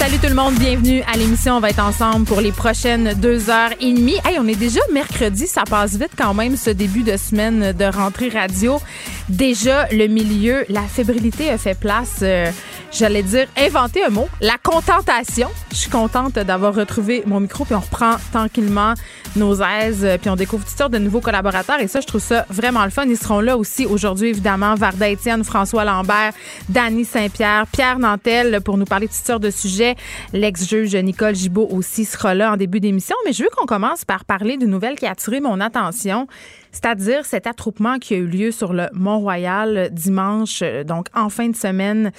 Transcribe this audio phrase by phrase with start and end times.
[0.00, 1.58] Salut tout le monde, bienvenue à l'émission.
[1.58, 4.16] On va être ensemble pour les prochaines deux heures et demie.
[4.24, 7.84] Hey, on est déjà mercredi, ça passe vite quand même ce début de semaine de
[7.84, 8.80] rentrée radio.
[9.28, 12.20] Déjà le milieu, la fébrilité a fait place.
[12.22, 12.50] Euh,
[12.92, 15.48] j'allais dire, inventer un mot, la contentation.
[15.70, 18.94] Je suis contente d'avoir retrouvé mon micro, puis on reprend tranquillement
[19.36, 22.46] nos aises, puis on découvre toutes sortes de nouveaux collaborateurs, et ça, je trouve ça
[22.50, 23.04] vraiment le fun.
[23.06, 26.32] Ils seront là aussi aujourd'hui, évidemment, Varda Étienne, François Lambert,
[26.68, 29.94] Dany Saint-Pierre, Pierre Nantel, pour nous parler de toutes sortes de sujets.
[30.32, 34.24] L'ex-juge Nicole Gibault aussi sera là en début d'émission, mais je veux qu'on commence par
[34.24, 36.26] parler d'une nouvelle qui a attiré mon attention
[36.72, 41.48] c'est-à-dire cet attroupement qui a eu lieu sur le Mont-Royal dimanche, euh, donc en fin
[41.48, 42.12] de semaine,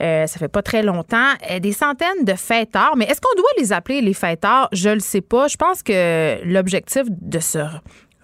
[0.00, 3.50] euh, ça fait pas très longtemps, euh, des centaines de fêtards, mais est-ce qu'on doit
[3.58, 4.68] les appeler les fêtards?
[4.72, 5.48] Je le sais pas.
[5.48, 7.58] Je pense que l'objectif de ce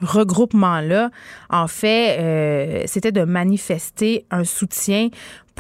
[0.01, 1.11] regroupement-là,
[1.51, 5.09] en fait, c'était de manifester un soutien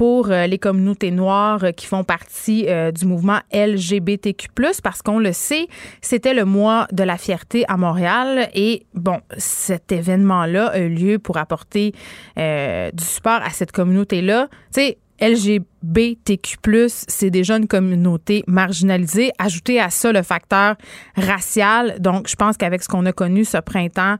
[0.01, 4.48] pour euh, les communautés noires qui font partie euh, du mouvement LGBTQ+,
[4.83, 5.67] parce qu'on le sait,
[6.01, 11.19] c'était le mois de la fierté à Montréal et bon, cet événement-là a eu lieu
[11.19, 11.93] pour apporter
[12.39, 14.48] euh, du support à cette communauté-là.
[14.75, 16.56] Tu sais, LGBTQ+,
[16.89, 19.33] c'est déjà une communauté marginalisée.
[19.39, 20.77] Ajoutez à ça le facteur
[21.15, 22.01] racial.
[22.01, 24.17] Donc, je pense qu'avec ce qu'on a connu ce printemps,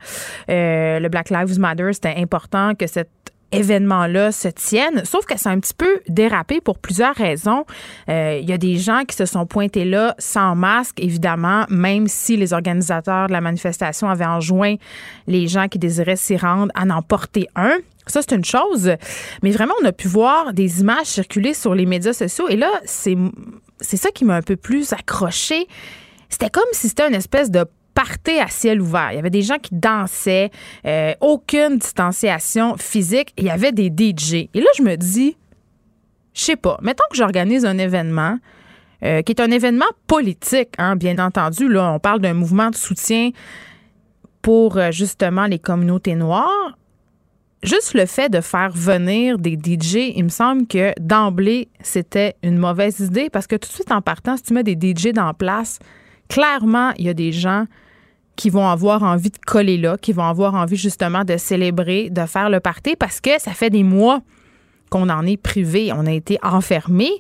[0.47, 5.04] le Black Lives Matter, c'était important que cette événement-là se tiennent.
[5.04, 7.64] Sauf que c'est un petit peu dérapé pour plusieurs raisons.
[8.08, 12.06] Euh, il y a des gens qui se sont pointés là sans masque, évidemment, même
[12.06, 14.76] si les organisateurs de la manifestation avaient enjoint
[15.26, 17.76] les gens qui désiraient s'y rendre à n'en porter un.
[18.06, 18.92] Ça, c'est une chose.
[19.42, 22.48] Mais vraiment, on a pu voir des images circuler sur les médias sociaux.
[22.48, 23.16] Et là, c'est,
[23.80, 25.66] c'est ça qui m'a un peu plus accroché.
[26.28, 27.64] C'était comme si c'était une espèce de
[28.00, 29.12] partait à ciel ouvert.
[29.12, 30.50] Il y avait des gens qui dansaient,
[30.86, 33.34] euh, aucune distanciation physique.
[33.36, 34.48] Il y avait des DJ.
[34.55, 35.36] Et là, je me dis,
[36.33, 38.39] je sais pas, mettons que j'organise un événement
[39.02, 41.68] euh, qui est un événement politique, hein, bien entendu.
[41.68, 43.30] Là, on parle d'un mouvement de soutien
[44.40, 46.78] pour euh, justement les communautés noires.
[47.62, 52.56] Juste le fait de faire venir des DJ, il me semble que d'emblée, c'était une
[52.56, 55.34] mauvaise idée parce que tout de suite en partant, si tu mets des DJ dans
[55.34, 55.78] place,
[56.28, 57.66] clairement, il y a des gens
[58.36, 62.24] qui vont avoir envie de coller là, qui vont avoir envie justement de célébrer, de
[62.27, 64.20] faire le party parce que ça fait des mois
[64.91, 67.11] qu'on en est privé, on a été enfermé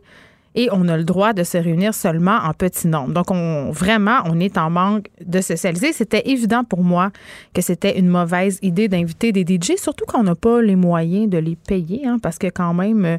[0.54, 3.12] et on a le droit de se réunir seulement en petit nombre.
[3.12, 5.92] Donc, on, vraiment, on est en manque de socialiser.
[5.92, 7.10] C'était évident pour moi
[7.54, 11.38] que c'était une mauvaise idée d'inviter des DJ, surtout qu'on n'a pas les moyens de
[11.38, 13.18] les payer, hein, parce que quand même,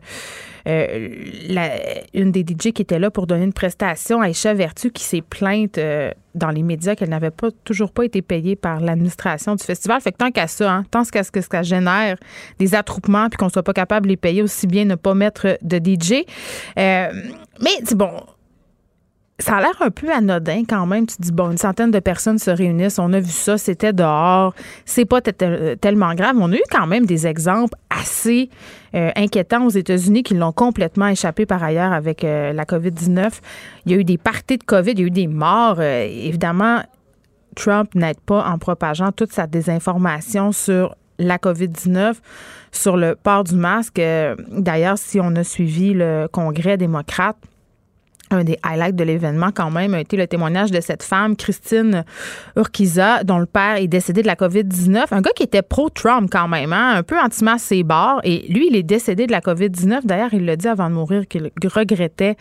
[0.68, 1.10] euh,
[2.14, 5.78] une des DJ qui était là pour donner une prestation, Aïcha Vertu, qui s'est plainte
[5.78, 10.02] euh, dans les médias qu'elle n'avait pas toujours pas été payée par l'administration du festival.
[10.02, 12.18] Fait que tant qu'à ça, hein, tant qu'à ce que ça génère
[12.60, 15.58] des attroupements puis qu'on soit pas capable de les payer, aussi bien ne pas mettre
[15.62, 16.26] de DJ.
[16.78, 17.12] Euh,
[17.62, 18.12] mais bon,
[19.42, 21.06] ça a l'air un peu anodin quand même.
[21.06, 23.00] Tu dis, bon, une centaine de personnes se réunissent.
[23.00, 24.54] On a vu ça, c'était dehors.
[24.86, 26.36] C'est pas tellement grave.
[26.40, 28.50] On a eu quand même des exemples assez
[28.96, 33.32] euh, inquiétants aux États-Unis qui l'ont complètement échappé par ailleurs avec euh, la COVID-19.
[33.86, 35.78] Il y a eu des parties de COVID, il y a eu des morts.
[35.80, 36.82] Euh, évidemment,
[37.56, 42.16] Trump n'aide pas en propageant toute sa désinformation sur la COVID-19
[42.72, 44.02] sur le port du masque.
[44.50, 47.38] D'ailleurs, si on a suivi le Congrès démocrate,
[48.32, 52.04] un des highlights de l'événement quand même a été le témoignage de cette femme, Christine
[52.56, 55.06] Urquiza, dont le père est décédé de la COVID-19.
[55.12, 58.22] Un gars qui était pro-Trump quand même, hein, un peu anti-masse bords.
[58.24, 60.02] Et lui, il est décédé de la COVID-19.
[60.06, 62.36] D'ailleurs, il l'a dit avant de mourir qu'il regrettait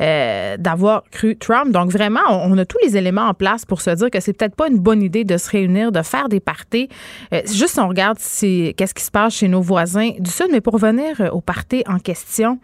[0.00, 1.70] euh, d'avoir cru Trump.
[1.70, 4.56] Donc vraiment, on, a tous les éléments en place pour se dire que c'est peut-être
[4.56, 6.88] pas une bonne idée de se réunir, de faire des parties.
[7.32, 10.48] Euh, juste on regarde qu'est-ce qui se passe chez nos voisins du Sud.
[10.50, 12.58] Mais pour revenir au party en question,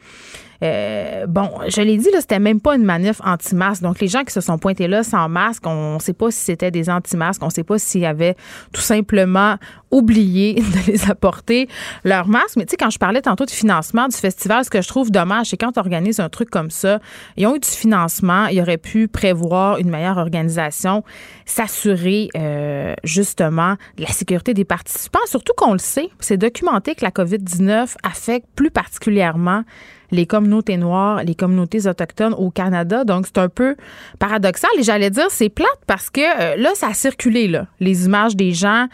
[0.62, 3.82] euh, bon, je l'ai dit, là, c'était même pas une manif anti-masque.
[3.82, 6.40] Donc, les gens qui se sont pointés là sans masque, on ne sait pas si
[6.40, 8.36] c'était des anti-masques, on ne sait pas s'ils avaient
[8.72, 9.56] tout simplement
[9.90, 10.54] oublié
[10.86, 11.68] de les apporter
[12.04, 12.56] leur masque.
[12.56, 15.10] Mais tu sais, quand je parlais tantôt de financement du festival, ce que je trouve
[15.10, 17.00] dommage, c'est quand tu organises un truc comme ça,
[17.36, 21.04] ils ont eu du financement, ils auraient pu prévoir une meilleure organisation,
[21.46, 27.04] s'assurer euh, justement de la sécurité des participants, surtout qu'on le sait, c'est documenté que
[27.04, 29.64] la COVID-19 affecte plus particulièrement
[30.10, 33.04] les communautés noires, les communautés autochtones au Canada.
[33.04, 33.76] Donc, c'est un peu
[34.18, 34.70] paradoxal.
[34.78, 38.36] Et j'allais dire, c'est plate parce que euh, là, ça a circulé, là, les images
[38.36, 38.86] des gens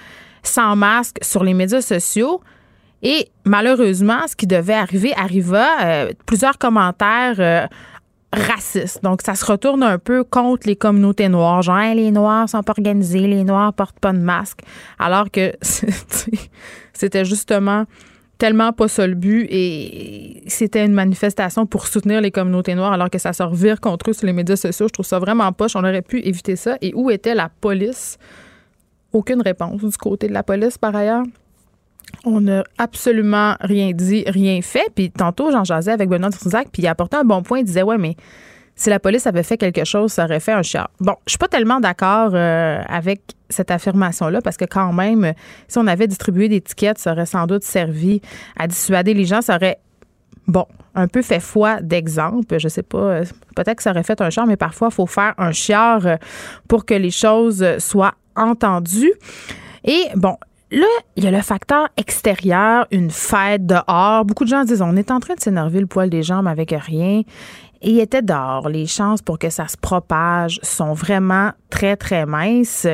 [0.42, 2.40] sans masque sur les médias sociaux.
[3.02, 5.66] Et malheureusement, ce qui devait arriver arriva.
[5.84, 7.66] Euh, plusieurs commentaires euh,
[8.32, 9.02] racistes.
[9.02, 11.62] Donc, ça se retourne un peu contre les communautés noires.
[11.62, 14.60] Genre, les Noirs sont pas organisés, les Noirs portent pas de masque.
[14.98, 15.52] Alors que
[16.92, 17.84] c'était justement
[18.38, 23.18] tellement pas le but et c'était une manifestation pour soutenir les communautés noires alors que
[23.18, 24.88] ça se revire contre eux sur les médias sociaux.
[24.88, 25.76] Je trouve ça vraiment poche.
[25.76, 26.76] On aurait pu éviter ça.
[26.82, 28.18] Et où était la police?
[29.12, 31.24] Aucune réponse du côté de la police, par ailleurs.
[32.24, 34.90] On n'a absolument rien dit, rien fait.
[34.94, 37.60] Puis tantôt, j'en jasais avec Benoît Trizac, puis il apportait un bon point.
[37.60, 38.16] Il disait Ouais, mais
[38.76, 40.86] si la police avait fait quelque chose, ça aurait fait un chien.
[41.00, 45.32] Bon, je suis pas tellement d'accord euh, avec cette affirmation-là parce que quand même,
[45.66, 48.20] si on avait distribué des tickets, ça aurait sans doute servi
[48.56, 49.40] à dissuader les gens.
[49.40, 49.78] Ça aurait,
[50.46, 52.58] bon, un peu fait foi d'exemple.
[52.58, 53.24] Je sais pas, euh,
[53.54, 56.16] peut-être que ça aurait fait un char, mais parfois, il faut faire un chiard euh,
[56.68, 59.14] pour que les choses soient entendues.
[59.84, 60.36] Et bon,
[60.72, 64.24] Là, il y a le facteur extérieur, une fête dehors.
[64.24, 66.74] Beaucoup de gens disent on est en train de s'énerver le poil des jambes avec
[66.76, 67.22] rien.
[67.82, 68.68] Et il était dehors.
[68.68, 72.86] Les chances pour que ça se propage sont vraiment très, très minces.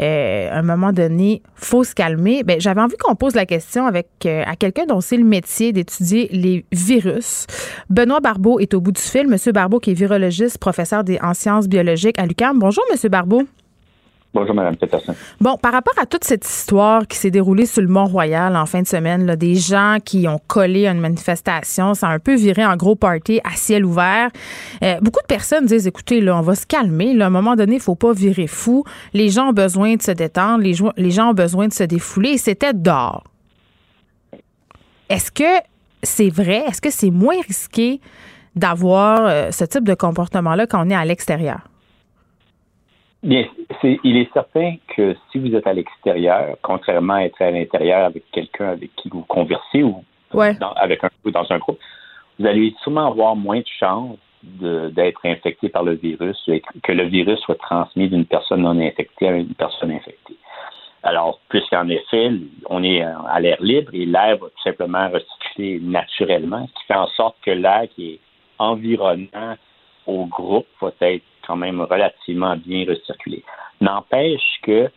[0.00, 2.42] Euh, à un moment donné, faut se calmer.
[2.42, 5.72] Ben, j'avais envie qu'on pose la question avec euh, à quelqu'un dont c'est le métier
[5.72, 7.46] d'étudier les virus.
[7.90, 9.28] Benoît Barbeau est au bout du fil.
[9.28, 12.58] Monsieur Barbeau, qui est virologiste, professeur en sciences biologiques à l'UQAM.
[12.58, 13.44] Bonjour, Monsieur Barbeau.
[14.34, 15.14] Bonjour, Peterson.
[15.40, 18.82] Bon, par rapport à toute cette histoire qui s'est déroulée sur le Mont-Royal en fin
[18.82, 22.34] de semaine, là, des gens qui ont collé à une manifestation, ça a un peu
[22.34, 24.30] viré en gros party à ciel ouvert.
[24.82, 27.16] Euh, beaucoup de personnes disent, écoutez, là, on va se calmer.
[27.22, 28.82] À un moment donné, il faut pas virer fou.
[29.12, 30.64] Les gens ont besoin de se détendre.
[30.64, 30.74] Les,
[31.12, 32.36] gens ont besoin de se défouler.
[32.36, 33.22] C'était dehors.
[35.08, 35.62] Est-ce que
[36.02, 36.64] c'est vrai?
[36.66, 38.00] Est-ce que c'est moins risqué
[38.56, 41.60] d'avoir euh, ce type de comportement-là quand on est à l'extérieur?
[43.24, 43.46] Bien,
[43.82, 48.30] il est certain que si vous êtes à l'extérieur, contrairement à être à l'intérieur avec
[48.30, 50.04] quelqu'un avec qui vous conversez ou
[50.34, 51.78] dans, avec un, ou dans un groupe,
[52.38, 56.36] vous allez sûrement avoir moins de chances d'être infecté par le virus,
[56.82, 60.36] que le virus soit transmis d'une personne non infectée à une personne infectée.
[61.02, 62.30] Alors, puisqu'en effet,
[62.68, 66.94] on est à l'air libre et l'air va tout simplement recycler naturellement, ce qui fait
[66.94, 68.20] en sorte que l'air qui est
[68.58, 69.56] environnant
[70.06, 73.42] au groupe va être quand même relativement bien recirculé.
[73.80, 74.90] N'empêche que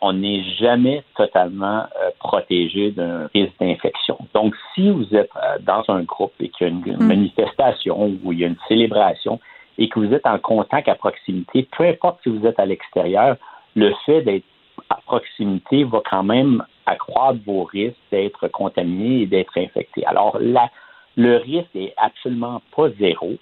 [0.00, 4.18] on n'est jamais totalement euh, protégé d'un risque d'infection.
[4.34, 7.06] Donc, si vous êtes euh, dans un groupe et qu'il y a une, hmm.
[7.06, 9.40] manifestation ou il y a une célébration
[9.78, 13.36] et que vous êtes en contact à proximité, peu importe si vous êtes à l'extérieur,
[13.74, 14.44] le fait d'être
[14.90, 20.04] à proximité va quand même accroître vos risques d'être contaminé et d'être infecté.
[20.06, 20.70] Alors, là,
[21.16, 23.34] le risque est absolument pas zéro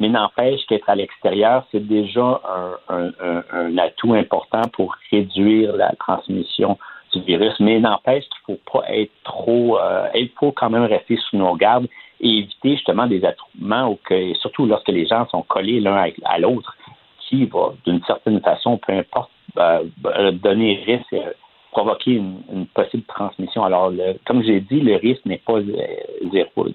[0.00, 2.40] mais n'empêche qu'être à l'extérieur, c'est déjà
[2.88, 6.78] un, atout important pour réduire la transmission
[7.12, 7.52] du virus.
[7.60, 11.36] Mais n'empêche qu'il ne faut pas être trop, euh, il faut quand même rester sous
[11.36, 11.86] nos gardes
[12.20, 13.98] et éviter justement des attroupements,
[14.40, 16.74] surtout lorsque les gens sont collés l'un à, l'autre,
[17.20, 19.84] qui va d'une certaine façon, peu importe, euh,
[20.32, 21.32] donner risque, euh,
[21.72, 23.64] provoquer une, une, possible transmission.
[23.64, 25.60] Alors, le, comme j'ai dit, le risque n'est pas
[26.32, 26.66] zéro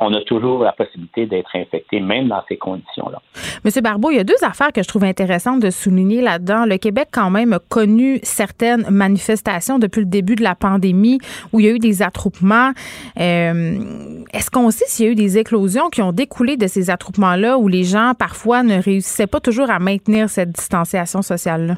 [0.00, 3.20] on a toujours la possibilité d'être infecté, même dans ces conditions-là.
[3.64, 6.64] Monsieur Barbeau, il y a deux affaires que je trouve intéressantes de souligner là-dedans.
[6.64, 11.18] Le Québec, quand même, a connu certaines manifestations depuis le début de la pandémie
[11.52, 12.70] où il y a eu des attroupements.
[13.18, 16.90] Euh, est-ce qu'on sait s'il y a eu des éclosions qui ont découlé de ces
[16.90, 21.76] attroupements-là où les gens, parfois, ne réussissaient pas toujours à maintenir cette distanciation sociale-là?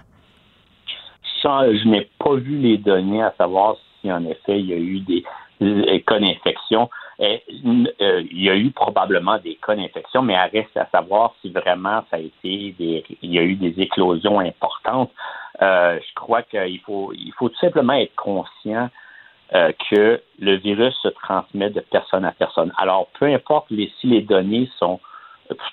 [1.44, 5.00] Je n'ai pas vu les données à savoir si, en effet, il y a eu
[5.00, 5.24] des
[6.06, 6.88] cas d'infection.
[7.22, 11.50] Euh, il y a eu probablement des cas d'infection, mais il reste à savoir si
[11.50, 15.10] vraiment ça a été des, il y a eu des éclosions importantes.
[15.60, 18.88] Euh, je crois qu'il faut, tout simplement être conscient
[19.54, 22.72] euh, que le virus se transmet de personne à personne.
[22.76, 24.98] Alors, peu importe si les données sont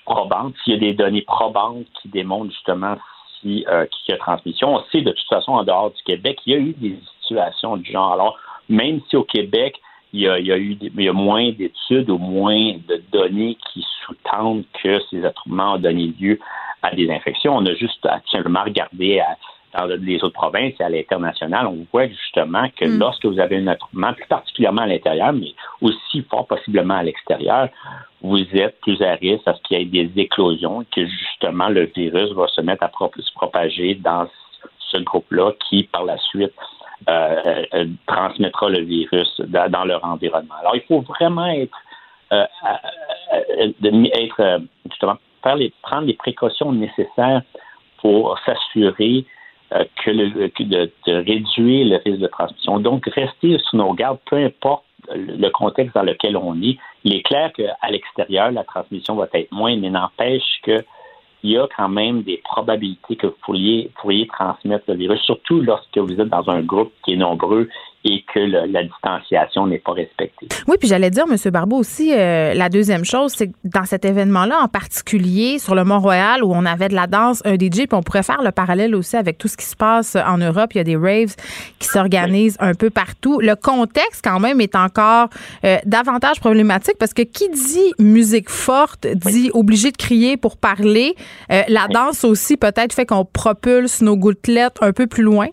[0.04, 2.96] probantes, s'il y a des données probantes qui démontrent justement
[3.40, 6.52] si, qu'il y a transmission, on sait de toute façon en dehors du Québec, il
[6.52, 8.12] y a eu des situations du genre.
[8.12, 8.38] Alors,
[8.68, 9.80] même si au Québec,
[10.12, 14.64] il y a, eu il y a moins d'études ou moins de données qui sous-tendent
[14.82, 16.38] que ces attroupements ont donné lieu
[16.82, 17.56] à des infections.
[17.56, 19.22] On a juste à simplement regarder
[19.72, 22.98] dans les autres provinces et à l'international, on voit justement que mm.
[22.98, 27.68] lorsque vous avez un attroupement, plus particulièrement à l'intérieur, mais aussi fort possiblement à l'extérieur,
[28.22, 31.84] vous êtes plus à risque à ce qu'il y ait des éclosions, que justement le
[31.94, 34.26] virus va se mettre à se propager dans
[34.90, 36.52] ce groupe-là qui, par la suite,
[37.08, 40.54] euh, euh, transmettra le virus dans, leur environnement.
[40.60, 41.76] Alors, il faut vraiment être,
[42.30, 42.44] euh,
[43.82, 47.42] être justement, prendre les précautions nécessaires
[48.02, 49.24] pour s'assurer
[49.70, 52.80] que, de, réduire le risque de transmission.
[52.80, 56.76] Donc, rester sous nos gardes, peu importe le contexte dans lequel on est.
[57.04, 60.84] Il est clair qu'à l'extérieur, la transmission va être moins, mais n'empêche que
[61.42, 65.98] il y a quand même des probabilités que vous pourriez, transmettre le virus, surtout lorsque
[65.98, 67.68] vous êtes dans un groupe qui est nombreux
[68.04, 70.48] et que la distanciation n'est pas respectée.
[70.66, 71.36] Oui, puis j'allais dire, M.
[71.50, 75.84] Barbeau, aussi, euh, la deuxième chose, c'est que dans cet événement-là, en particulier sur le
[75.84, 78.94] Mont-Royal, où on avait de la danse, un DJ, puis on pourrait faire le parallèle
[78.94, 80.72] aussi avec tout ce qui se passe en Europe.
[80.74, 81.34] Il y a des raves
[81.78, 83.38] qui s'organisent un peu partout.
[83.40, 85.28] Le contexte, quand même, est encore
[85.64, 91.14] euh, davantage problématique parce que qui dit musique forte dit obligé de crier pour parler.
[91.52, 95.48] Euh, la danse aussi, peut-être, fait qu'on propulse nos gouttelettes un peu plus loin.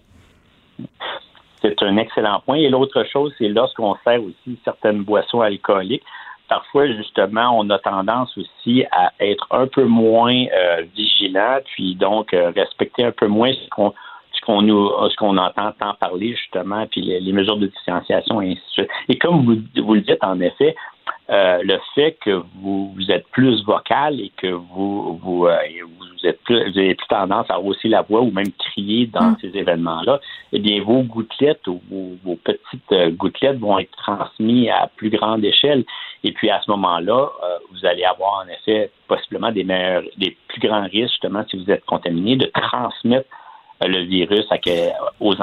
[1.61, 2.57] C'est un excellent point.
[2.57, 6.03] Et l'autre chose, c'est lorsqu'on sert aussi certaines boissons alcooliques,
[6.47, 12.33] parfois, justement, on a tendance aussi à être un peu moins euh, vigilant, puis donc
[12.33, 13.93] euh, respecter un peu moins ce qu'on
[14.47, 18.61] qu'on nous ce qu'on entend tant parler justement puis les, mesures de distanciation et ainsi
[18.61, 18.89] de suite.
[19.09, 20.75] Et comme vous, vous le dites en effet,
[21.29, 26.41] euh, le fait que vous, êtes plus vocal et que vous vous, euh, vous êtes
[26.43, 29.37] plus, vous avez plus tendance à hausser la voix ou même crier dans mm.
[29.41, 30.21] ces événements-là,
[30.53, 31.81] eh bien vos gouttelettes ou
[32.23, 35.83] vos, petites euh, gouttelettes vont être transmises à plus grande échelle.
[36.23, 37.29] Et puis à ce moment-là,
[37.71, 41.69] vous allez avoir en effet possiblement des meilleurs, des plus grands risques justement si vous
[41.69, 43.27] êtes contaminé de transmettre
[43.81, 44.57] le virus à
[45.19, 45.33] aux,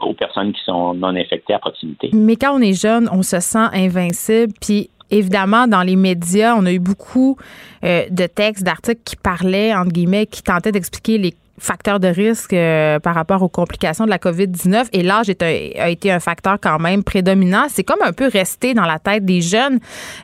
[0.00, 2.10] aux personnes qui sont non infectées à proximité.
[2.12, 6.66] Mais quand on est jeune, on se sent invincible, puis Évidemment, dans les médias, on
[6.66, 7.38] a eu beaucoup
[7.82, 12.52] euh, de textes, d'articles qui parlaient, entre guillemets, qui tentaient d'expliquer les facteurs de risque
[12.52, 16.78] euh, par rapport aux complications de la COVID-19 et l'âge a été un facteur quand
[16.78, 17.66] même prédominant.
[17.68, 19.78] C'est comme un peu resté dans la tête des jeunes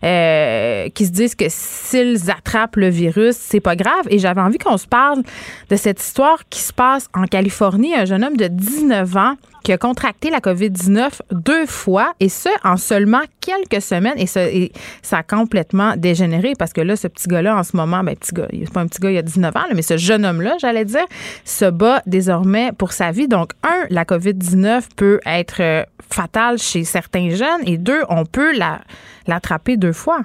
[0.05, 4.07] euh, qui se disent que s'ils attrapent le virus, c'est pas grave.
[4.09, 5.23] Et j'avais envie qu'on se parle
[5.71, 7.95] de cette histoire qui se passe en Californie.
[7.95, 12.51] Un jeune homme de 19 ans qui a contracté la COVID-19 deux fois, et ce,
[12.65, 14.19] en seulement quelques semaines.
[14.19, 14.43] Et, ça,
[15.03, 18.35] ça a complètement dégénéré parce que là, ce petit gars-là, en ce moment, ben, petit
[18.35, 20.85] gars, c'est pas un petit gars, il a 19 ans, mais ce jeune homme-là, j'allais
[20.85, 21.05] dire,
[21.45, 23.27] se bat désormais pour sa vie.
[23.27, 28.53] Donc, un, la COVID-19 peut être euh, fatale chez certains jeunes, et deux, on peut
[29.27, 30.21] l'attraper deux fois.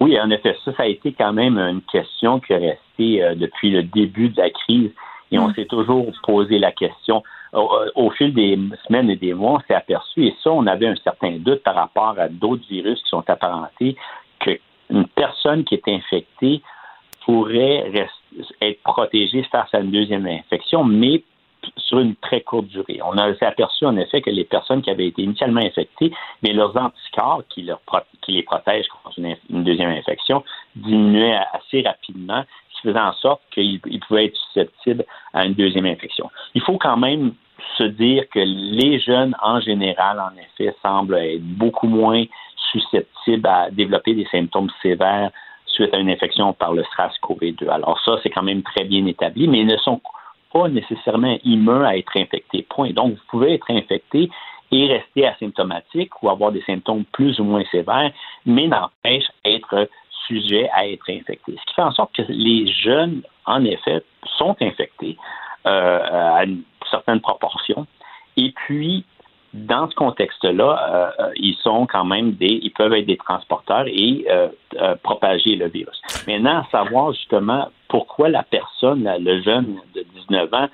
[0.00, 3.34] Oui, en effet, ça, ça a été quand même une question qui est restée euh,
[3.34, 4.92] depuis le début de la crise.
[5.32, 5.54] Et on mm.
[5.54, 10.26] s'est toujours posé la question au, fil des semaines et des mois, on s'est aperçu,
[10.26, 13.96] et ça, on avait un certain doute par rapport à d'autres virus qui sont apparentés,
[14.40, 16.62] qu'une personne qui est infectée
[17.24, 17.90] pourrait
[18.60, 21.22] être protégée face à une deuxième infection, mais
[21.76, 23.00] sur une très courte durée.
[23.04, 26.12] On s'est aperçu en effet que les personnes qui avaient été initialement infectées,
[26.42, 27.66] mais leurs anticorps qui,
[28.28, 30.44] les protègent contre une, deuxième infection
[30.76, 32.44] diminuaient assez rapidement
[32.82, 36.30] faisant en sorte qu'il pouvait être susceptible à une deuxième infection.
[36.54, 37.32] Il faut quand même
[37.76, 42.24] se dire que les jeunes, en général, en effet, semblent être beaucoup moins
[42.72, 45.30] susceptibles à développer des symptômes sévères
[45.66, 47.68] suite à une infection par le SRAS-CoV-2.
[47.68, 50.00] Alors ça, c'est quand même très bien établi, mais ils ne sont
[50.52, 52.66] pas nécessairement immuns à être infectés.
[52.68, 52.90] Point.
[52.90, 54.30] Donc, vous pouvez être infecté
[54.70, 58.12] et rester asymptomatique ou avoir des symptômes plus ou moins sévères,
[58.44, 59.88] mais n'empêche être
[60.72, 61.56] à être infectés.
[61.58, 64.02] Ce qui fait en sorte que les jeunes, en effet,
[64.36, 65.16] sont infectés
[65.66, 66.00] euh,
[66.36, 67.86] à une certaine proportion.
[68.36, 69.04] Et puis,
[69.54, 74.26] dans ce contexte-là, euh, ils sont quand même des, ils peuvent être des transporteurs et
[74.28, 74.48] euh,
[75.02, 76.00] propager le virus.
[76.26, 80.68] Maintenant, savoir justement pourquoi la personne, le jeune de 19 ans,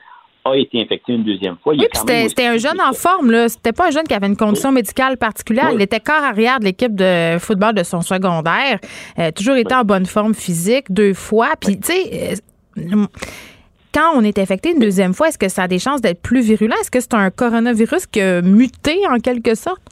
[0.44, 1.74] a été infecté une deuxième fois.
[1.74, 3.48] Oui, c'était un jeune en forme, là.
[3.48, 5.70] C'était pas un jeune qui avait une condition médicale particulière.
[5.72, 8.78] Il était corps arrière de l'équipe de football de son secondaire.
[9.18, 11.52] Euh, toujours été en bonne forme physique deux fois.
[11.60, 12.34] Puis, tu sais,
[12.76, 13.06] euh,
[13.94, 16.40] quand on est infecté une deuxième fois, est-ce que ça a des chances d'être plus
[16.40, 16.76] virulent?
[16.80, 19.82] Est-ce que c'est un coronavirus qui a muté en quelque sorte?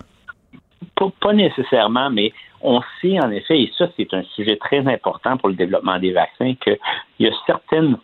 [1.21, 5.49] Pas, nécessairement, mais on sait en effet, et ça c'est un sujet très important pour
[5.49, 6.79] le développement des vaccins, qu'il
[7.19, 7.97] y a certaines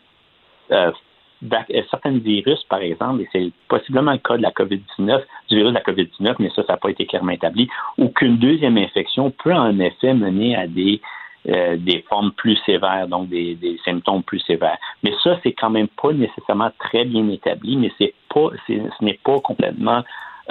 [0.73, 0.93] euh, euh,
[1.90, 5.75] certains virus, par exemple, et c'est possiblement le cas de la COVID-19, du virus de
[5.75, 9.54] la COVID-19, mais ça, ça n'a pas été clairement établi, ou qu'une deuxième infection peut
[9.54, 11.00] en effet mener à des,
[11.49, 14.78] euh, des formes plus sévères, donc des, des, symptômes plus sévères.
[15.02, 19.21] Mais ça, c'est quand même pas nécessairement très bien établi, mais c'est pas, ce n'est
[19.23, 20.02] pas complètement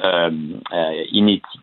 [0.04, 0.30] euh,
[0.74, 1.60] euh inédit.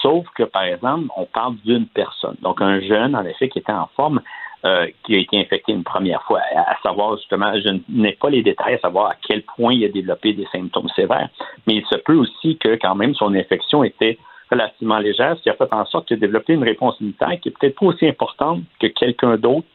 [0.00, 2.36] sauf que, par exemple, on parle d'une personne.
[2.40, 4.22] Donc, un jeune, en effet, qui était en forme,
[4.64, 8.42] euh, qui a été infecté une première fois, à, savoir justement, je n'ai pas les
[8.42, 11.28] détails à savoir à quel point il a développé des symptômes sévères,
[11.66, 14.18] mais il se peut aussi que quand même son infection était
[14.50, 17.50] relativement légère, ce qui a fait en sorte qu'il a développé une réponse immunitaire qui
[17.50, 19.66] est peut-être pas aussi importante que quelqu'un d'autre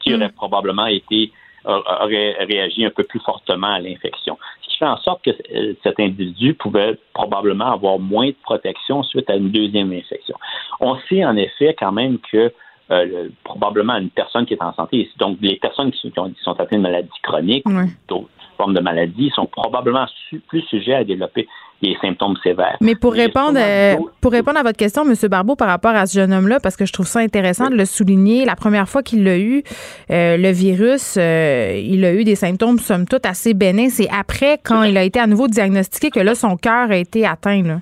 [0.00, 0.32] qui aurait mm.
[0.32, 1.32] probablement été
[1.64, 4.38] aurait réagi un peu plus fortement à l'infection.
[4.62, 9.02] Ce qui fait en sorte que euh, cet individu pouvait probablement avoir moins de protection
[9.02, 10.36] suite à une deuxième infection.
[10.80, 12.52] On sait en effet quand même que
[12.90, 16.52] euh, probablement une personne qui est en santé, donc les personnes qui sont, qui sont
[16.52, 17.64] atteintes de maladies chroniques,
[18.08, 20.06] d'autres formes de maladies, sont probablement
[20.48, 21.46] plus sujets à développer
[21.82, 22.76] des symptômes sévères.
[22.80, 25.14] Mais pour répondre, euh, pour répondre à votre question, M.
[25.30, 27.84] Barbeau, par rapport à ce jeune homme-là, parce que je trouve ça intéressant de le
[27.84, 29.62] souligner, la première fois qu'il l'a eu,
[30.10, 33.88] euh, le virus, il a eu des symptômes, somme toute, assez bénins.
[33.88, 37.24] C'est après, quand il a été à nouveau diagnostiqué, que là, son cœur a été
[37.24, 37.62] atteint.
[37.62, 37.80] Là.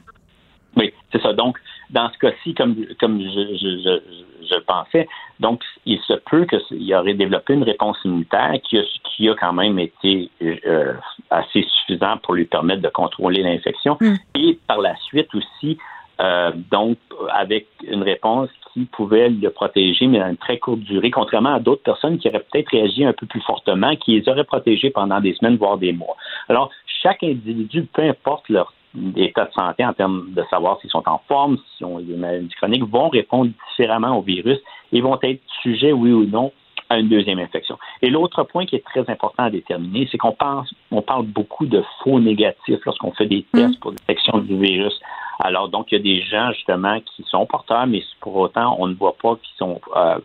[0.76, 1.32] Oui, c'est ça.
[1.32, 1.56] Donc,
[1.90, 5.08] dans ce cas-ci, comme, comme je, je, je, pensais,
[5.40, 9.52] donc il se peut qu'il aurait développé une réponse immunitaire qui a, qui a quand
[9.52, 10.94] même été euh,
[11.30, 13.96] assez suffisant pour lui permettre de contrôler l'infection.
[14.00, 14.14] Mm.
[14.34, 15.78] Et par la suite aussi,
[16.20, 16.98] euh, donc
[17.30, 21.60] avec une réponse qui pouvait le protéger, mais dans une très courte durée, contrairement à
[21.60, 25.20] d'autres personnes qui auraient peut-être réagi un peu plus fortement, qui les auraient protégés pendant
[25.20, 26.16] des semaines, voire des mois.
[26.48, 26.70] Alors,
[27.02, 28.72] chaque individu, peu importe leur
[29.16, 32.54] état de santé en termes de savoir s'ils sont en forme, s'ils ont des maladies
[32.56, 34.58] chroniques, vont répondre différemment au virus
[34.92, 36.52] et vont être sujets, oui ou non,
[36.88, 37.78] à une deuxième infection.
[38.02, 41.66] Et l'autre point qui est très important à déterminer, c'est qu'on pense, on parle beaucoup
[41.66, 43.80] de faux négatifs lorsqu'on fait des tests mm.
[43.80, 44.98] pour détection du virus.
[45.40, 48.86] Alors, donc, il y a des gens, justement, qui sont porteurs, mais pour autant, on
[48.88, 50.18] ne voit pas qu'ils sont euh,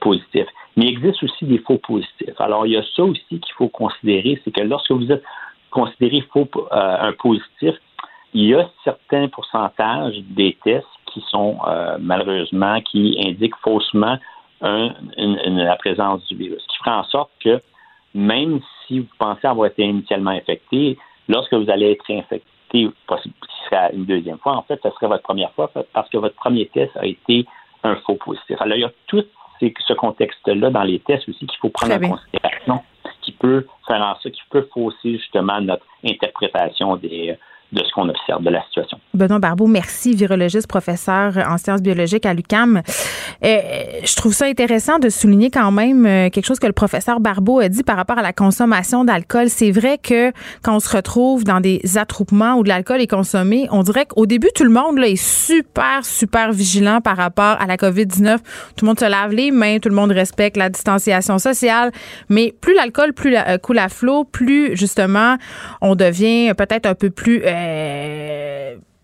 [0.00, 0.48] positifs.
[0.76, 2.38] Mais il existe aussi des faux positifs.
[2.38, 5.22] Alors, il y a ça aussi qu'il faut considérer, c'est que lorsque vous êtes
[5.70, 7.74] considéré faux, euh, un positif,
[8.34, 14.18] il y a certains pourcentages des tests qui sont euh, malheureusement qui indiquent faussement
[14.62, 17.62] la présence du virus, ce qui ferait en sorte que
[18.14, 23.30] même si vous pensez avoir été initialement infecté, lorsque vous allez être infecté, ce
[23.70, 26.66] sera une deuxième fois, en fait, ce serait votre première fois parce que votre premier
[26.66, 27.46] test a été
[27.84, 28.56] un faux positif.
[28.60, 29.24] Alors, il y a tout
[29.60, 32.82] ce contexte-là dans les tests aussi qu'il faut prendre en considération,
[33.22, 37.36] qui peut faire en sorte, qui peut fausser justement notre interprétation des,
[37.72, 38.98] de ce qu'on observe de la situation.
[39.14, 42.82] Benoît Barbeau, merci, virologiste, professeur en sciences biologiques à l'UCAM.
[43.44, 43.58] Euh,
[44.04, 47.60] je trouve ça intéressant de souligner quand même euh, quelque chose que le professeur Barbeau
[47.60, 49.48] a dit par rapport à la consommation d'alcool.
[49.48, 53.68] C'est vrai que quand on se retrouve dans des attroupements où de l'alcool est consommé,
[53.70, 57.66] on dirait qu'au début, tout le monde là, est super, super vigilant par rapport à
[57.66, 58.38] la COVID-19.
[58.38, 61.92] Tout le monde se lave les mains, tout le monde respecte la distanciation sociale.
[62.28, 65.36] Mais plus l'alcool plus euh, coule à flot, plus justement
[65.80, 67.42] on devient peut-être un peu plus...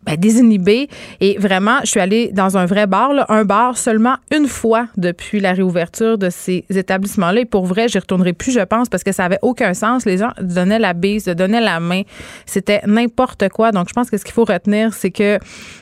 [0.06, 0.88] ben, désinhibé.
[1.20, 5.40] Et vraiment, je suis allée dans un vrai bar, un bar seulement une fois depuis
[5.40, 7.40] la réouverture de ces établissements-là.
[7.40, 10.04] Et pour vrai, j'y retournerai plus, je pense, parce que ça avait aucun sens.
[10.04, 12.02] Les gens donnaient la bise, donnaient la main.
[12.46, 13.72] C'était n'importe quoi.
[13.72, 15.38] Donc, je pense que ce qu'il faut retenir, c'est que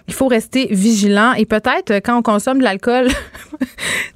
[0.08, 1.34] il faut rester vigilant.
[1.34, 3.08] Et peut-être, quand on consomme de l'alcool,
[3.60, 3.66] tu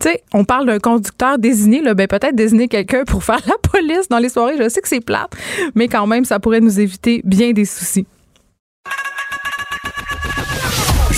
[0.01, 4.09] sais, on parle d'un conducteur désigné, là, ben, peut-être désigner quelqu'un pour faire la police
[4.09, 4.57] dans les soirées.
[4.59, 5.33] Je sais que c'est plate,
[5.75, 8.07] mais quand même, ça pourrait nous éviter bien des soucis.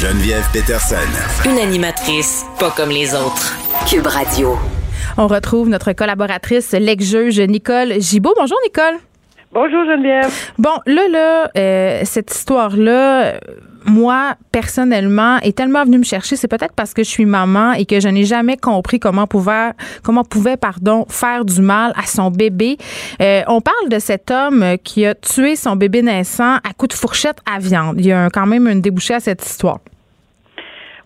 [0.01, 0.97] Geneviève Peterson.
[1.45, 3.55] Une animatrice pas comme les autres.
[3.87, 4.57] Cube Radio.
[5.19, 8.33] On retrouve notre collaboratrice, l'ex-juge Nicole Gibault.
[8.39, 8.95] Bonjour, Nicole.
[9.53, 10.33] Bonjour Geneviève.
[10.59, 13.35] Bon, là, là, euh, cette histoire-là,
[13.85, 16.37] moi, personnellement, est tellement venue me chercher.
[16.37, 19.71] C'est peut-être parce que je suis maman et que je n'ai jamais compris comment pouvait,
[20.05, 22.77] comment pouvait, pardon, faire du mal à son bébé.
[23.21, 27.01] Euh, on parle de cet homme qui a tué son bébé naissant à coups de
[27.01, 27.97] fourchette à viande.
[27.99, 29.79] Il y a quand même une débouchée à cette histoire.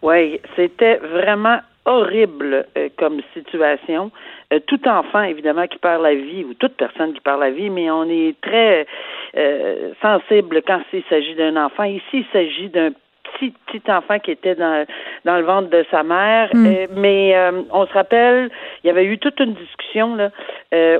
[0.03, 4.11] Oui, c'était vraiment horrible euh, comme situation.
[4.53, 7.71] Euh, tout enfant, évidemment, qui perd la vie, ou toute personne qui perd la vie,
[7.71, 8.87] mais on est très
[9.37, 11.85] euh, sensible quand il s'agit d'un enfant.
[11.85, 14.87] Ici, il s'agit d'un petit petit enfant qui était dans
[15.25, 16.51] dans le ventre de sa mère.
[16.53, 16.66] Hmm.
[16.66, 17.35] Euh, mais
[17.70, 18.51] on se rappelle,
[18.83, 20.31] il y avait eu toute une discussion là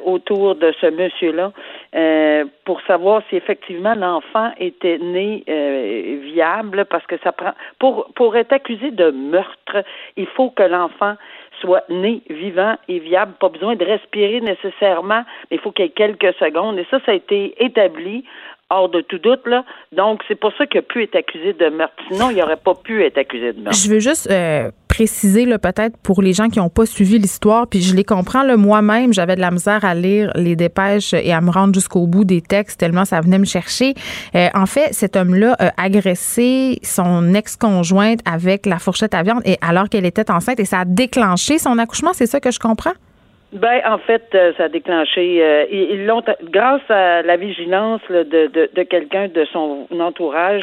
[0.05, 1.53] autour de ce monsieur-là
[2.64, 5.44] pour savoir si effectivement l'enfant était né
[6.23, 9.85] viable, parce que ça prend pour pour être accusé de meurtre,
[10.16, 11.14] il faut que l'enfant
[11.64, 15.88] soit né vivant et viable, pas besoin de respirer nécessairement, mais il faut qu'il y
[15.88, 16.79] ait quelques secondes.
[16.79, 18.24] Et ça, ça a été établi
[18.70, 19.46] hors de tout doute.
[19.46, 19.64] Là.
[19.92, 21.94] Donc, c'est pour ça qu'il a pu être accusé de meurtre.
[22.11, 23.79] Sinon, il n'aurait pas pu être accusé de meurtre.
[23.79, 27.83] Je veux juste euh, préciser, peut-être, pour les gens qui n'ont pas suivi l'histoire, puis
[27.83, 28.44] je les comprends.
[28.57, 32.24] Moi-même, j'avais de la misère à lire les dépêches et à me rendre jusqu'au bout
[32.24, 33.94] des textes, tellement ça venait me chercher.
[34.37, 39.59] Euh, en fait, cet homme-là a agressé son ex-conjointe avec la fourchette à viande et
[39.61, 42.12] alors qu'elle était enceinte et ça a déclenché son accouchement.
[42.14, 42.94] C'est ça que je comprends?
[43.55, 45.38] Ben, en fait, euh, ça a déclenché.
[45.40, 50.62] Euh, ils l'ont, grâce à la vigilance de, de, de quelqu'un de son entourage,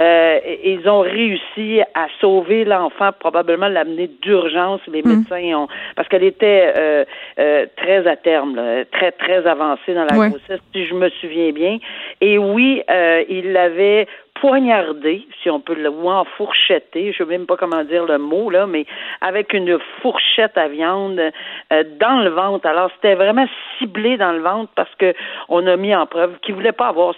[0.00, 4.80] euh, ils ont réussi à sauver l'enfant, probablement l'amener d'urgence.
[4.88, 5.18] Les hmm.
[5.18, 7.04] médecins ont, parce qu'elle était euh,
[7.76, 11.78] très à terme, très très avancée dans la grossesse, si je me souviens bien.
[12.20, 12.82] Et oui,
[13.28, 14.08] il l'avait
[14.42, 18.18] poignardé, si on peut le voir, fourcheté, je ne sais même pas comment dire le
[18.18, 18.86] mot, là, mais
[19.20, 22.66] avec une fourchette à viande euh, dans le ventre.
[22.66, 23.46] Alors, c'était vraiment
[23.78, 25.14] ciblé dans le ventre parce que
[25.48, 27.14] on a mis en preuve qu'il voulait pas avoir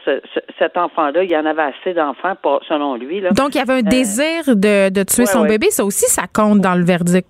[0.59, 1.25] cet enfant-là.
[1.25, 2.37] Il y en avait assez d'enfants,
[2.69, 3.23] selon lui.
[3.23, 3.31] Là.
[3.31, 5.71] Donc, il y avait un euh, désir de, de tuer son bébé.
[5.71, 7.29] Ça aussi, ça compte dans le verdict.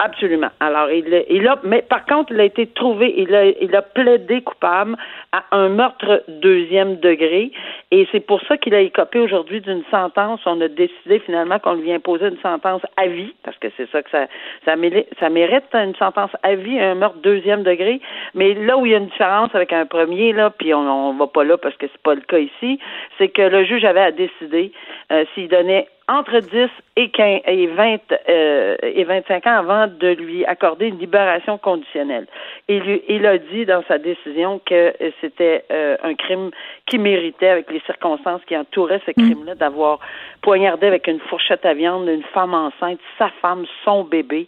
[0.00, 0.48] Absolument.
[0.58, 3.80] Alors, il, il a, mais par contre, il a été trouvé, il a, il a
[3.80, 4.96] plaidé coupable
[5.30, 7.52] à un meurtre deuxième degré,
[7.92, 10.40] et c'est pour ça qu'il a écopé aujourd'hui d'une sentence.
[10.46, 14.02] On a décidé finalement qu'on lui imposer une sentence à vie, parce que c'est ça
[14.02, 14.26] que ça,
[14.64, 18.00] ça mérite, ça mérite une sentence à vie, un meurtre deuxième degré.
[18.34, 21.14] Mais là où il y a une différence avec un premier, là, puis on, on
[21.14, 22.80] va pas là parce que c'est pas le cas ici,
[23.16, 24.72] c'est que le juge avait à décider
[25.12, 30.08] euh, s'il donnait entre 10 et 15 et 20 euh, et 25 ans avant de
[30.08, 32.26] lui accorder une libération conditionnelle.
[32.68, 36.50] Lui, il a dit dans sa décision que c'était euh, un crime
[36.86, 39.24] qui méritait, avec les circonstances qui entouraient ce mm.
[39.24, 39.98] crime-là, d'avoir
[40.42, 44.46] poignardé avec une fourchette à viande une femme enceinte, sa femme, son bébé.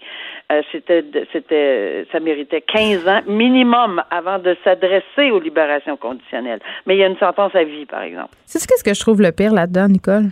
[0.52, 6.60] Euh, c'était, c'était, ça méritait 15 ans minimum avant de s'adresser aux libérations conditionnelles.
[6.84, 8.30] Mais il y a une sentence à vie, par exemple.
[8.44, 10.30] C'est ce que je trouve le pire là-dedans, Nicole.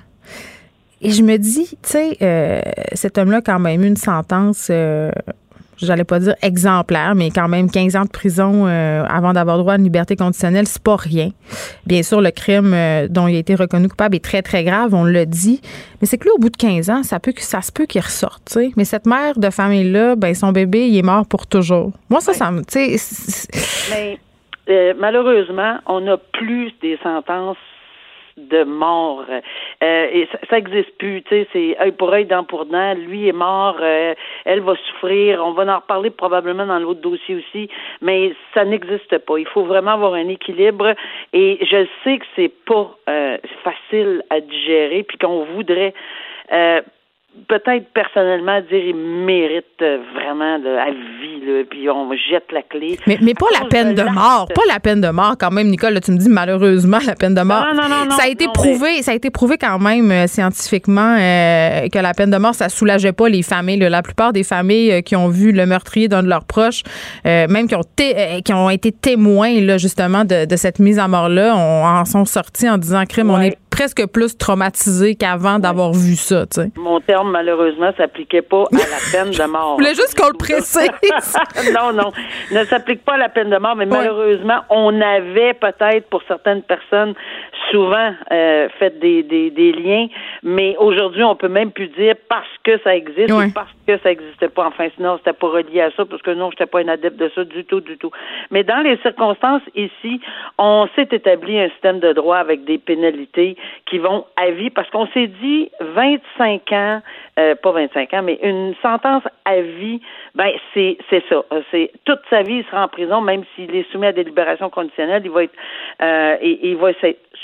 [1.04, 2.62] Et je me dis, tu sais, euh,
[2.94, 5.10] cet homme-là a quand même eu une sentence, euh,
[5.76, 9.74] j'allais pas dire exemplaire, mais quand même 15 ans de prison euh, avant d'avoir droit
[9.74, 11.28] à une liberté conditionnelle, c'est pas rien.
[11.84, 12.74] Bien sûr, le crime
[13.10, 15.60] dont il a été reconnu coupable est très, très grave, on l'a dit.
[16.00, 18.00] Mais c'est que là, au bout de 15 ans, ça, peut, ça se peut qu'il
[18.00, 18.70] ressorte, tu sais.
[18.78, 21.92] Mais cette mère de famille-là, ben, son bébé, il est mort pour toujours.
[22.08, 23.48] Moi, ça, ça me, tu sais...
[23.90, 24.18] Mais
[24.98, 27.58] malheureusement, on n'a plus des sentences
[28.37, 29.25] de mort.
[29.29, 32.94] Euh, et ça n'existe plus, tu sais, c'est œil pour œil, dent pour dent.
[32.94, 35.44] Lui est mort, euh, elle va souffrir.
[35.44, 37.68] On va en reparler probablement dans l'autre dossier aussi,
[38.01, 39.38] mais ça n'existe pas.
[39.38, 40.94] Il faut vraiment avoir un équilibre.
[41.33, 45.94] Et je sais que c'est pas euh, facile à digérer, puis qu'on voudrait
[47.49, 52.62] peut-être personnellement dire il mérite euh, vraiment de, à vie là, puis on jette la
[52.62, 52.99] clé.
[53.07, 55.94] Mais, mais pas la peine de, mort, pas la peine de mort quand même Nicole,
[55.94, 57.64] là, tu me dis malheureusement la peine de mort.
[57.75, 61.16] Non, non, non, ça a été prouvé, ça a été prouvé quand même euh, scientifiquement
[61.18, 65.03] euh, que la peine de mort ça soulageait pas les familles, la plupart des familles
[65.03, 66.83] qui ont vu le meurtrier d'un de leurs proches
[67.25, 67.83] même qui ont
[68.44, 72.05] qui ont été témoins là justement de, de cette mise à mort là, on en
[72.05, 76.60] sont sortis en disant crime on est presque plus traumatisé qu'avant d'avoir vu ça, tu
[76.60, 76.70] sais.
[76.76, 79.76] Mon terme, malheureusement, s'appliquait pas à la peine de mort.
[79.78, 80.90] Je voulais juste qu'on le précise.
[81.74, 82.12] non, non,
[82.52, 86.62] ne s'applique pas à la peine de mort, mais malheureusement, on avait peut-être pour certaines
[86.62, 87.14] personnes
[87.70, 90.07] souvent euh, fait des, des, des, liens,
[90.42, 94.11] mais aujourd'hui, on peut même plus dire parce que ça existe ou parce que ça
[94.11, 94.66] n'existait pas.
[94.66, 97.31] Enfin, sinon, c'était pas relié à ça, parce que non, j'étais pas un adepte de
[97.35, 98.11] ça du tout, du tout.
[98.50, 100.20] Mais dans les circonstances ici,
[100.59, 104.88] on s'est établi un système de droit avec des pénalités qui vont à vie, parce
[104.90, 107.03] qu'on s'est dit 25 ans,
[107.38, 110.00] euh, pas 25 ans, mais une sentence à vie,
[110.35, 111.42] ben c'est c'est ça.
[111.70, 114.70] C'est toute sa vie, il sera en prison, même s'il est soumis à des libérations
[114.70, 115.55] conditionnelles, il va être
[116.03, 116.90] euh, et, il va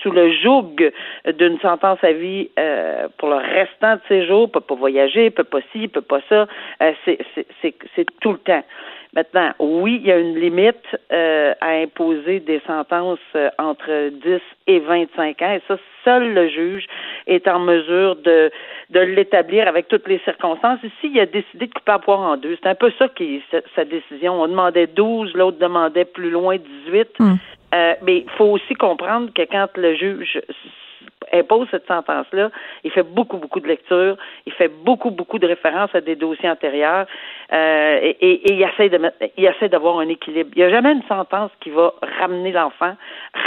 [0.02, 0.90] sous le joug
[1.38, 5.44] d'une sentence à vie euh, pour le restant de ses jours, peut pas voyager, peut
[5.44, 6.46] pas ci, peut pas ça.
[6.82, 8.64] Euh, c'est tout le temps.
[9.12, 14.40] Maintenant, oui, il y a une limite euh, à imposer des sentences euh, entre 10
[14.68, 16.86] et 25 ans, et ça, seul le juge
[17.26, 18.52] est en mesure de,
[18.90, 20.78] de l'établir avec toutes les circonstances.
[20.84, 22.56] Ici, il a décidé de couper à poire en deux.
[22.62, 24.40] C'est un peu ça qui est sa, décision.
[24.40, 27.08] On demandait 12, l'autre demandait plus loin 18.
[27.18, 27.34] Hmm.
[27.74, 30.40] Euh, mais il faut aussi comprendre que quand le juge
[31.32, 32.50] impose cette sentence-là,
[32.84, 34.16] il fait beaucoup, beaucoup de lectures,
[34.46, 37.06] il fait beaucoup, beaucoup de références à des dossiers antérieurs
[37.52, 40.50] euh, et, et, il essaie de mettre, il essaie d'avoir un équilibre.
[40.54, 42.94] Il n'y a jamais une sentence qui va ramener l'enfant,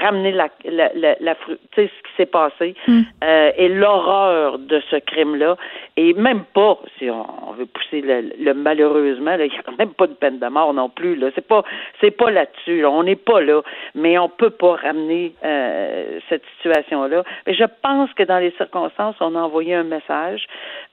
[0.01, 3.01] ramener la, la, la, la tu sais, ce qui s'est passé mm.
[3.23, 5.55] euh, et l'horreur de ce crime-là.
[5.95, 10.13] Et même pas, si on, veut pousser le, malheureusement, il n'y a même pas de
[10.13, 11.15] peine de mort non plus.
[11.15, 11.63] Là, c'est pas,
[12.01, 12.85] c'est pas là-dessus.
[12.85, 13.61] On n'est pas là,
[13.95, 17.23] mais on peut pas ramener euh, cette situation-là.
[17.47, 20.45] Mais je pense que dans les circonstances, on a envoyé un message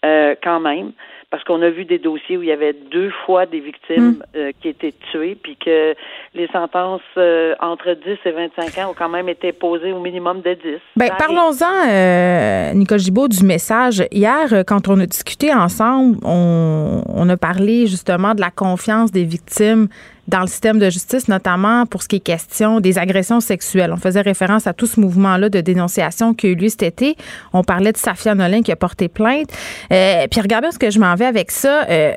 [0.05, 0.93] euh, quand même
[1.31, 4.23] parce qu'on a vu des dossiers où il y avait deux fois des victimes mm.
[4.37, 5.95] euh, qui étaient tuées, puis que
[6.35, 10.41] les sentences euh, entre 10 et 25 ans ont quand même été posées au minimum
[10.41, 10.79] de 10.
[10.97, 14.03] Ben, parlons-en, Nicole Gibault, du message.
[14.11, 19.25] Hier, quand on a discuté ensemble, on, on a parlé justement de la confiance des
[19.25, 19.89] victimes
[20.31, 23.93] dans le système de justice, notamment pour ce qui est question des agressions sexuelles.
[23.93, 27.17] On faisait référence à tout ce mouvement-là de dénonciation qui a eu lieu cet été.
[27.53, 29.51] On parlait de Safia Nolin qui a porté plainte.
[29.93, 31.85] Euh, puis regardez ce que je m'en vais avec ça.
[31.89, 32.13] Euh,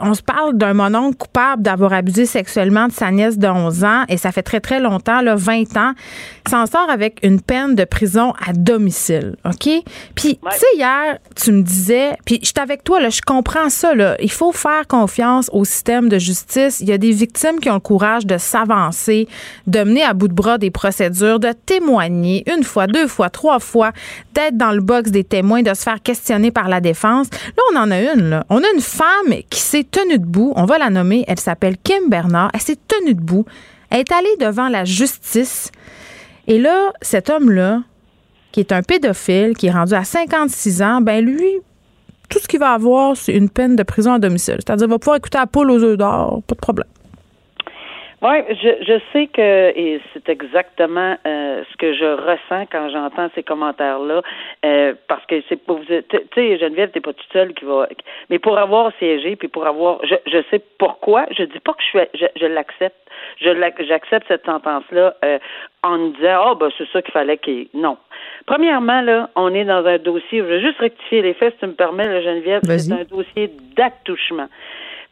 [0.00, 4.04] on se parle d'un mononcle coupable d'avoir abusé sexuellement de sa nièce de 11 ans
[4.08, 5.92] et ça fait très, très longtemps, là, 20 ans.
[6.48, 9.36] S'en sort avec une peine de prison à domicile.
[9.46, 9.68] OK?
[10.14, 13.70] Puis, tu sais, hier, tu me disais, puis je suis avec toi, là, je comprends
[13.70, 14.16] ça, là.
[14.20, 16.80] Il faut faire confiance au système de justice.
[16.80, 19.28] Il y a des victimes qui ont le courage de s'avancer,
[19.66, 23.58] de mener à bout de bras des procédures, de témoigner une fois, deux fois, trois
[23.58, 23.92] fois,
[24.34, 27.28] d'être dans le box des témoins, de se faire questionner par la défense.
[27.30, 28.30] Là, on en a une.
[28.30, 28.44] Là.
[28.48, 30.52] On a une femme qui s'est tenue debout.
[30.56, 31.24] On va la nommer.
[31.28, 32.50] Elle s'appelle Kim Bernard.
[32.54, 33.44] Elle s'est tenue debout.
[33.90, 35.70] Elle est allée devant la justice.
[36.46, 37.82] Et là, cet homme-là,
[38.52, 41.60] qui est un pédophile, qui est rendu à 56 ans, ben lui,
[42.28, 44.56] tout ce qu'il va avoir, c'est une peine de prison à domicile.
[44.58, 46.88] C'est-à-dire, il va pouvoir écouter la poule aux œufs d'or, pas de problème.
[48.24, 53.28] Oui, je, je sais que et c'est exactement euh, ce que je ressens quand j'entends
[53.34, 54.22] ces commentaires-là,
[54.64, 57.86] euh, parce que c'est pour vous, tu sais, Geneviève, t'es pas toute seule qui va,
[58.30, 61.26] mais pour avoir siégé puis pour avoir, je, je sais pourquoi.
[61.36, 62.96] Je dis pas que je suis, je, je l'accepte,
[63.42, 63.50] je
[63.86, 65.38] j'accepte cette sentence-là euh,
[65.82, 67.98] en me disant, oh ben c'est ça qu'il fallait qu'il, non.
[68.46, 71.66] Premièrement là, on est dans un dossier, je vais juste rectifier les faits, si tu
[71.66, 74.48] me permets, là, Geneviève, c'est un dossier d'attouchement.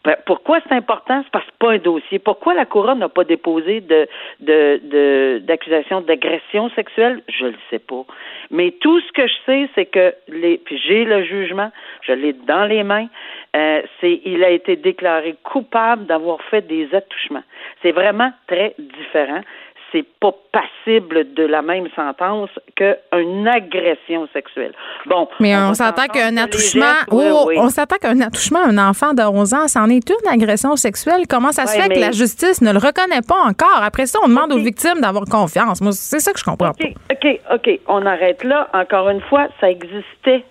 [0.05, 1.23] Ben, pourquoi c'est important?
[1.23, 2.19] C'est parce que pas un dossier.
[2.19, 4.09] Pourquoi la couronne n'a pas déposé de,
[4.41, 7.23] de, d'accusation d'agression sexuelle?
[7.29, 8.05] Je le sais pas.
[8.51, 11.71] Mais tout ce que je sais, c'est que les, puis j'ai le jugement,
[12.03, 13.07] je l'ai dans les mains.
[13.55, 17.45] Euh, c'est, il a été déclaré coupable d'avoir fait des attouchements.
[17.83, 19.43] C'est vraiment très différent
[19.93, 24.73] c'est pas passible de la même sentence qu'une agression sexuelle.
[25.07, 25.29] Bon.
[25.39, 29.55] Mais on, s'attend qu'un attouchement, oh, on s'attend qu'un attouchement à un enfant de 11
[29.55, 31.27] ans, c'en est une agression sexuelle.
[31.29, 33.83] Comment ça se fait que la justice ne le reconnaît pas encore?
[33.83, 35.81] Après ça, on demande aux victimes d'avoir confiance.
[35.81, 36.85] Moi, c'est ça que je comprends pas.
[37.11, 37.81] OK, OK.
[37.87, 38.69] On arrête là.
[38.73, 40.45] Encore une fois, ça existait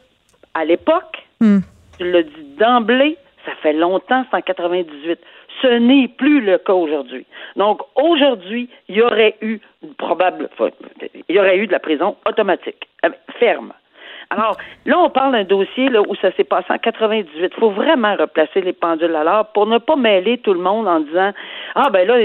[0.54, 1.18] à l'époque.
[1.40, 3.18] Tu l'as dit d'emblée.
[3.46, 5.20] Ça fait longtemps, c'est en 98.
[5.62, 7.26] Ce n'est plus le cas aujourd'hui.
[7.56, 9.60] Donc, aujourd'hui, il y aurait eu
[9.98, 10.50] probable,
[11.30, 13.74] il y aurait eu de la prison automatique, euh, ferme.
[14.32, 17.28] Alors, là, on parle d'un dossier là, où ça s'est passé en 98.
[17.36, 20.88] Il faut vraiment replacer les pendules à l'heure pour ne pas mêler tout le monde
[20.88, 21.32] en disant
[21.76, 22.16] Ah, ben là,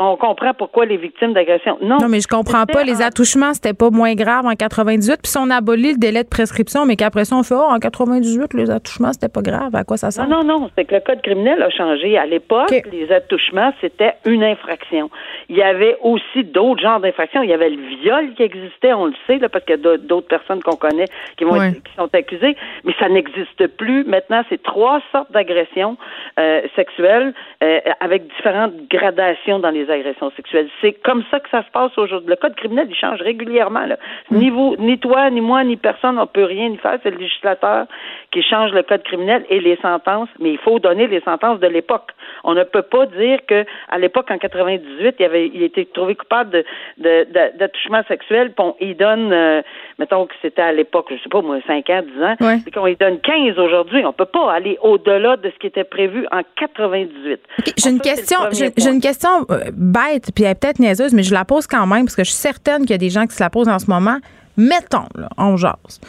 [0.00, 1.76] on comprend pourquoi les victimes d'agression.
[1.82, 1.98] Non.
[2.00, 2.84] Non, mais je comprends pas.
[2.84, 5.18] Les attouchements, c'était pas moins grave en 98.
[5.22, 7.80] Puis si on abolit le délai de prescription, mais qu'après ça, on fait Oh, en
[7.80, 9.74] 98, les attouchements, c'était pas grave.
[9.74, 10.28] À quoi ça sert?
[10.28, 10.70] Non, non, non.
[10.76, 12.16] C'est que le code criminel a changé.
[12.16, 15.10] À l'époque, les attouchements, c'était une infraction.
[15.48, 17.42] Il y avait aussi d'autres genres d'infractions.
[17.42, 19.96] Il y avait le viol qui existait, on le sait, là, parce qu'il y a
[19.96, 24.04] d'autres personnes qu'on connaît qui qui sont accusés, mais ça n'existe plus.
[24.04, 25.96] Maintenant, c'est trois sortes d'agressions
[26.38, 30.68] euh, sexuelles euh, avec différentes gradations dans les agressions sexuelles.
[30.80, 32.30] C'est comme ça que ça se passe aujourd'hui.
[32.30, 33.86] Le code criminel, il change régulièrement.
[33.86, 33.96] Là.
[34.30, 34.38] Mm.
[34.38, 36.98] Ni vous, ni toi, ni moi, ni personne, on peut rien y faire.
[37.02, 37.86] C'est le législateur
[38.30, 41.66] qui change le code criminel et les sentences, mais il faut donner les sentences de
[41.66, 42.10] l'époque.
[42.44, 46.14] On ne peut pas dire que à l'époque, en 98, il avait il était trouvé
[46.14, 46.64] coupable
[46.98, 47.26] de,
[47.58, 49.62] d'attouchement sexuel, puis il donne, euh,
[49.98, 52.84] mettons que c'était à l'époque, je sais pas moi, 5 ans, 10 ans, c'est qu'on
[52.84, 54.04] lui donne 15 aujourd'hui.
[54.04, 57.40] On peut pas aller au-delà de ce qui était prévu en 98.
[57.76, 61.44] j'ai une question, j'ai, une question bête, puis elle est peut-être niaiseuse, mais je la
[61.44, 63.42] pose quand même parce que je suis certaine qu'il y a des gens qui se
[63.42, 64.18] la posent en ce moment.
[64.56, 66.00] Mettons, là, on jase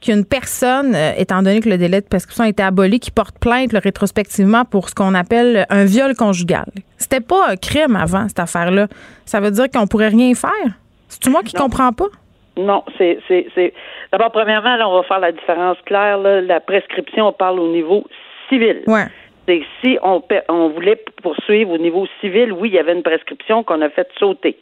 [0.00, 3.38] qu'une personne, euh, étant donné que le délai de prescription a été aboli, qui porte
[3.38, 6.66] plainte rétrospectivement pour ce qu'on appelle un viol conjugal.
[6.96, 8.86] C'était pas un crime avant, cette affaire-là.
[9.24, 10.72] Ça veut dire qu'on pourrait rien faire?
[11.08, 12.08] C'est-tu moi qui ne comprends pas?
[12.56, 13.72] Non, c'est, c'est,
[14.12, 16.18] D'abord, premièrement, là, on va faire la différence claire.
[16.18, 18.04] La prescription, on parle au niveau
[18.48, 18.82] civil.
[18.86, 19.06] Ouais.
[19.46, 23.62] C'est si on, on voulait poursuivre au niveau civil, oui, il y avait une prescription
[23.62, 24.58] qu'on a fait sauter.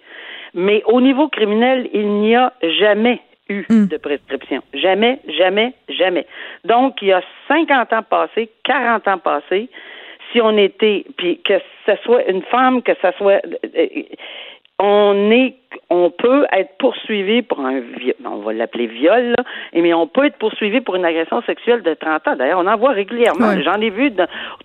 [0.54, 3.86] Mais au niveau criminel, il n'y a jamais eu hmm.
[3.86, 4.62] de prescription.
[4.74, 6.26] Jamais, jamais, jamais.
[6.64, 9.68] Donc, il y a 50 ans passés, 40 ans passés,
[10.32, 13.40] si on était, puis que ce soit une femme, que ce soit...
[13.76, 14.02] Euh,
[14.78, 15.54] on est
[15.90, 20.26] on peut être poursuivi pour un viol, on va l'appeler viol, là, mais on peut
[20.26, 22.36] être poursuivi pour une agression sexuelle de 30 ans.
[22.36, 23.60] D'ailleurs, on en voit régulièrement.
[23.62, 24.12] J'en ai vu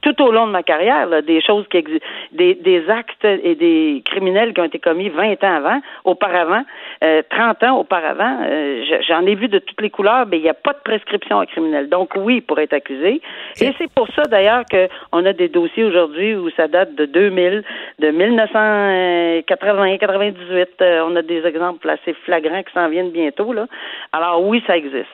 [0.02, 4.02] tout au long de ma carrière des choses qui existent, des, des actes et des
[4.06, 6.64] criminels qui ont été commis 20 ans avant, auparavant,
[7.04, 8.40] euh, 30 ans auparavant.
[8.44, 11.40] Euh, j'en ai vu de toutes les couleurs, mais il n'y a pas de prescription
[11.40, 11.90] à criminel.
[11.90, 13.22] Donc oui, pour être accusé.
[13.60, 17.64] Et c'est pour ça d'ailleurs qu'on a des dossiers aujourd'hui où ça date de 2000,
[18.00, 20.70] de 1980, 98.
[20.82, 23.68] Euh, on a des exemples assez flagrants qui s'en viennent bientôt là.
[24.12, 25.08] Alors oui, ça existe.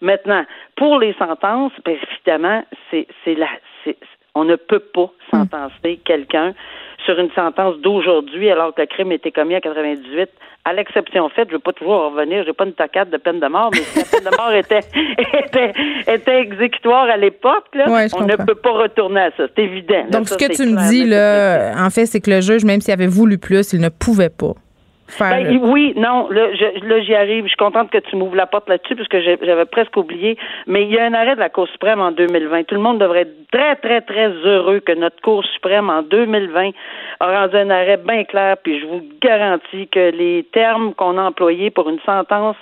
[0.00, 0.44] Maintenant,
[0.76, 3.48] pour les sentences, bien évidemment, c'est la
[4.36, 6.52] on ne peut pas sentencer quelqu'un
[7.06, 10.28] sur une sentence d'aujourd'hui alors que le crime était commis en 98
[10.66, 13.38] à l'exception faite, je ne veux pas toujours revenir, j'ai pas une tacade de peine
[13.38, 14.80] de mort, mais si la peine de mort était,
[15.44, 15.72] était,
[16.12, 19.44] était exécutoire à l'époque, on ne peut pas retourner à ça.
[19.54, 20.06] C'est évident.
[20.10, 22.92] Donc, ce que tu me dis, là, en fait, c'est que le juge, même s'il
[22.92, 24.54] avait voulu plus, il ne pouvait pas.
[25.20, 26.52] Ben, oui, non, là,
[27.00, 27.44] j'y arrive.
[27.44, 30.36] Je suis contente que tu m'ouvres la porte là-dessus parce que j'avais presque oublié.
[30.66, 32.64] Mais il y a un arrêt de la Cour suprême en 2020.
[32.64, 36.70] Tout le monde devrait être très, très, très heureux que notre Cour suprême en 2020
[37.20, 38.56] a rendu un arrêt bien clair.
[38.62, 42.56] Puis je vous garantis que les termes qu'on a employés pour une sentence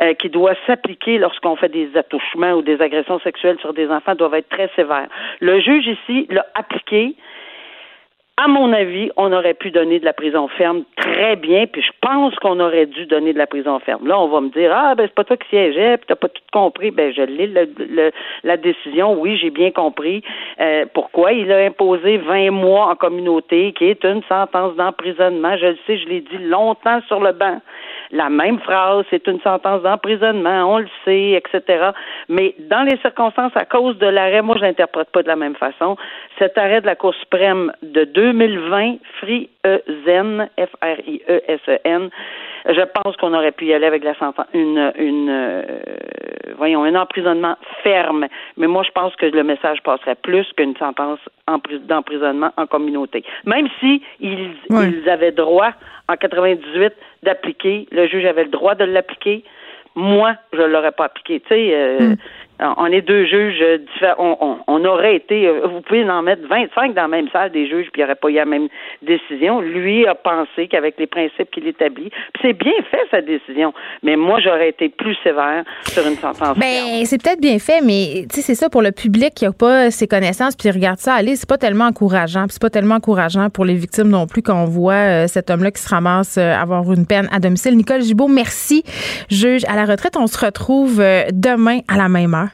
[0.00, 4.14] euh, qui doit s'appliquer lorsqu'on fait des attouchements ou des agressions sexuelles sur des enfants
[4.16, 5.08] doivent être très sévères.
[5.40, 7.14] Le juge ici l'a appliqué
[8.36, 11.92] à mon avis, on aurait pu donner de la prison ferme très bien, puis je
[12.00, 14.08] pense qu'on aurait dû donner de la prison ferme.
[14.08, 16.28] Là, on va me dire ah ben c'est pas toi qui siégeais, puis t'as pas
[16.28, 16.90] tout compris.
[16.90, 18.10] Ben je lis le,
[18.42, 19.14] la décision.
[19.20, 20.24] Oui, j'ai bien compris
[20.60, 25.56] euh, pourquoi il a imposé 20 mois en communauté, qui est une sentence d'emprisonnement.
[25.56, 27.60] Je le sais, je l'ai dit longtemps sur le banc
[28.10, 31.90] la même phrase, c'est une sentence d'emprisonnement, on le sait, etc.
[32.28, 35.56] Mais dans les circonstances, à cause de l'arrêt, moi, je l'interprète pas de la même
[35.56, 35.96] façon.
[36.38, 42.10] Cet arrêt de la Cour suprême de 2020, Free E Zen, F-R-I-E-S-E-N,
[42.66, 45.62] je pense qu'on aurait pu y aller avec la sentence, une, une, euh,
[46.56, 48.26] voyons, un emprisonnement ferme.
[48.56, 51.18] Mais moi, je pense que le message passerait plus qu'une sentence
[51.82, 53.22] d'emprisonnement en communauté.
[53.44, 55.72] Même si ils, ils avaient droit
[56.08, 56.92] en 98
[57.24, 59.44] d'appliquer, le juge avait le droit de l'appliquer.
[59.96, 61.40] Moi, je l'aurais pas appliqué.
[61.40, 62.16] Tu sais, euh, hmm
[62.60, 63.62] on est deux juges
[63.92, 64.62] différents.
[64.66, 67.88] On, aurait été, euh, vous pouvez en mettre 25 dans la même salle des juges,
[67.92, 68.68] puis il n'y aurait pas eu la même
[69.02, 69.60] décision.
[69.60, 72.10] Lui a pensé qu'avec les principes qu'il établit,
[72.42, 73.72] c'est bien fait sa décision.
[74.02, 76.58] Mais moi, j'aurais été plus sévère sur une sentence.
[76.58, 80.06] Ben, c'est peut-être bien fait, mais c'est ça pour le public qui n'a pas ses
[80.06, 82.44] connaissances, puis regarde ça aller, c'est pas tellement encourageant.
[82.44, 85.50] Puis c'est pas tellement encourageant pour les victimes non plus quand on voit euh, cet
[85.50, 87.76] homme-là qui se ramasse euh, avoir une peine à domicile.
[87.76, 88.84] Nicole Gibault, merci,
[89.28, 90.16] juge à la retraite.
[90.16, 92.53] On se retrouve demain à la même heure.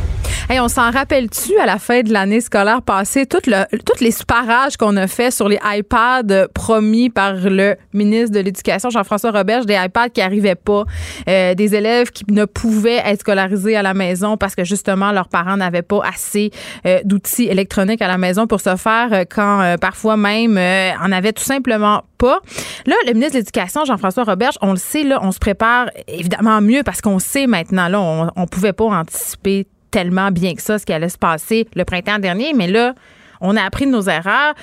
[0.51, 4.75] Hey, on s'en rappelle-tu à la fin de l'année scolaire passée, tout tous les parages
[4.75, 9.75] qu'on a fait sur les iPads promis par le ministre de l'Éducation, Jean-François Roberge, des
[9.75, 10.83] iPads qui n'arrivaient pas,
[11.29, 15.29] euh, des élèves qui ne pouvaient être scolarisés à la maison parce que justement leurs
[15.29, 16.51] parents n'avaient pas assez
[16.85, 20.57] euh, d'outils électroniques à la maison pour se faire euh, quand parfois même
[21.01, 22.41] en avait tout simplement pas.
[22.85, 26.59] Là, le ministre de l'Éducation, Jean-François Roberge, on le sait, là, on se prépare évidemment
[26.59, 30.79] mieux parce qu'on sait maintenant, là, on, on pouvait pas anticiper tellement bien que ça
[30.79, 32.95] ce qui allait se passer le printemps dernier, mais là,
[33.41, 34.53] on a appris nos erreurs.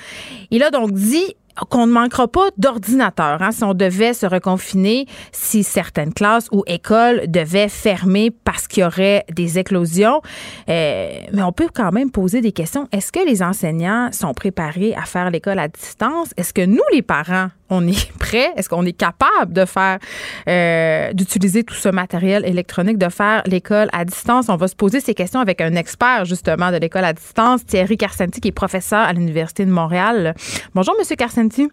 [0.51, 1.35] Il a donc dit
[1.69, 6.63] qu'on ne manquera pas d'ordinateurs hein, si on devait se reconfiner, si certaines classes ou
[6.67, 10.21] écoles devaient fermer parce qu'il y aurait des éclosions.
[10.69, 12.87] Euh, mais on peut quand même poser des questions.
[12.91, 16.29] Est-ce que les enseignants sont préparés à faire l'école à distance?
[16.37, 18.51] Est-ce que nous, les parents, on est prêt?
[18.55, 19.99] Est-ce qu'on est capable de faire,
[20.47, 24.49] euh, d'utiliser tout ce matériel électronique, de faire l'école à distance?
[24.49, 27.97] On va se poser ces questions avec un expert, justement, de l'école à distance, Thierry
[27.97, 30.33] Carcenti, qui est professeur à l'Université de Montréal.
[30.73, 31.69] Bonjour, Monsieur Carcenti.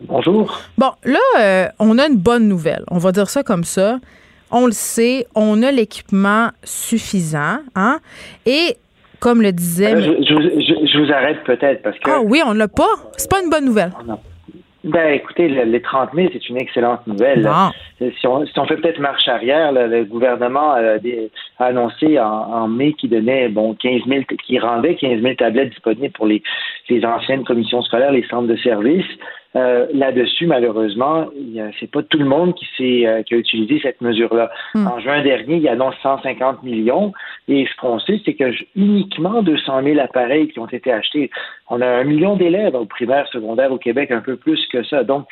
[0.00, 0.60] Bonjour.
[0.76, 2.84] Bon, là, euh, on a une bonne nouvelle.
[2.90, 3.98] On va dire ça comme ça.
[4.50, 7.98] On le sait, on a l'équipement suffisant, hein?
[8.46, 8.76] Et
[9.20, 9.94] comme le disait.
[9.94, 12.10] Euh, je, vous arrête peut-être parce que.
[12.10, 12.94] Ah oui, on l'a pas.
[13.16, 13.92] C'est pas une bonne nouvelle.
[14.84, 17.48] Ben, écoutez, les 30 000, c'est une excellente nouvelle.
[17.98, 20.98] Si on, si on fait peut-être marche arrière, le gouvernement a,
[21.58, 26.26] annoncé en, mai qu'il donnait bon 15 000, qui rendait 15 000 tablettes disponibles pour
[26.26, 26.42] les,
[26.90, 29.06] les anciennes commissions scolaires, les centres de services.
[29.56, 31.26] Euh, là-dessus, malheureusement,
[31.78, 34.50] c'est pas tout le monde qui, euh, qui a utilisé cette mesure-là.
[34.74, 34.88] Hmm.
[34.88, 37.12] En juin dernier, il annonce 150 millions
[37.46, 41.30] et ce qu'on sait, c'est que uniquement 200 000 appareils qui ont été achetés.
[41.70, 45.04] On a un million d'élèves au primaire, secondaire au Québec, un peu plus que ça.
[45.04, 45.26] Donc,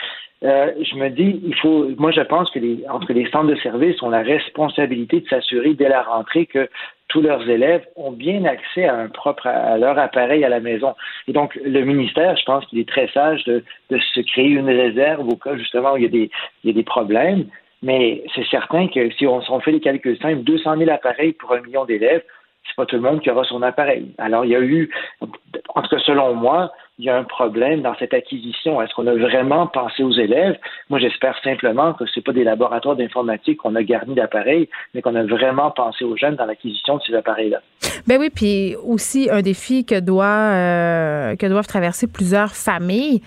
[0.44, 3.56] euh, je me dis, il faut, moi, je pense que les, entre les centres de
[3.56, 6.68] services ont la responsabilité de s'assurer dès la rentrée que
[7.12, 10.94] tous leurs élèves ont bien accès à leur appareil à la maison.
[11.28, 15.28] Et donc, le ministère, je pense qu'il est très sage de, se créer une réserve
[15.28, 16.30] au cas justement où il y a des,
[16.64, 17.44] il y a des problèmes.
[17.82, 21.52] Mais c'est certain que si on, on fait les calculs simples, 200 000 appareils pour
[21.52, 22.22] un million d'élèves,
[22.66, 24.06] c'est pas tout le monde qui aura son appareil.
[24.16, 26.72] Alors, il y a eu, en tout cas selon moi,
[27.02, 28.80] il y a un problème dans cette acquisition.
[28.80, 30.56] Est-ce qu'on a vraiment pensé aux élèves?
[30.88, 35.16] Moi, j'espère simplement que ce pas des laboratoires d'informatique qu'on a garnis d'appareils, mais qu'on
[35.16, 37.60] a vraiment pensé aux jeunes dans l'acquisition de ces appareils-là.
[38.06, 43.20] Ben oui, puis aussi un défi que, doit, euh, que doivent traverser plusieurs familles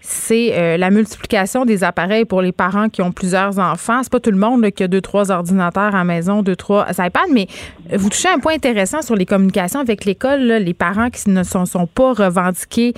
[0.00, 4.00] c'est euh, la multiplication des appareils pour les parents qui ont plusieurs enfants.
[4.02, 7.28] C'est pas tout le monde qui a deux, trois ordinateurs à maison, deux, trois iPads,
[7.32, 7.46] mais
[7.92, 10.40] vous touchez un point intéressant sur les communications avec l'école.
[10.40, 12.94] Les parents qui ne sont, sont pas revendiqués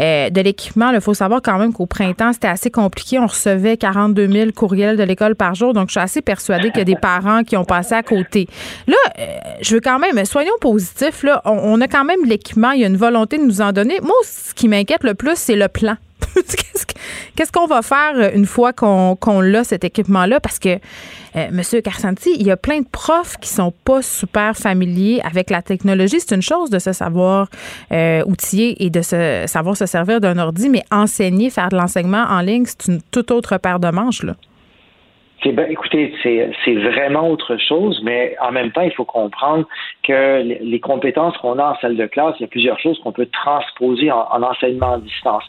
[0.00, 0.90] euh, de l'équipement.
[0.90, 3.18] Il faut savoir quand même qu'au printemps, c'était assez compliqué.
[3.18, 5.72] On recevait 42 000 courriels de l'école par jour.
[5.72, 8.48] Donc, je suis assez persuadée qu'il y a des parents qui ont passé à côté.
[8.86, 9.24] Là, euh,
[9.60, 11.22] je veux quand même, soyons positifs.
[11.24, 12.70] Là, on a quand même l'équipement.
[12.72, 14.00] Il y a une volonté de nous en donner.
[14.02, 15.96] Moi, ce qui m'inquiète le plus, c'est le plan.
[17.36, 19.16] Qu'est-ce qu'on va faire euh, une fois qu'on
[19.54, 20.40] a cet équipement-là?
[20.40, 20.78] Parce que,
[21.36, 25.50] euh, Monsieur Carsanti, il y a plein de profs qui sont pas super familiers avec
[25.50, 26.20] la technologie.
[26.20, 27.48] C'est une chose de se savoir
[27.92, 32.24] euh, outiller et de se savoir se servir d'un ordi, mais enseigner, faire de l'enseignement
[32.28, 34.22] en ligne, c'est une toute autre paire de manches.
[34.22, 34.36] Là.
[35.52, 39.66] Ben, écoutez, c'est vraiment autre chose, mais en même temps, il faut comprendre
[40.02, 43.12] que les compétences qu'on a en salle de classe, il y a plusieurs choses qu'on
[43.12, 45.44] peut transposer en, enseignement à distance.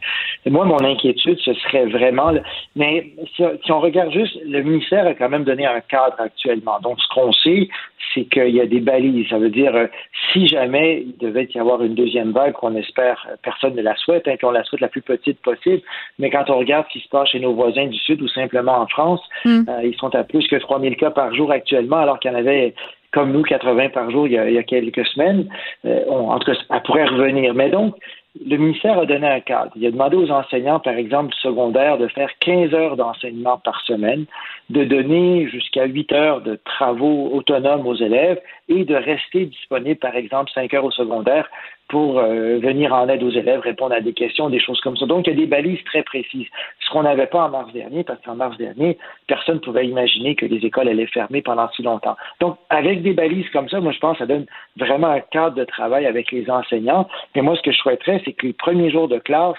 [0.45, 2.33] Et moi, mon inquiétude, ce serait vraiment,
[2.75, 6.79] mais si, si, on regarde juste, le ministère a quand même donné un cadre actuellement.
[6.81, 7.69] Donc, ce qu'on sait,
[8.15, 9.27] c'est qu'il y a des balises.
[9.29, 9.87] Ça veut dire, euh,
[10.31, 13.95] si jamais il devait y avoir une deuxième vague, qu'on espère, euh, personne ne la
[13.95, 15.81] souhaite, hein, qu'on la souhaite la plus petite possible,
[16.17, 18.79] mais quand on regarde ce qui se passe chez nos voisins du Sud ou simplement
[18.79, 19.63] en France, mm.
[19.69, 22.37] euh, ils sont à plus que 3000 cas par jour actuellement, alors qu'il y en
[22.37, 22.73] avait
[23.11, 25.47] comme nous, 80 par jour il y a, quelques semaines.
[25.85, 27.53] en tout cas, ça pourrait revenir.
[27.53, 27.95] Mais donc,
[28.43, 29.71] le ministère a donné un cadre.
[29.75, 34.25] Il a demandé aux enseignants, par exemple, secondaires, de faire 15 heures d'enseignement par semaine,
[34.69, 40.15] de donner jusqu'à 8 heures de travaux autonomes aux élèves et de rester disponible, par
[40.15, 41.49] exemple, 5 heures au secondaire
[41.87, 45.05] pour euh, venir en aide aux élèves, répondre à des questions, des choses comme ça.
[45.05, 46.47] Donc, il y a des balises très précises.
[46.79, 50.35] Ce qu'on n'avait pas en mars dernier, parce qu'en mars dernier, personne ne pouvait imaginer
[50.35, 52.15] que les écoles allaient fermer pendant si longtemps.
[52.39, 54.45] Donc, avec des balises comme ça, moi, je pense que ça donne
[54.77, 57.07] vraiment un cadre de travail avec les enseignants.
[57.35, 59.55] Et moi, ce que je souhaiterais, c'est que les premiers jours de classe,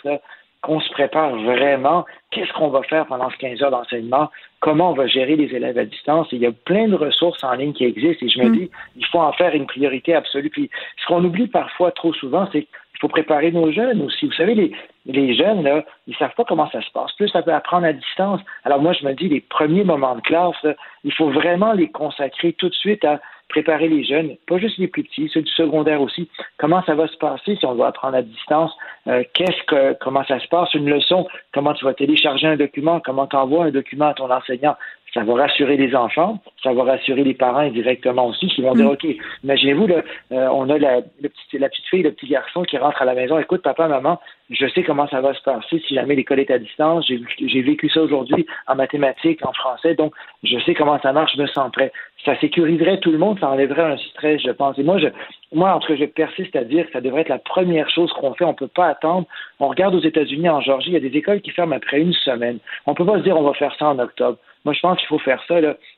[0.67, 2.05] qu'on se prépare vraiment.
[2.33, 4.31] Qu'est-ce qu'on va faire pendant ces 15 heures d'enseignement?
[4.59, 6.27] Comment on va gérer les élèves à distance?
[6.33, 8.53] il y a plein de ressources en ligne qui existent et je me mm.
[8.53, 10.51] dis, il faut en faire une priorité absolue.
[10.51, 10.69] Puis,
[11.01, 14.27] ce qu'on oublie parfois trop souvent, c'est qu'il faut préparer nos jeunes aussi.
[14.27, 14.73] Vous savez, les,
[15.07, 17.13] les jeunes, là, ils savent pas comment ça se passe.
[17.13, 18.41] Plus ça peut apprendre à distance.
[18.65, 20.67] Alors moi, je me dis, les premiers moments de classe,
[21.05, 24.89] il faut vraiment les consacrer tout de suite à préparer les jeunes, pas juste les
[24.89, 26.29] plus petits, ceux du secondaire aussi.
[26.59, 28.73] Comment ça va se passer si on va apprendre à distance?
[29.07, 30.75] Euh, qu'est-ce que, comment ça se passe?
[30.75, 34.31] Une leçon, comment tu vas télécharger un document, comment tu envoies un document à ton
[34.31, 34.77] enseignant?
[35.15, 38.87] Ça va rassurer les enfants, ça va rassurer les parents indirectement aussi, qui vont dire,
[38.87, 38.93] mm.
[38.93, 39.07] OK,
[39.45, 40.03] imaginez-vous, là,
[40.33, 43.05] euh, on a la, le petit, la petite fille, le petit garçon qui rentre à
[43.05, 46.41] la maison, écoute, papa, maman, je sais comment ça va se passer si jamais l'école
[46.41, 51.01] est à distance, j'ai vécu ça aujourd'hui en mathématiques, en français, donc je sais comment
[51.01, 51.93] ça marche, je me sens prêt.
[52.25, 54.79] Ça sécuriserait tout le monde, ça enlèverait un stress, je pense.
[54.79, 55.07] Et moi, je,
[55.53, 58.13] moi, en tout cas, je persiste à dire que ça devrait être la première chose
[58.13, 58.45] qu'on fait.
[58.45, 59.27] On ne peut pas attendre.
[59.61, 62.13] On regarde aux États-Unis, en Georgie, il y a des écoles qui ferment après une
[62.13, 62.59] semaine.
[62.87, 64.39] On ne peut pas se dire on va faire ça en octobre.
[64.67, 65.55] Moi, je pense qu'il faut faire ça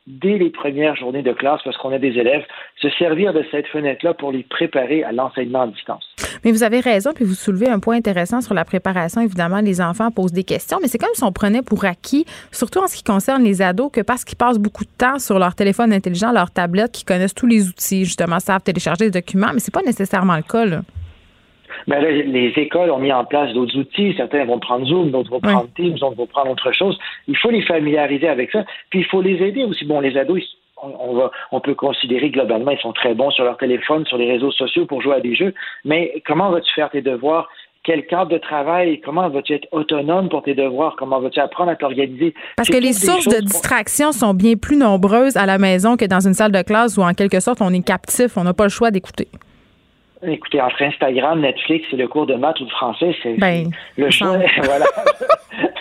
[0.06, 2.44] dès les premières journées de classe parce qu'on a des élèves,
[2.76, 6.04] se servir de cette fenêtre-là pour les préparer à l'enseignement à distance.
[6.44, 9.22] Mais vous avez raison, puis vous soulevez un point intéressant sur la préparation.
[9.22, 12.80] Évidemment, les enfants posent des questions, mais c'est comme si on prenait pour acquis, surtout
[12.80, 15.54] en ce qui concerne les ados, que parce qu'ils passent beaucoup de temps sur leur
[15.54, 19.60] téléphone intelligent, leur tablette, qu'ils connaissent tous les outils, justement, savent télécharger des documents, mais
[19.60, 20.64] c'est pas nécessairement le cas.
[20.64, 20.80] Là.
[21.86, 24.14] Ben les écoles ont mis en place d'autres outils.
[24.16, 26.98] Certains vont prendre Zoom, d'autres vont prendre Teams, d'autres vont prendre autre chose.
[27.26, 28.64] Il faut les familiariser avec ça.
[28.90, 29.84] Puis il faut les aider aussi.
[29.84, 30.42] Bon, les ados,
[30.82, 34.30] on, va, on peut considérer globalement, ils sont très bons sur leur téléphone, sur les
[34.30, 35.54] réseaux sociaux pour jouer à des jeux.
[35.84, 37.48] Mais comment vas-tu faire tes devoirs?
[37.88, 41.74] Quel cadre de travail, comment vas-tu être autonome pour tes devoirs, comment vas-tu apprendre à
[41.74, 42.34] t'organiser.
[42.54, 46.20] Parce que les sources de distraction sont bien plus nombreuses à la maison que dans
[46.20, 48.68] une salle de classe où en quelque sorte on est captif, on n'a pas le
[48.68, 49.28] choix d'écouter.
[50.22, 54.10] Écoutez, entre Instagram, Netflix et le cours de maths ou de français, c'est ben, le
[54.10, 54.36] choix.
[54.64, 54.84] voilà.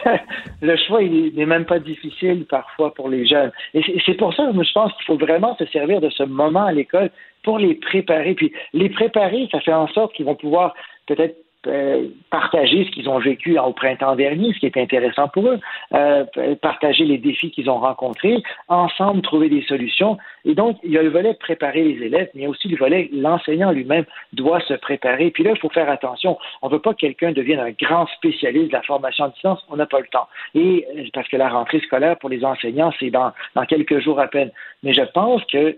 [0.61, 3.51] le choix, il n'est même pas difficile parfois pour les jeunes.
[3.73, 6.67] Et c'est pour ça, que je pense qu'il faut vraiment se servir de ce moment
[6.67, 7.09] à l'école
[7.43, 8.33] pour les préparer.
[8.33, 10.73] Puis les préparer, ça fait en sorte qu'ils vont pouvoir
[11.07, 11.35] peut-être
[11.68, 15.59] euh, partager ce qu'ils ont vécu au printemps dernier, ce qui est intéressant pour eux,
[15.93, 16.26] euh,
[16.61, 20.18] partager les défis qu'ils ont rencontrés, ensemble trouver des solutions.
[20.45, 22.68] Et donc, il y a le volet préparer les élèves, mais il y a aussi
[22.68, 25.32] le volet l'enseignant lui-même doit se préparer.
[25.32, 26.38] Puis là, il faut faire attention.
[26.61, 29.65] On ne veut pas que quelqu'un devienne un grand spécialiste de la formation à distance.
[29.70, 30.28] On n'a pas le temps.
[30.55, 33.34] Et parce que la rentrée scolaire pour les enseignants, c'est dans
[33.68, 34.51] quelques jours à peine.
[34.84, 35.78] Mais je pense que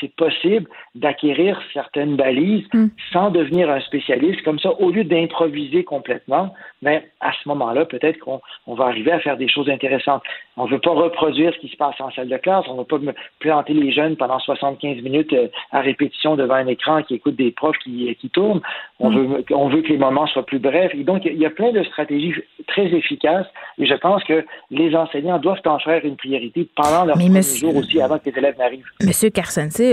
[0.00, 2.88] c'est possible d'acquérir certaines balises hmm.
[3.12, 4.42] sans devenir un spécialiste.
[4.42, 9.20] Comme ça, au lieu d'improviser complètement, mais à ce moment-là, peut-être qu'on va arriver à
[9.20, 10.22] faire des choses intéressantes.
[10.56, 12.64] On ne veut pas reproduire ce qui se passe en salle de classe.
[12.68, 12.98] On ne veut pas
[13.40, 17.50] planter les jeunes pendant 75 minutes euh, à répétition devant un écran qui écoute des
[17.50, 18.62] profs qui, qui tournent.
[19.00, 19.34] On, hmm.
[19.34, 20.94] veut, on veut que les moments soient plus brefs.
[20.94, 22.34] Et donc, il y a plein de stratégies
[22.66, 23.46] très efficaces.
[23.78, 27.76] Et je pense que les enseignants doivent en faire une priorité pendant leur premier jour
[27.76, 28.86] aussi, avant que les élèves n'arrivent.
[29.02, 29.25] Monsieur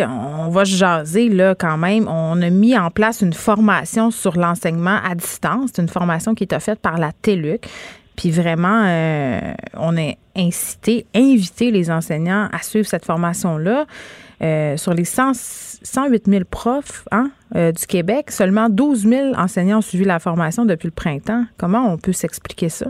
[0.10, 2.08] On va jaser là quand même.
[2.08, 5.72] On a mis en place une formation sur l'enseignement à distance.
[5.74, 7.68] C'est une formation qui est offerte par la TELUC.
[8.16, 9.40] Puis vraiment, euh,
[9.76, 13.86] on a incité, invité les enseignants à suivre cette formation-là.
[14.42, 19.82] Euh, sur les 108 000 profs hein, euh, du Québec, seulement 12 000 enseignants ont
[19.82, 21.46] suivi la formation depuis le printemps.
[21.58, 22.88] Comment on peut s'expliquer ça?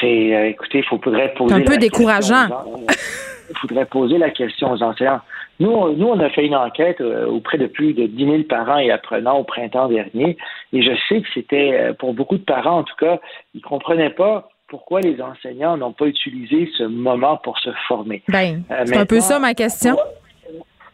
[0.00, 1.54] C'est, écoutez, il faudrait poser.
[1.54, 2.48] un peu décourageant.
[3.50, 5.20] Il faudrait poser la question aux enseignants.
[5.58, 8.78] Nous, nous, on a fait une enquête euh, auprès de plus de 10 000 parents
[8.78, 10.38] et apprenants au printemps dernier,
[10.72, 13.18] et je sais que c'était, euh, pour beaucoup de parents en tout cas,
[13.54, 18.22] ils ne comprenaient pas pourquoi les enseignants n'ont pas utilisé ce moment pour se former.
[18.28, 19.96] Ben, euh, c'est un peu ça ma question.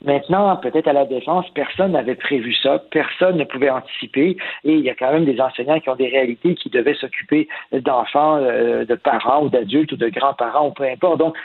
[0.05, 4.81] Maintenant, peut-être à la défense, personne n'avait prévu ça, personne ne pouvait anticiper, et il
[4.81, 8.85] y a quand même des enseignants qui ont des réalités qui devaient s'occuper d'enfants, euh,
[8.85, 11.19] de parents ou d'adultes ou de grands-parents ou peu importe.
[11.19, 11.37] Donc,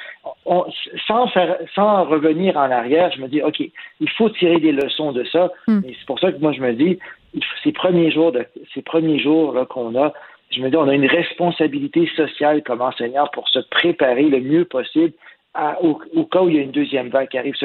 [1.07, 5.11] sans faire, sans revenir en arrière, je me dis, ok, il faut tirer des leçons
[5.11, 5.51] de ça.
[5.67, 5.81] Hmm.
[5.87, 6.99] Et c'est pour ça que moi je me dis,
[7.63, 10.13] ces premiers jours de, ces premiers jours qu'on a,
[10.51, 14.65] je me dis, on a une responsabilité sociale comme enseignant pour se préparer le mieux
[14.65, 15.13] possible
[15.81, 17.55] au, cas où il y a une deuxième vague qui arrive,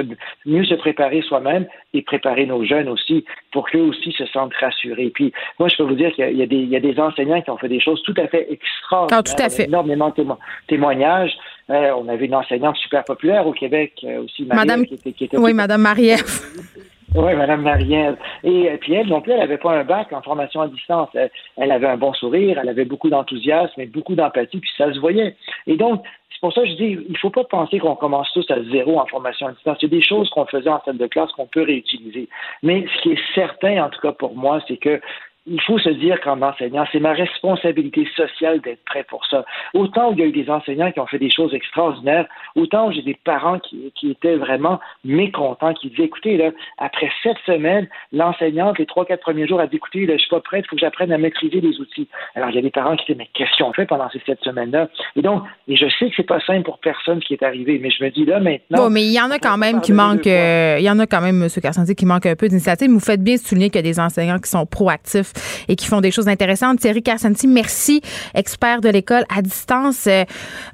[0.45, 5.11] mieux se préparer soi-même et préparer nos jeunes aussi pour qu'eux aussi se sentent rassurés.
[5.15, 7.69] Puis moi, je peux vous dire qu'il y, y, a des enseignants qui ont fait
[7.69, 9.21] des choses tout à fait extraordinaires.
[9.21, 9.65] Ah, tout à fait.
[9.65, 10.25] Énormément de
[10.67, 11.33] témoignages.
[11.71, 15.25] Euh, on avait une enseignante super populaire au Québec euh, aussi, Madame, qui était, qui
[15.25, 16.25] était Oui, Madame Marie-Ève.
[17.17, 18.17] Oui, Mme Marielle.
[18.45, 21.09] Et puis elle, non plus, elle n'avait pas un bac en formation à distance.
[21.57, 24.99] Elle, avait un bon sourire, elle avait beaucoup d'enthousiasme et beaucoup d'empathie, puis ça se
[24.99, 25.35] voyait.
[25.67, 28.31] Et donc, c'est pour ça que je dis, il ne faut pas penser qu'on commence
[28.35, 29.79] tous à zéro en formation à distance.
[29.81, 32.29] Il y a des choses qu'on faisait en salle de classe qu'on peut réutiliser.
[32.63, 35.01] Mais ce qui est certain, en tout cas pour moi, c'est que
[35.47, 39.45] il faut se dire qu'en enseignant, c'est ma responsabilité sociale d'être prêt pour ça.
[39.75, 42.27] Autant il y a eu des enseignants qui ont fait des choses extraordinaires,
[42.57, 47.37] autant j'ai des parents qui, qui, étaient vraiment mécontents, qui disaient, écoutez, là, après sept
[47.47, 50.65] semaines, l'enseignante, les trois, quatre premiers jours, a dit, écoutez, là, je suis pas prête,
[50.67, 52.09] il faut que j'apprenne à maîtriser les outils.
[52.35, 54.41] Alors, il y a des parents qui disaient, mais qu'est-ce qu'on fait pendant ces sept
[54.43, 54.89] semaines-là?
[55.15, 57.91] Et donc, et je sais que c'est pas simple pour personne qui est arrivé, mais
[57.91, 58.79] je me dis, là, maintenant.
[58.85, 61.07] Bon, mais il y en a quand même qui manquent, euh, il y en a
[61.07, 61.49] quand même, M.
[61.63, 62.91] Carcentier, qui manque un peu d'initiative.
[62.91, 65.33] Vous faites bien souligner qu'il y a des enseignants qui sont proactifs
[65.69, 66.81] et qui font des choses intéressantes.
[66.81, 68.01] Thierry Carsanti, merci,
[68.35, 70.07] expert de l'école à distance.
[70.07, 70.25] Euh,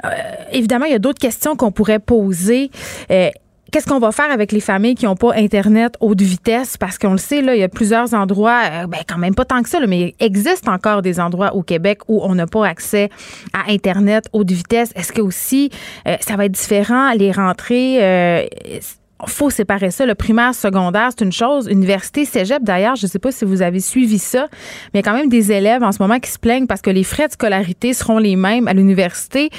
[0.04, 0.08] euh,
[0.52, 2.70] évidemment, il y a d'autres questions qu'on pourrait poser.
[3.10, 3.30] Euh,
[3.70, 6.76] qu'est-ce qu'on va faire avec les familles qui n'ont pas Internet haute vitesse?
[6.76, 9.62] Parce qu'on le sait, là, il y a plusieurs endroits, ben, quand même pas tant
[9.62, 13.08] que ça, mais il existe encore des endroits au Québec où on n'a pas accès
[13.52, 14.92] à Internet haute vitesse.
[14.94, 15.70] Est-ce que aussi
[16.20, 18.50] ça va être différent, les rentrées?
[19.26, 20.06] Faut séparer ça.
[20.06, 21.68] Le primaire, secondaire, c'est une chose.
[21.70, 24.48] Université, cégep, d'ailleurs, je ne sais pas si vous avez suivi ça,
[24.92, 26.82] mais il y a quand même des élèves en ce moment qui se plaignent parce
[26.82, 29.50] que les frais de scolarité seront les mêmes à l'université.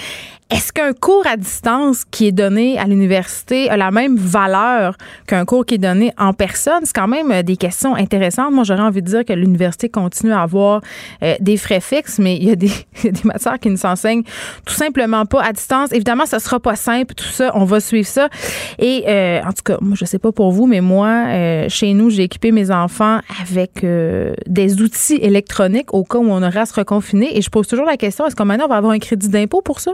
[0.54, 4.96] Est-ce qu'un cours à distance qui est donné à l'université a la même valeur
[5.26, 6.82] qu'un cours qui est donné en personne?
[6.84, 8.54] C'est quand même euh, des questions intéressantes.
[8.54, 10.82] Moi, j'aurais envie de dire que l'université continue à avoir
[11.24, 12.70] euh, des frais fixes, mais il y, a des,
[13.24, 14.22] matières qui ne s'enseignent
[14.64, 15.92] tout simplement pas à distance.
[15.92, 17.50] Évidemment, ça sera pas simple, tout ça.
[17.56, 18.30] On va suivre ça.
[18.78, 22.12] Et euh, en tout cas, moi, je sais pas pour vous, mais moi, chez nous,
[22.12, 26.76] j'ai équipé mes enfants avec des outils électroniques au cas où on aura à se
[26.76, 27.36] reconfiner.
[27.36, 29.64] Et je pose toujours la question, est-ce qu'on maintenant on va avoir un crédit d'impôt
[29.64, 29.94] pour ça?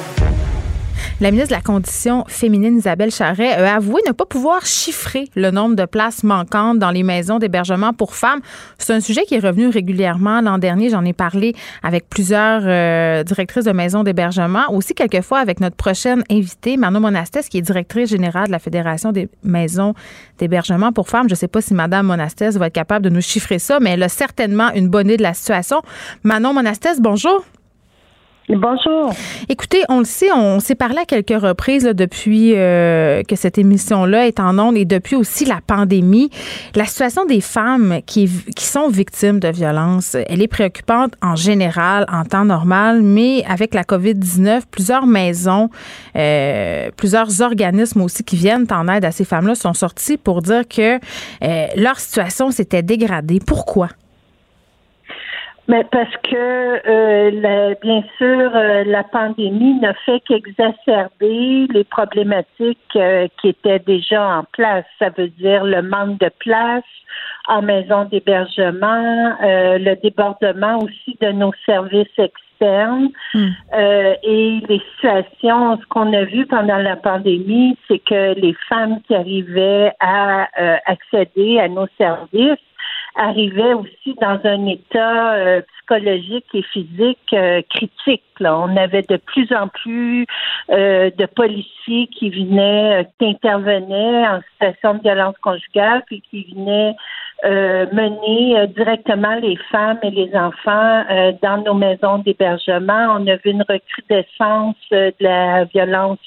[1.21, 5.51] La ministre de la Condition féminine, Isabelle Charret, a avoué ne pas pouvoir chiffrer le
[5.51, 8.39] nombre de places manquantes dans les maisons d'hébergement pour femmes.
[8.79, 10.89] C'est un sujet qui est revenu régulièrement l'an dernier.
[10.89, 11.53] J'en ai parlé
[11.83, 17.47] avec plusieurs euh, directrices de maisons d'hébergement, aussi quelquefois avec notre prochaine invitée, Manon Monastès,
[17.49, 19.93] qui est directrice générale de la Fédération des maisons
[20.39, 21.29] d'hébergement pour femmes.
[21.29, 23.91] Je ne sais pas si Madame Monastès va être capable de nous chiffrer ça, mais
[23.91, 25.83] elle a certainement une bonne idée de la situation.
[26.23, 27.45] Manon Monastès, bonjour.
[28.57, 29.13] Bonjour.
[29.47, 34.27] Écoutez, on le sait, on s'est parlé à quelques reprises depuis euh, que cette émission-là
[34.27, 36.29] est en ondes et depuis aussi la pandémie.
[36.75, 42.25] La situation des femmes qui, sont victimes de violences, elle est préoccupante en général, en
[42.25, 45.69] temps normal, mais avec la COVID-19, plusieurs maisons,
[46.17, 50.67] euh, plusieurs organismes aussi qui viennent en aide à ces femmes-là sont sortis pour dire
[50.67, 50.99] que
[51.41, 53.39] euh, leur situation s'était dégradée.
[53.39, 53.87] Pourquoi?
[55.71, 56.35] Mais parce que,
[56.85, 64.21] euh, bien sûr, euh, la pandémie n'a fait qu'exacerber les problématiques euh, qui étaient déjà
[64.39, 64.83] en place.
[64.99, 66.83] Ça veut dire le manque de place
[67.47, 73.49] en maison d'hébergement, le débordement aussi de nos services externes hmm.
[74.23, 75.77] et les situations.
[75.77, 80.47] Ce qu'on a vu pendant la pandémie, c'est que les femmes qui arrivaient à
[80.85, 82.59] accéder à nos services
[83.15, 88.23] arrivait aussi dans un état euh, psychologique et physique euh, critique.
[88.39, 90.25] On avait de plus en plus
[90.71, 96.95] euh, de policiers qui venaient, qui intervenaient en situation de violence conjugale, puis qui venaient
[97.43, 101.03] mener directement les femmes et les enfants
[101.41, 103.17] dans nos maisons d'hébergement.
[103.17, 106.19] On a vu une recrudescence de la violence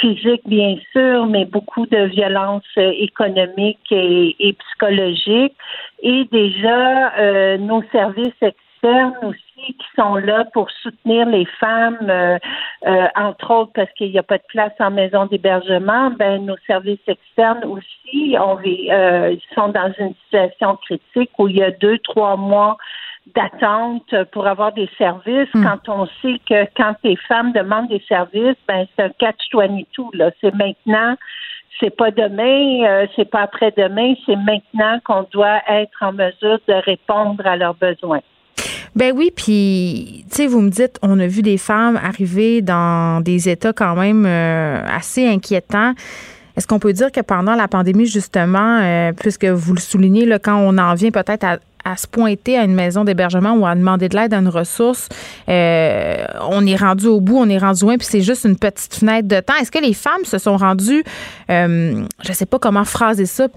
[0.00, 5.54] physique, bien sûr, mais beaucoup de violence économique et, et psychologique
[6.04, 8.32] et déjà euh, nos services
[8.84, 12.38] externes aussi qui sont là pour soutenir les femmes, euh,
[12.86, 16.56] euh, entre autres parce qu'il n'y a pas de place en maison d'hébergement, ben nos
[16.66, 18.58] services externes aussi on,
[19.54, 22.76] sont dans une situation critique où il y a deux, trois mois
[23.34, 25.64] d'attente pour avoir des services hmm.
[25.64, 30.30] quand on sait que quand les femmes demandent des services, ben c'est un catch-22, là.
[30.40, 31.16] C'est maintenant
[31.80, 36.74] c'est pas demain, euh, c'est pas après-demain, c'est maintenant qu'on doit être en mesure de
[36.74, 38.20] répondre à leurs besoins.
[38.96, 43.20] Ben oui, puis tu sais, vous me dites, on a vu des femmes arriver dans
[43.20, 45.94] des états quand même euh, assez inquiétants.
[46.56, 50.38] Est-ce qu'on peut dire que pendant la pandémie, justement, euh, puisque vous le soulignez, là,
[50.38, 51.44] quand on en vient peut-être
[51.84, 55.08] à se pointer à une maison d'hébergement ou à demander de l'aide à une ressource,
[55.48, 58.94] euh, on est rendu au bout, on est rendu loin, puis c'est juste une petite
[58.94, 59.54] fenêtre de temps.
[59.60, 61.02] Est-ce que les femmes se sont rendues,
[61.48, 63.48] je ne sais pas comment phraser ça,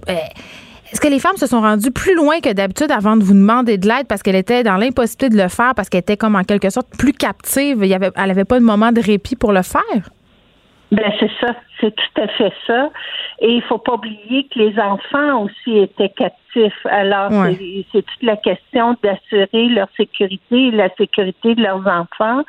[0.91, 3.77] est-ce que les femmes se sont rendues plus loin que d'habitude avant de vous demander
[3.77, 6.43] de l'aide parce qu'elle était dans l'impossibilité de le faire, parce qu'elle était comme en
[6.43, 9.51] quelque sorte plus captive, il y avait, elle n'avait pas de moment de répit pour
[9.51, 10.09] le faire?
[10.91, 12.89] Ben c'est ça, c'est tout à fait ça.
[13.39, 16.46] Et il faut pas oublier que les enfants aussi étaient captifs.
[16.85, 17.31] Alors
[17.91, 22.43] c'est toute la question d'assurer leur sécurité et la sécurité de leurs enfants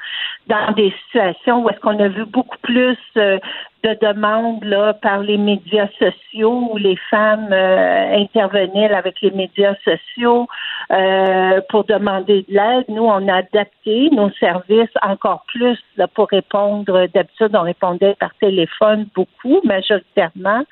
[0.46, 3.38] dans des situations où est-ce qu'on a vu beaucoup plus euh,
[3.84, 9.74] de demandes là par les médias sociaux où les femmes euh, intervenaient avec les médias
[9.84, 10.48] sociaux
[10.90, 12.86] euh, pour demander de l'aide.
[12.88, 17.06] Nous, on a adapté nos services encore plus là, pour répondre.
[17.14, 20.64] D'habitude, on répondait par téléphone beaucoup, majoritairement.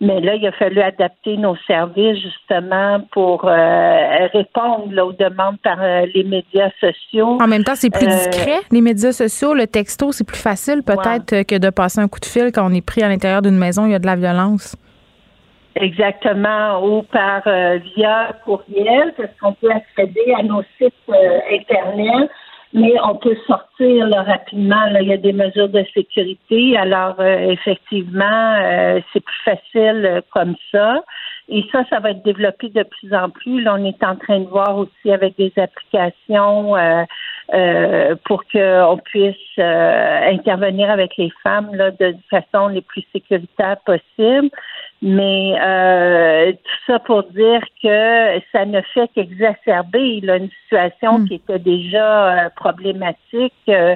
[0.00, 5.78] Mais là, il a fallu adapter nos services justement pour euh, répondre aux demandes par
[5.82, 7.38] euh, les médias sociaux.
[7.42, 9.54] En même temps, c'est plus discret, les médias sociaux.
[9.54, 12.74] Le texto, c'est plus facile peut-être que de passer un coup de fil quand on
[12.74, 14.76] est pris à l'intérieur d'une maison, il y a de la violence.
[15.80, 22.30] Exactement, ou par euh, via courriel, parce qu'on peut accéder à nos sites euh, Internet,
[22.72, 24.84] mais on peut sortir là, rapidement.
[24.90, 30.54] Là, il y a des mesures de sécurité, alors euh, effectivement, c'est plus facile comme
[30.70, 31.02] ça.
[31.50, 33.62] Et ça, ça va être développé de plus en plus.
[33.62, 39.58] Là, on est en train de voir aussi avec des applications euh, pour qu'on puisse
[39.58, 44.50] intervenir avec les femmes là, de façon les plus sécuritaire possible.
[45.00, 51.28] Mais euh, tout ça pour dire que ça ne fait qu'exacerber une situation hmm.
[51.28, 53.94] qui était déjà euh, problématique euh,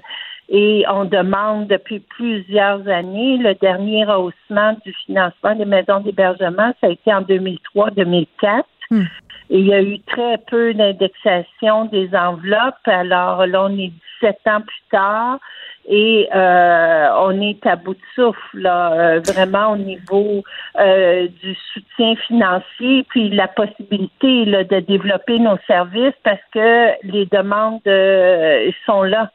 [0.48, 6.86] et on demande depuis plusieurs années le dernier rehaussement du financement des maisons d'hébergement, ça
[6.86, 8.62] a été en 2003-2004.
[8.90, 9.02] Hmm.
[9.50, 12.86] Et il y a eu très peu d'indexation des enveloppes.
[12.86, 15.40] Alors là, on est 17 ans plus tard
[15.88, 20.44] et euh, on est à bout de souffle là, euh, vraiment au niveau
[20.78, 27.26] euh, du soutien financier puis la possibilité là, de développer nos services parce que les
[27.26, 27.80] demandes
[28.86, 29.30] sont là.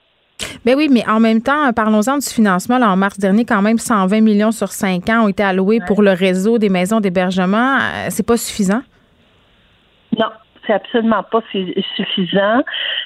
[0.63, 2.77] Ben oui, mais en même temps, parlons-en du financement.
[2.77, 6.01] Là, en mars dernier, quand même, 120 millions sur 5 ans ont été alloués pour
[6.01, 7.79] le réseau des maisons d'hébergement.
[8.09, 8.81] C'est pas suffisant?
[10.17, 10.27] Non,
[10.67, 11.41] c'est absolument pas
[11.95, 12.63] suffisant.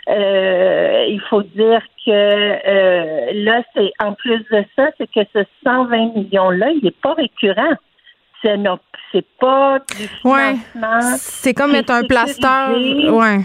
[0.09, 5.45] Euh, il faut dire que euh, là, c'est en plus de ça, c'est que ce
[5.63, 7.75] 120 millions-là, il n'est pas récurrent.
[8.43, 8.57] C'est
[9.39, 11.01] pas du financement.
[11.17, 13.09] C'est comme mettre un plaster.
[13.11, 13.41] Ouais.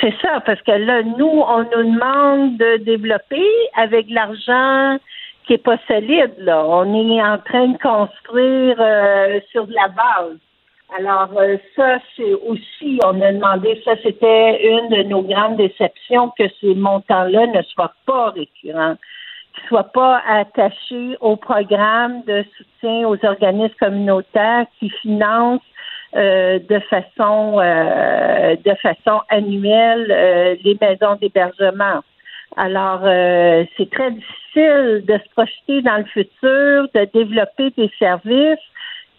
[0.00, 3.46] C'est ça, parce que là, nous, on nous demande de développer
[3.76, 4.98] avec l'argent
[5.46, 6.34] qui est pas solide.
[6.38, 10.38] Là, on est en train de construire euh, sur de la base.
[10.96, 16.32] Alors euh, ça, c'est aussi, on a demandé, ça c'était une de nos grandes déceptions
[16.38, 18.96] que ces montants-là ne soient pas récurrents,
[19.54, 25.60] qu'ils soient pas attachés au programme de soutien aux organismes communautaires qui financent
[26.16, 32.00] euh, de façon euh, de façon annuelle euh, les maisons d'hébergement.
[32.56, 33.02] Alors,
[33.76, 38.58] c'est très difficile de se projeter dans le futur, de développer des services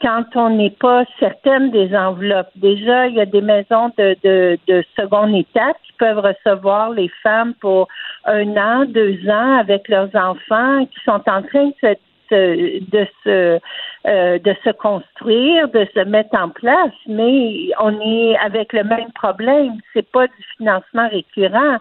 [0.01, 2.51] quand on n'est pas certaine des enveloppes.
[2.55, 7.09] Déjà, il y a des maisons de, de, de seconde étape qui peuvent recevoir les
[7.21, 7.87] femmes pour
[8.25, 11.95] un an, deux ans avec leurs enfants qui sont en train de se
[12.31, 13.59] de se
[14.07, 19.11] euh, de se construire, de se mettre en place, mais on est avec le même
[19.13, 19.73] problème.
[19.93, 21.77] C'est pas du financement récurrent.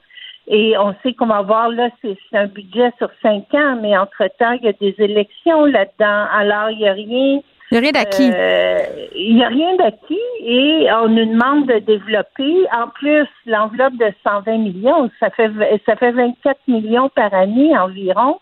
[0.51, 4.53] Et on sait qu'on va avoir là, c'est un budget sur cinq ans, mais entre-temps,
[4.53, 6.27] il y a des élections là-dedans.
[6.33, 7.41] Alors, il n'y a rien.
[7.71, 8.31] Il n'y a rien d'acquis.
[8.33, 8.79] Euh,
[9.15, 12.55] il n'y a rien d'acquis et on nous demande de développer.
[12.73, 15.51] En plus, l'enveloppe de 120 millions, ça fait
[15.85, 18.41] ça fait 24 millions par année environ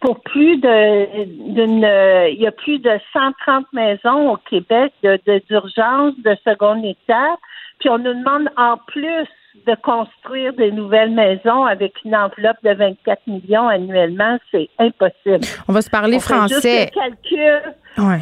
[0.00, 1.86] pour plus de d'une
[2.32, 7.36] il y a plus de 130 maisons au Québec de d'urgence de, seconde état
[7.78, 9.28] puis on nous demande en plus
[9.66, 15.46] de construire des nouvelles maisons avec une enveloppe de 24 millions annuellement, c'est impossible.
[15.68, 16.54] On va se parler français.
[16.54, 17.74] Juste le calcul.
[17.98, 18.20] Ouais.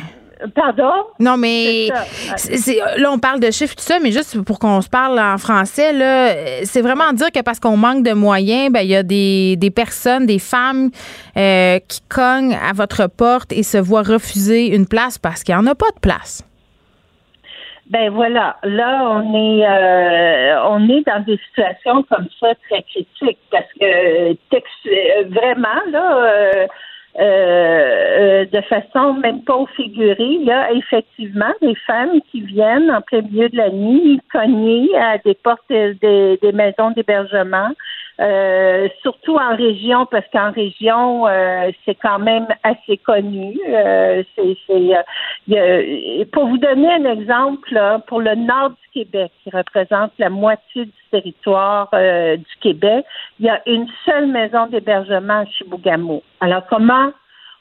[0.55, 0.93] Pardon?
[1.18, 1.88] Non, mais
[2.97, 5.93] là, on parle de chiffres, tout ça, mais juste pour qu'on se parle en français,
[5.93, 9.57] là, c'est vraiment dire que parce qu'on manque de moyens, ben, il y a des,
[9.57, 10.90] des personnes, des femmes
[11.36, 15.61] euh, qui cognent à votre porte et se voient refuser une place parce qu'il n'y
[15.61, 16.45] en a pas de place.
[17.90, 23.38] Ben voilà, là on est euh, on est dans des situations comme ça très critiques
[23.51, 26.68] parce que vraiment là
[27.18, 32.90] euh, euh, de façon même pas figurée, il y a effectivement des femmes qui viennent
[32.90, 37.68] en plein milieu de la nuit cogner à des portes des, des maisons d'hébergement,
[38.22, 43.58] euh, surtout en région, parce qu'en région, euh, c'est quand même assez connu.
[43.68, 50.30] Euh, c'est, pour vous donner un exemple, pour le nord du Québec, qui représente la
[50.30, 53.04] moitié du territoire du Québec,
[53.40, 56.22] il y a une seule maison d'hébergement à Chibougamau.
[56.40, 57.10] Alors, comment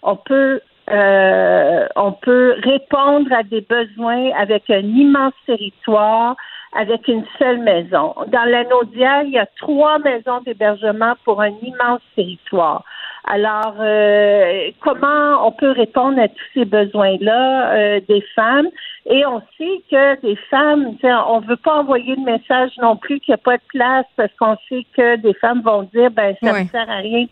[0.03, 6.35] on peut on peut répondre à des besoins avec un immense territoire,
[6.73, 8.15] avec une seule maison.
[8.27, 12.83] Dans l'Anaudière, il y a trois maisons d'hébergement pour un immense territoire.
[13.25, 18.67] Alors, euh, comment on peut répondre à tous ces besoins-là euh, des femmes?
[19.05, 23.19] Et on sait que des femmes, on ne veut pas envoyer le message non plus
[23.19, 26.35] qu'il n'y a pas de place parce qu'on sait que des femmes vont dire, ben
[26.41, 27.25] ça ne sert à rien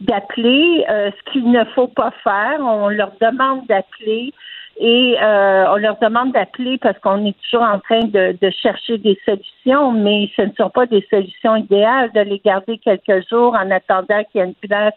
[0.00, 0.84] d'appeler.
[0.88, 4.32] Euh, ce qu'il ne faut pas faire, on leur demande d'appeler
[4.78, 9.18] et euh, on leur demande d'appeler parce qu'on est toujours en train de, chercher des
[9.24, 13.70] solutions, mais ce ne sont pas des solutions idéales de les garder quelques jours en
[13.70, 14.94] attendant qu'il y ait une place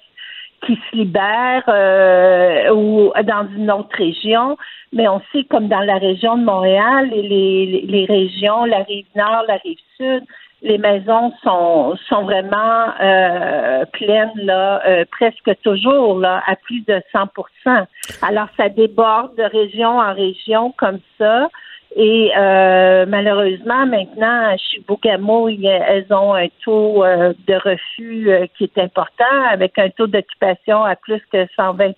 [0.65, 4.57] qui se libère euh, ou dans une autre région.
[4.93, 9.05] Mais on sait, comme dans la région de Montréal et les, les régions, la rive
[9.15, 10.23] nord, la rive sud,
[10.61, 17.01] les maisons sont, sont vraiment euh, pleines là, euh, presque toujours là, à plus de
[17.13, 17.85] 100%
[18.21, 21.49] Alors ça déborde de région en région comme ça.
[21.97, 29.43] Et euh, malheureusement, maintenant, à Chibougamau, elles ont un taux de refus qui est important,
[29.49, 31.93] avec un taux d'occupation à plus que 120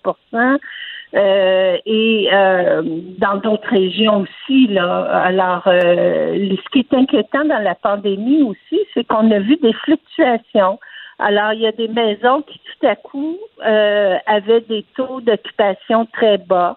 [1.14, 2.82] euh, et euh,
[3.18, 4.66] dans d'autres régions aussi.
[4.66, 5.04] Là.
[5.24, 9.72] Alors, euh, ce qui est inquiétant dans la pandémie aussi, c'est qu'on a vu des
[9.72, 10.78] fluctuations.
[11.18, 16.38] Alors, il y a des maisons qui tout à coup avaient des taux d'occupation très
[16.38, 16.76] bas.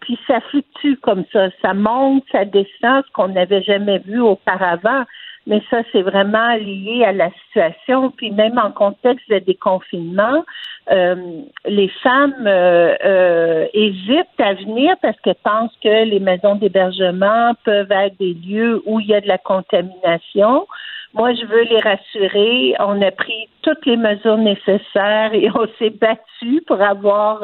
[0.00, 5.04] puis ça fluctue comme ça, ça monte, ça descend, ce qu'on n'avait jamais vu auparavant
[5.46, 8.10] mais ça, c'est vraiment lié à la situation.
[8.10, 10.44] Puis même en contexte de déconfinement,
[10.90, 17.54] euh, les femmes euh, euh, hésitent à venir parce qu'elles pensent que les maisons d'hébergement
[17.64, 20.66] peuvent être des lieux où il y a de la contamination.
[21.14, 22.74] Moi, je veux les rassurer.
[22.80, 27.42] On a pris toutes les mesures nécessaires et on s'est battu pour avoir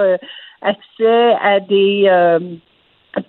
[0.61, 2.39] accès à des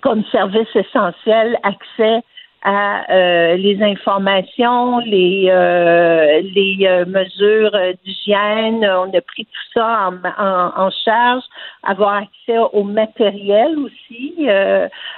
[0.02, 2.22] comme service essentiel, accès
[2.64, 8.86] à euh, les informations, les euh, les euh, mesures d'hygiène.
[8.86, 11.44] On a pris tout ça en, en, charge,
[11.84, 14.48] avoir accès au matériel aussi.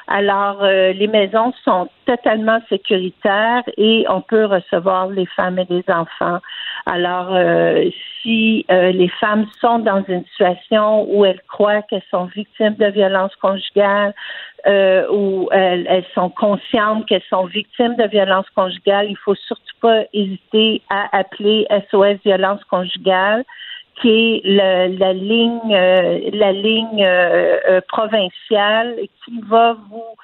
[0.08, 6.40] alors, les maisons sont totalement sécuritaires et on peut recevoir les femmes et les enfants.
[6.86, 7.36] Alors,
[8.22, 13.36] si les femmes sont dans une situation où elles croient qu'elles sont victimes de violences
[13.38, 14.14] conjugales,
[14.66, 19.76] euh, où elles, elles, sont conscientes qu'elles sont victimes de violences conjugales, il faut surtout
[19.82, 23.44] pas hésiter à appeler SOS violence conjugale
[24.02, 30.16] qui est le, la ligne euh, la ligne euh, euh, provinciale qui va vous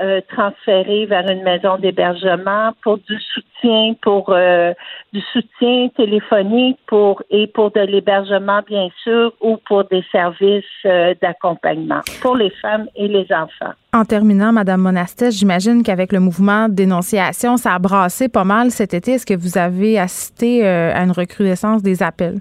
[0.00, 4.72] euh, transférés vers une maison d'hébergement pour du soutien, pour euh,
[5.12, 11.14] du soutien téléphonique pour et pour de l'hébergement bien sûr ou pour des services euh,
[11.20, 13.72] d'accompagnement pour les femmes et les enfants.
[13.92, 18.70] En terminant, Madame Monastes, j'imagine qu'avec le mouvement de dénonciation, ça a brassé pas mal
[18.70, 19.12] cet été.
[19.12, 22.40] Est-ce que vous avez assisté à une recrudescence des appels?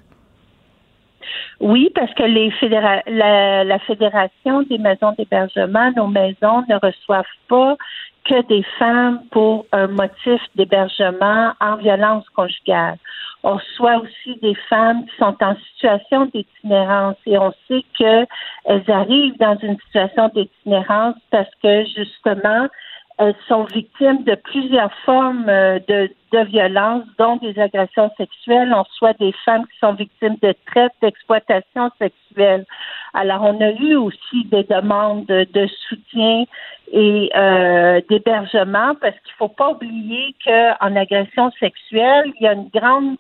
[1.60, 7.76] Oui, parce que la, la, Fédération des maisons d'hébergement, nos maisons ne reçoivent pas
[8.26, 12.98] que des femmes pour un motif d'hébergement en violence conjugale.
[13.44, 18.28] On reçoit aussi des femmes qui sont en situation d'itinérance et on sait qu'elles
[18.88, 22.68] arrivent dans une situation d'itinérance parce que justement,
[23.18, 28.72] elles sont victimes de plusieurs formes euh, de, de violence, dont des agressions sexuelles.
[28.76, 32.66] On soit des femmes qui sont victimes de traite, d'exploitation sexuelle.
[33.14, 36.46] Alors, on a eu aussi des demandes de, soutien
[36.92, 42.54] et euh, d'hébergement parce qu'il ne faut pas oublier qu'en agression sexuelle, il y a
[42.54, 43.18] une grande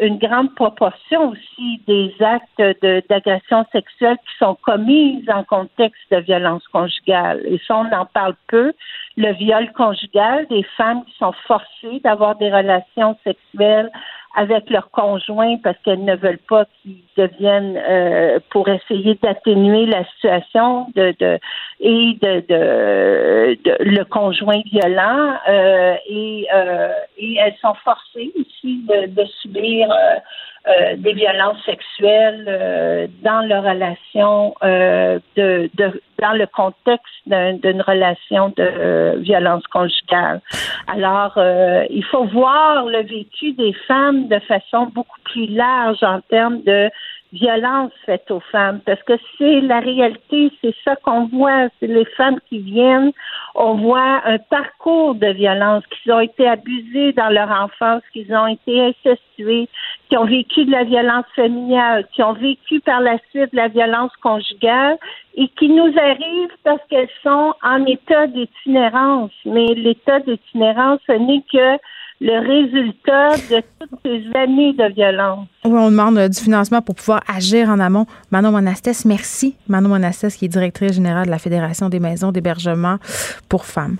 [0.00, 6.66] une grande proportion aussi des actes d'agression sexuelle qui sont commis en contexte de violence
[6.68, 7.40] conjugale.
[7.44, 8.72] Et ça, on en parle peu.
[9.16, 13.90] Le viol conjugal, des femmes qui sont forcées d'avoir des relations sexuelles
[14.34, 20.04] avec leurs conjoints parce qu'elles ne veulent pas qu'ils deviennent euh, pour essayer d'atténuer la
[20.06, 21.38] situation de, de
[21.80, 29.06] et de, de, le conjoint violent euh, et, euh, et elles sont forcées aussi de,
[29.06, 29.88] de subir
[30.66, 37.82] euh, des violences sexuelles euh, dans leur relation, euh, de, de, dans le contexte d'une
[37.82, 40.40] relation de violence conjugale.
[40.86, 41.38] Alors,
[41.90, 46.88] il faut voir le vécu des femmes de façon beaucoup plus large en termes de
[47.34, 52.04] violence faite aux femmes, parce que c'est la réalité, c'est ça qu'on voit, c'est les
[52.16, 53.12] femmes qui viennent,
[53.56, 58.46] on voit un parcours de violence, qu'ils ont été abusés dans leur enfance, qu'ils ont
[58.46, 59.68] été incestués,
[60.08, 63.68] qui ont vécu de la violence familiale, qui ont vécu par la suite de la
[63.68, 64.96] violence conjugale
[65.36, 69.32] et qui nous arrivent parce qu'elles sont en état d'itinérance.
[69.44, 71.78] Mais l'état d'itinérance, ce n'est que
[72.20, 75.46] le résultat de toutes ces années de violence.
[75.64, 78.06] Oui, on demande euh, du financement pour pouvoir agir en amont.
[78.30, 79.56] Manon Monastès, merci.
[79.68, 82.98] Manon Monastès, qui est directrice générale de la Fédération des maisons d'hébergement
[83.48, 83.96] pour femmes.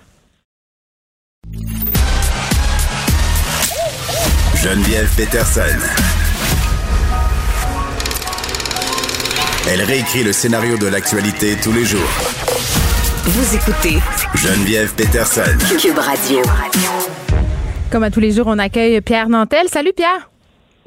[4.56, 5.60] Geneviève Peterson.
[9.70, 12.00] Elle réécrit le scénario de l'actualité tous les jours.
[13.24, 13.98] Vous écoutez
[14.34, 15.42] Geneviève Peterson.
[15.78, 16.40] Cube Radio.
[17.94, 19.68] Comme à tous les jours, on accueille Pierre Nantel.
[19.68, 20.33] Salut Pierre.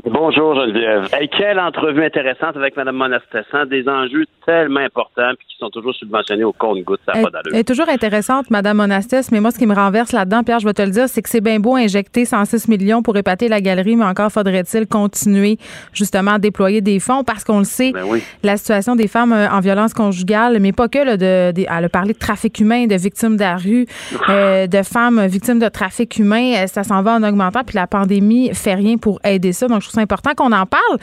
[0.06, 1.10] Bonjour Geneviève.
[1.36, 6.44] quelle entrevue intéressante avec Mme Monastessan, des enjeux tellement importants puis qui sont toujours subventionnés
[6.44, 7.52] au compte-goutte, ça n'a pas d'allure.
[7.54, 10.66] Elle est toujours intéressante, Mme Monastès, mais moi, ce qui me renverse là-dedans, Pierre, je
[10.66, 13.60] vais te le dire, c'est que c'est bien beau injecter 106 millions pour épater la
[13.60, 15.58] galerie, mais encore faudrait-il continuer
[15.94, 18.06] justement à déployer des fonds parce qu'on le sait, ben
[18.44, 21.86] la situation des femmes euh, en violence conjugale, mais pas que, là, de, de, elle
[21.86, 23.86] a parlé de trafic humain, de victimes de la rue,
[24.30, 27.88] euh, de femmes victimes de trafic humain, euh, ça s'en va en augmentant, puis la
[27.88, 29.68] pandémie fait rien pour aider ça.
[29.68, 31.00] Donc, je trouve ça important qu'on en parle.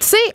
[0.00, 0.34] Tu sais,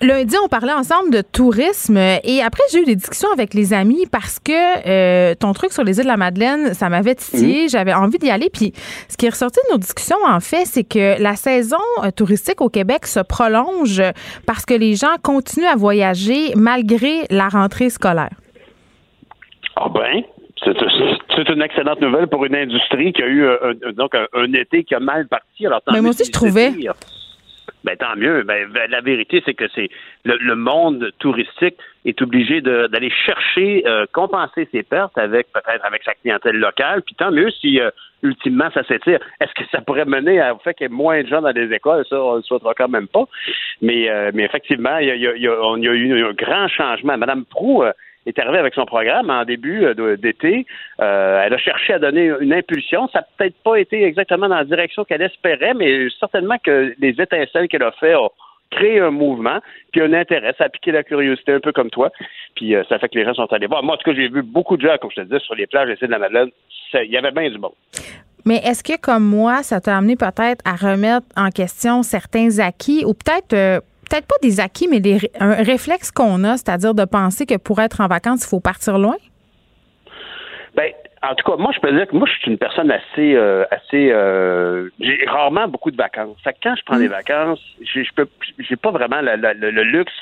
[0.00, 4.06] Lundi, on parlait ensemble de tourisme et après, j'ai eu des discussions avec les amis
[4.10, 7.68] parce que euh, ton truc sur les îles de la Madeleine, ça m'avait titillé.
[7.68, 8.48] J'avais envie d'y aller.
[8.52, 8.72] Puis
[9.08, 12.60] ce qui est ressorti de nos discussions, en fait, c'est que la saison euh, touristique
[12.60, 14.00] au Québec se prolonge
[14.46, 18.30] parce que les gens continuent à voyager malgré la rentrée scolaire.
[19.74, 20.22] Ah ben,
[20.64, 24.94] c'est une excellente nouvelle pour une industrie qui a eu un, donc un, été qui
[24.94, 25.66] a mal parti.
[25.66, 26.72] Alors, Mais moi aussi, je trouvais.
[27.84, 28.42] Ben tant mieux.
[28.42, 29.88] Ben, ben, la vérité, c'est que c'est
[30.24, 36.14] le, monde touristique est obligé d'aller chercher, euh, compenser ses pertes avec peut-être avec sa
[36.14, 37.02] clientèle locale.
[37.02, 37.90] Puis tant mieux si euh,
[38.22, 39.20] ultimement ça s'étire.
[39.40, 41.72] Est-ce que ça pourrait mener au fait qu'il y ait moins de gens dans les
[41.72, 42.04] écoles?
[42.08, 43.24] Ça, on ne le souhaitera quand même pas.
[43.80, 46.32] Mais euh, mais effectivement, il y a, il y a, on y a eu un
[46.32, 47.16] grand changement.
[47.16, 47.84] Madame Prou
[48.26, 50.66] est arrivée avec son programme en début euh, d'été.
[51.00, 53.08] Euh, elle a cherché à donner une impulsion.
[53.08, 57.20] Ça n'a peut-être pas été exactement dans la direction qu'elle espérait, mais certainement que les
[57.20, 58.30] étincelles qu'elle a fait ont
[58.70, 59.60] créé un mouvement,
[59.92, 60.54] puis un intérêt.
[60.58, 62.10] Ça a piqué la curiosité un peu comme toi.
[62.54, 63.82] Puis euh, ça fait que les gens sont allés voir.
[63.82, 65.66] Moi, en tout cas, j'ai vu beaucoup de gens, comme je te disais, sur les
[65.66, 66.50] plages de la Madeleine.
[66.94, 67.72] Il y avait bien du monde.
[68.44, 73.04] Mais est-ce que, comme moi, ça t'a amené peut-être à remettre en question certains acquis
[73.04, 77.46] ou peut-être peut-être pas des acquis, mais des, un réflexe qu'on a, c'est-à-dire de penser
[77.46, 79.16] que pour être en vacances, il faut partir loin?
[80.74, 80.92] Ben,
[81.22, 83.64] en tout cas, moi, je peux dire que moi, je suis une personne assez, euh,
[83.70, 86.36] assez, euh, j'ai rarement beaucoup de vacances.
[86.44, 87.00] Fait que quand je prends mm.
[87.00, 88.22] des vacances, j'ai, je
[88.58, 90.12] j'ai pas vraiment le, luxe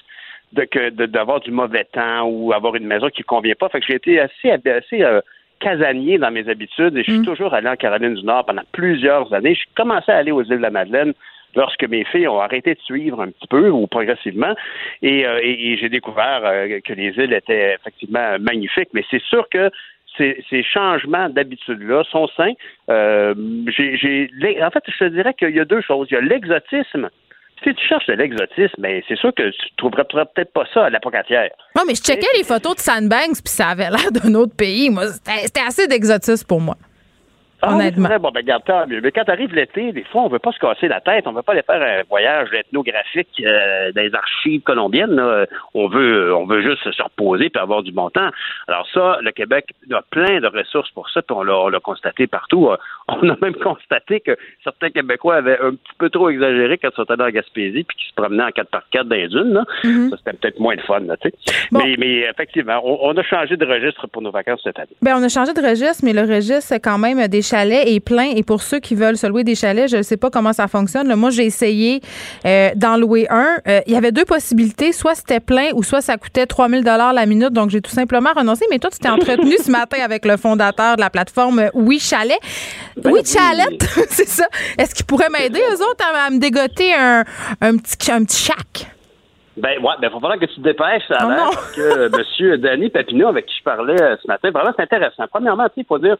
[0.52, 3.68] de d'avoir du mauvais temps ou avoir une maison qui ne convient pas.
[3.68, 5.20] Fait que j'ai été assez, assez euh,
[5.60, 7.26] casanier dans mes habitudes et je suis mm.
[7.26, 9.54] toujours allé en Caroline du Nord pendant plusieurs années.
[9.54, 11.12] Je commencé à aller aux îles de la Madeleine
[11.54, 14.54] lorsque mes filles ont arrêté de suivre un petit peu ou progressivement.
[15.02, 18.90] Et, euh, j'ai découvert euh, que les îles étaient effectivement magnifiques.
[18.92, 19.70] Mais c'est sûr que
[20.18, 22.54] ces, changements d'habitude-là sont sains.
[22.90, 23.34] Euh,
[23.68, 24.30] j'ai,
[24.62, 26.08] en fait, je te dirais qu'il y a deux choses.
[26.10, 27.08] Il y a l'exotisme.
[27.64, 30.90] Si tu cherches de l'exotisme, ben c'est sûr que tu trouverais peut-être pas ça à
[30.90, 31.50] la pocatière.
[31.74, 34.90] Non, mais je checkais les photos de Sandbanks, puis ça avait l'air d'un autre pays.
[34.90, 36.76] Moi, c'était assez d'exotisme pour moi.
[37.66, 38.08] Ah, honnêtement.
[38.20, 41.00] bon, ben, regarde, mais quand arrive l'été, des fois, on veut pas se casser la
[41.00, 41.26] tête.
[41.26, 45.20] On veut pas aller faire un voyage ethnographique euh, dans les archives colombiennes.
[45.74, 48.30] On veut, on veut juste se reposer puis avoir du bon temps.
[48.68, 52.68] Alors ça, le Québec a plein de ressources pour ça, puis on l'a constaté partout.
[53.08, 56.96] On a même constaté que certains Québécois avaient un petit peu trop exagéré quand ils
[56.96, 59.52] sont allés en Gaspésie puis qu'ils se promenaient en 4x4 dans les dunes.
[59.52, 59.64] Là.
[59.84, 60.10] Mm-hmm.
[60.10, 61.00] Ça, c'était peut-être moins de fun.
[61.72, 64.96] Mais, mais, effectivement, on, a changé de registre pour nos vacances cette année.
[65.02, 68.00] Bien, on a changé de registre, mais le registre, c'est quand même des chalets est
[68.00, 68.30] plein.
[68.34, 70.68] Et pour ceux qui veulent se louer des chalets, je ne sais pas comment ça
[70.68, 71.14] fonctionne.
[71.14, 72.00] moi, j'ai essayé
[72.44, 73.56] euh, d'en louer un.
[73.66, 74.92] Euh, il y avait deux possibilités.
[74.92, 77.52] Soit c'était plein ou soit ça coûtait 3000 dollars la minute.
[77.52, 78.66] Donc, j'ai tout simplement renoncé.
[78.70, 82.38] Mais toi, tu t'es entretenu ce matin avec le fondateur de la plateforme Oui Chalet.
[82.96, 84.46] Ben oui, Chalet, c'est ça.
[84.78, 87.24] Est-ce qu'ils pourraient m'aider, eux autres, à, me dégoter un,
[87.60, 88.90] petit, un petit chac?
[89.56, 92.56] Ben ouais, ben faut falloir que tu te dépêches, ça a oh que euh, M.
[92.58, 95.24] Danny Papineau, avec qui je parlais ce matin, vraiment c'est intéressant.
[95.30, 96.18] Premièrement, il faut dire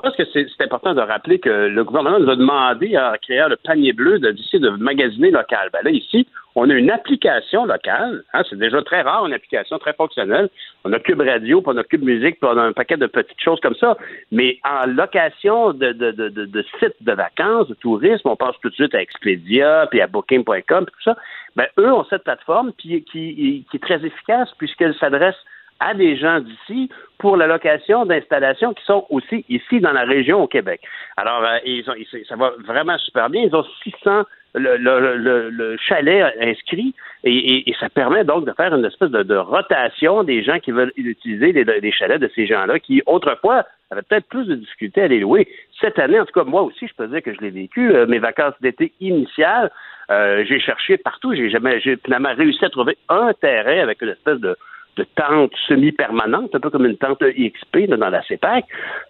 [0.00, 3.56] pense que c'est important de rappeler que le gouvernement nous a demandé à créer le
[3.56, 5.70] panier bleu d'ici de, magasiner local.
[5.72, 8.22] Ben là, ici, on a une application locale.
[8.32, 10.48] Hein, c'est déjà très rare, une application très fonctionnelle.
[10.84, 13.06] On a Cube Radio, puis on a Cube Musique, puis on a un paquet de
[13.06, 13.96] petites choses comme ça.
[14.30, 18.70] Mais en location de, de, de, de sites de vacances, de tourisme, on pense tout
[18.70, 21.16] de suite à Expedia, puis à Booking.com, tout ça.
[21.56, 25.36] Ben, eux ont cette plateforme qui, qui, qui est très efficace puisqu'elle s'adresse
[25.80, 30.42] à des gens d'ici pour la location d'installations qui sont aussi ici dans la région
[30.42, 30.80] au Québec.
[31.16, 31.94] Alors, euh, ils ont,
[32.28, 33.42] ça va vraiment super bien.
[33.42, 34.24] Ils ont 600
[34.54, 39.36] le, le, le, chalet inscrit et, et, ça permet donc de faire une espèce de,
[39.36, 44.28] rotation des gens qui veulent utiliser les, chalets de ces gens-là qui autrefois avaient peut-être
[44.28, 45.48] plus de difficultés à les louer.
[45.80, 47.94] Cette année, en tout cas, moi aussi, je peux dire que je l'ai vécu.
[47.94, 49.70] Euh, mes vacances d'été initiales,
[50.10, 51.34] euh, j'ai cherché partout.
[51.34, 54.56] J'ai jamais, j'ai finalement réussi à trouver un terrain avec une espèce de
[54.98, 58.64] de tente semi-permanente, un peu comme une tente XP dans la CEPAC.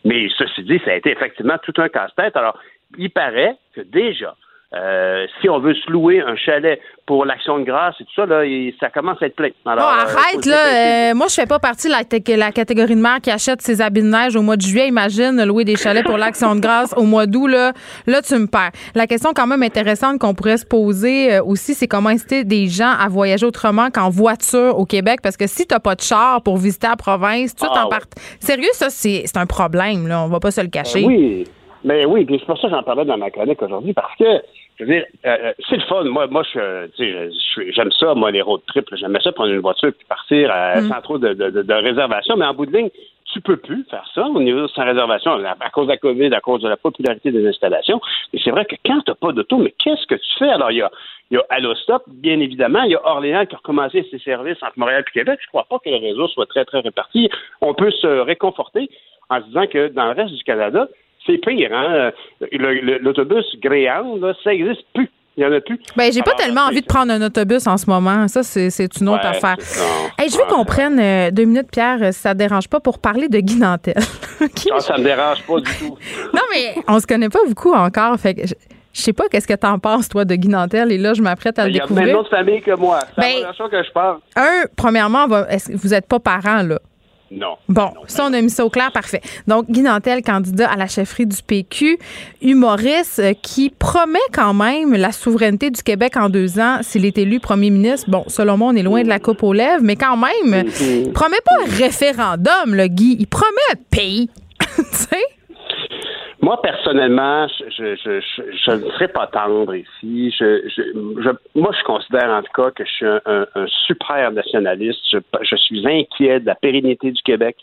[0.05, 2.37] Mais ceci dit, ça a été effectivement tout un casse-tête.
[2.37, 2.59] Alors,
[2.99, 4.37] il paraît que déjà,
[4.75, 8.27] euh, si on veut se louer un chalet pour l'action de grâce et tout ça,
[8.27, 8.43] là,
[8.79, 9.49] ça commence à être plein.
[9.65, 11.11] Alors, bon, euh, arrête, là.
[11.11, 14.03] Euh, moi, je fais pas partie de la, catégorie de mère qui achète ses habits
[14.03, 14.87] de neige au mois de juillet.
[14.87, 17.73] Imagine louer des chalets pour l'action de grâce au mois d'août, là.
[18.07, 18.73] Là, tu me perds.
[18.95, 22.93] La question quand même intéressante qu'on pourrait se poser aussi, c'est comment inciter des gens
[23.01, 25.21] à voyager autrement qu'en voiture au Québec?
[25.23, 28.01] Parce que si t'as pas de char pour visiter la province, tout ah, en part...
[28.39, 30.23] Sérieux, ça, c'est un problème, là.
[30.25, 31.05] On va pas se le cacher.
[31.07, 31.47] oui.
[31.85, 34.43] Mais oui, c'est pour ça que j'en parlais dans ma chronique aujourd'hui, parce que
[34.79, 36.05] je veux dire, euh, euh, c'est le fun.
[36.05, 36.89] Moi, moi, je,
[37.73, 38.95] j'aime ça, moi, les road trips.
[38.95, 40.89] J'aime ça prendre une voiture et partir euh, mm.
[40.89, 42.37] sans trop de, de, de, réservation.
[42.37, 42.91] Mais en bout de ligne,
[43.33, 46.41] tu peux plus faire ça au niveau sans réservation à, cause de la COVID, à
[46.41, 48.01] cause de la popularité des installations.
[48.33, 50.49] Mais c'est vrai que quand tu n'as pas d'auto, mais qu'est-ce que tu fais?
[50.49, 50.91] Alors, il y a,
[51.31, 52.83] il y a Allostop, bien évidemment.
[52.85, 55.41] Il y a Orléans qui a recommencé ses services entre Montréal et Québec.
[55.43, 57.29] Je crois pas que le réseau soit très, très réparti.
[57.61, 58.89] On peut se réconforter
[59.29, 60.87] en se disant que dans le reste du Canada,
[61.27, 62.11] c'est pire, hein?
[63.01, 65.11] L'autobus Gréant, ça n'existe plus.
[65.39, 65.79] Il n'y en a plus.
[65.97, 68.27] Ben, j'ai pas tellement envie de prendre un autobus en ce moment.
[68.27, 69.55] Ça, c'est une autre affaire.
[69.61, 73.29] je veux qu'on prenne euh, deux minutes, Pierre, si ça ne dérange pas, pour parler
[73.29, 73.95] de Guy Nantel.
[74.73, 75.97] Ah, ça me dérange pas du tout.
[76.35, 78.17] non, mais on se connaît pas beaucoup encore.
[78.19, 78.55] Fait que je,
[78.93, 80.93] sais pas qu'est-ce que tu en penses, toi, de Guy Nantel.
[80.93, 82.07] Et là, je m'apprête à le découvrir.
[82.07, 83.01] Il y a même autre famille que moi.
[83.17, 84.19] C'est ben, la que je parle.
[84.37, 86.79] Un, premièrement, vous n'êtes pas parents, là?
[87.31, 87.57] Non.
[87.69, 89.21] Bon, ça, on a mis ça au clair, parfait.
[89.47, 91.99] Donc, Guy Nantel, candidat à la chefferie du PQ,
[92.41, 97.19] humoriste euh, qui promet quand même la souveraineté du Québec en deux ans s'il est
[97.19, 98.11] élu premier ministre.
[98.11, 101.13] Bon, selon moi, on est loin de la coupe aux lèvres, mais quand même, il
[101.13, 103.17] promet pas un référendum, le Guy.
[103.19, 104.31] Il promet un pays.
[104.77, 105.38] tu sais?
[106.41, 110.33] Moi, personnellement, je, je, je, ne serais pas tendre ici.
[110.39, 113.47] Je, moi, je considère en tout cas que je suis un,
[113.87, 115.01] super nationaliste.
[115.11, 117.57] Je, suis inquiet de la pérennité du Québec.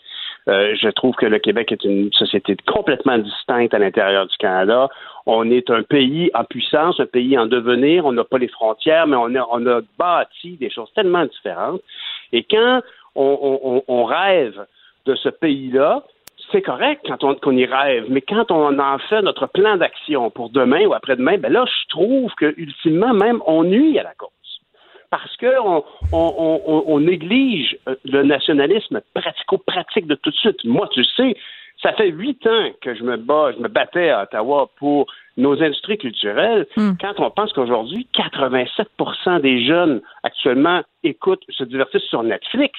[0.48, 4.88] Euh, je trouve que le Québec est une société complètement distincte à l'intérieur du Canada.
[5.24, 8.04] On est un pays en puissance, un pays en devenir.
[8.04, 11.80] On n'a pas les frontières, mais on a, on a bâti des choses tellement différentes.
[12.32, 12.82] Et quand
[13.14, 14.66] on, on, on rêve
[15.06, 16.02] de ce pays-là,
[16.52, 20.30] c'est correct quand on, qu'on y rêve, mais quand on en fait notre plan d'action
[20.30, 24.14] pour demain ou après-demain, ben là, je trouve que ultimement, même, on nuit à la
[24.14, 24.30] cause.
[25.10, 30.64] Parce qu'on on, on, néglige euh, le nationalisme pratico-pratique de tout de suite.
[30.64, 31.36] Moi, tu sais,
[31.82, 35.62] ça fait huit ans que je me bats, je me battais à Ottawa pour nos
[35.62, 36.66] industries culturelles.
[36.76, 36.92] Hmm.
[37.00, 42.78] Quand on pense qu'aujourd'hui, 87% des jeunes actuellement écoutent, se divertissent sur Netflix,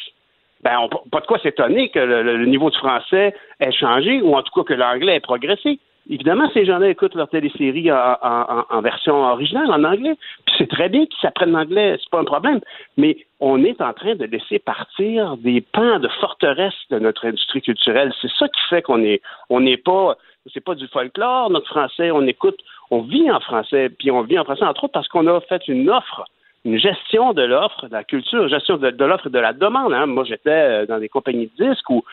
[0.64, 4.42] ben, on, pas de quoi s'étonner que le, niveau du français ait changé ou en
[4.42, 5.80] tout cas que l'anglais ait progressé.
[6.10, 10.16] Évidemment, ces gens-là écoutent leur télésérie en, version originale, en anglais.
[10.46, 12.62] Puis c'est très bien qu'ils s'apprennent l'anglais, c'est pas un problème.
[12.96, 17.62] Mais on est en train de laisser partir des pans de forteresse de notre industrie
[17.62, 18.14] culturelle.
[18.22, 20.16] C'est ça qui fait qu'on est, on n'est pas,
[20.54, 24.40] c'est pas du folklore, notre français, on écoute, on vit en français, puis on vit
[24.40, 26.24] en français entre autres parce qu'on a fait une offre
[26.66, 29.94] une gestion de l'offre, de la culture, gestion de, l'offre et de la demande.
[29.94, 30.06] Hein.
[30.06, 32.04] Moi, j'étais euh, dans des compagnies de disques où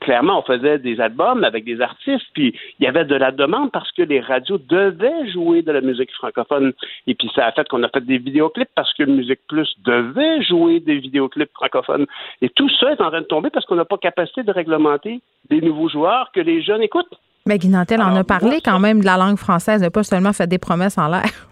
[0.00, 3.70] clairement on faisait des albums avec des artistes, puis il y avait de la demande
[3.70, 6.72] parce que les radios devaient jouer de la musique francophone.
[7.06, 10.42] Et puis ça a fait qu'on a fait des vidéoclips parce que Musique Plus devait
[10.42, 12.06] jouer des vidéoclips francophones.
[12.40, 15.20] Et tout ça est en train de tomber parce qu'on n'a pas capacité de réglementer
[15.50, 17.14] des nouveaux joueurs que les jeunes écoutent.
[17.46, 20.46] Mais Guinantel en a parlé quand même de la langue française, n'a pas seulement fait
[20.46, 21.48] des promesses en l'air.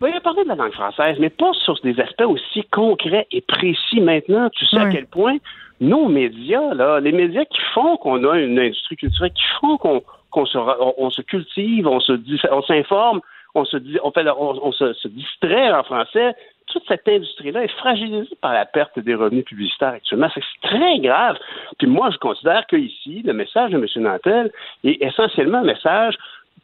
[0.00, 3.26] Oui, il a parlé de la langue française, mais pas sur des aspects aussi concrets
[3.30, 4.50] et précis maintenant.
[4.50, 5.38] Tu sais à quel point
[5.80, 10.46] nos médias, là, les médias qui font qu'on a une industrie culturelle, qui font qu'on
[10.46, 10.58] se,
[10.98, 12.12] on, se cultive, on se
[12.50, 13.20] on s'informe,
[13.54, 16.34] on se dit, on fait, on, se, distrait en français.
[16.66, 20.28] Toute cette industrie-là est fragilisée par la perte des revenus publicitaires actuellement.
[20.34, 21.38] C'est très grave.
[21.78, 23.86] Puis moi, je considère que ici, le message de M.
[24.02, 24.50] Nantel
[24.84, 26.16] est essentiellement un message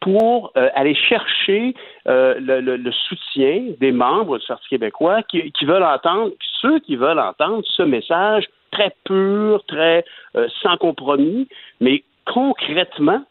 [0.03, 1.73] pour euh, aller chercher
[2.07, 6.31] euh, le, soutien des membres du Parti québécois qui, veulent entendre,
[6.61, 10.03] ceux qui veulent entendre ce message très pur, très
[10.35, 11.47] euh, sans compromis,
[11.79, 13.23] mais concrètement,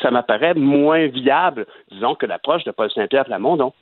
[0.00, 3.72] ça m'apparaît moins viable, disons, que l'approche de Paul Saint-Pierre Plamondon.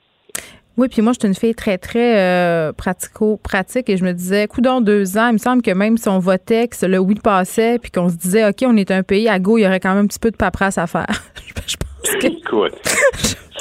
[0.78, 4.80] Oui, puis moi, je une fille très, très pratico-pratique et je me disais, coup dans
[4.80, 7.90] deux ans, il me semble que même si on votait, que le oui passait, puis
[7.90, 10.04] qu'on se disait, OK, on est un pays à go, il y aurait quand même
[10.04, 11.04] un petit peu de paperasse à faire.
[12.22, 12.72] Écoute,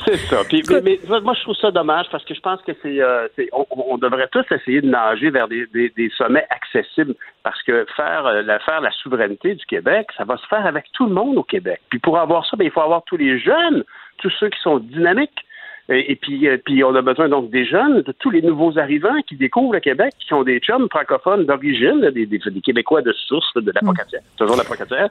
[0.06, 0.44] c'est ça.
[0.48, 3.98] Puis, mais, moi, je trouve ça dommage parce que je pense que c'est, euh, on,
[3.98, 8.82] devrait tous essayer de nager vers des, sommets accessibles parce que faire, euh, la, faire
[8.82, 11.82] la souveraineté du Québec, ça va se faire avec tout le monde au Québec.
[11.90, 13.84] Puis pour avoir ça, ben, il faut avoir tous les jeunes,
[14.18, 15.46] tous ceux qui sont dynamiques,
[15.90, 19.20] et, puis, euh, puis on a besoin donc des jeunes, de tous les nouveaux arrivants
[19.28, 23.54] qui découvrent le Québec, qui sont des chums francophones d'origine, des, des, Québécois de source,
[23.56, 23.96] de la mm.
[24.38, 25.10] toujours la pocatière,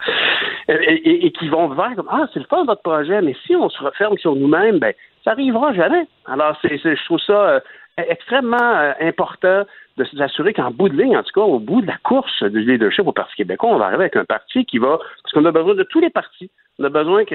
[0.68, 3.68] et, et, qui vont vers comme Ah, c'est le fun votre projet, mais si on
[3.68, 4.94] se referme sur nous-mêmes, ben
[5.24, 6.06] ça arrivera jamais.
[6.26, 7.60] Alors, c'est, je trouve ça euh,
[7.96, 9.64] extrêmement euh, important
[9.96, 12.60] de s'assurer qu'en bout de ligne, en tout cas, au bout de la course du
[12.60, 15.52] leadership au Parti québécois, on va arriver avec un parti qui va, parce qu'on a
[15.52, 16.50] besoin de tous les partis.
[16.80, 17.34] On a besoin que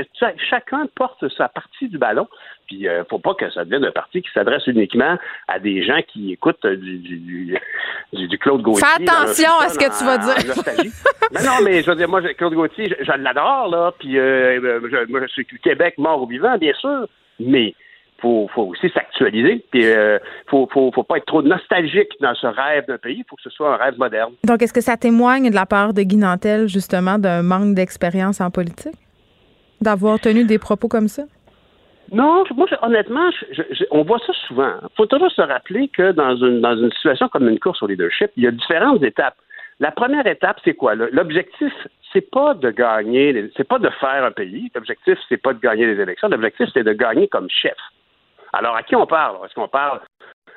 [0.50, 2.28] chacun porte sa partie du ballon.
[2.66, 5.18] Puis, il euh, ne faut pas que ça devienne un parti qui s'adresse uniquement
[5.48, 7.60] à des gens qui écoutent du, du,
[8.12, 8.84] du, Claude Gauthier.
[8.84, 10.92] Fais attention à ce que tu vas dire.
[11.32, 13.94] mais non, mais je veux dire, moi, Claude Gauthier, je, l'adore, là.
[14.00, 14.80] Puis, euh,
[15.10, 17.08] moi, je suis Québec mort ou vivant, bien sûr.
[17.40, 17.76] Mais
[18.22, 19.64] faut, faut aussi s'actualiser.
[19.70, 20.18] Puis, euh,
[20.48, 23.20] faut, faut, faut pas être trop nostalgique dans ce rêve d'un pays.
[23.20, 24.34] Il faut que ce soit un rêve moderne.
[24.44, 28.42] Donc, est-ce que ça témoigne de la part de Guy Nantel, justement, d'un manque d'expérience
[28.42, 28.96] en politique?
[29.82, 31.24] D'avoir tenu des propos comme ça?
[32.12, 33.30] Non, moi, honnêtement,
[33.92, 34.74] on voit ça souvent.
[34.84, 37.88] Il faut toujours se rappeler que dans une, dans une situation comme une course au
[37.88, 39.36] leadership, il y a différentes étapes.
[39.80, 40.96] La première étape, c'est quoi?
[40.96, 41.74] L'objectif,
[42.14, 44.72] c'est pas de gagner, c'est pas de faire un pays.
[44.74, 46.30] L'objectif, c'est pas de gagner les élections.
[46.30, 47.76] L'objectif, c'est de gagner comme chef.
[48.54, 49.44] Alors, à qui on parle?
[49.44, 50.00] Est-ce qu'on parle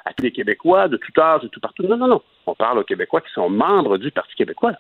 [0.05, 1.83] à tous les Québécois, de tout âge, de tout partout?
[1.83, 2.23] Non, non, non.
[2.47, 4.73] On parle aux Québécois qui sont membres du Parti québécois.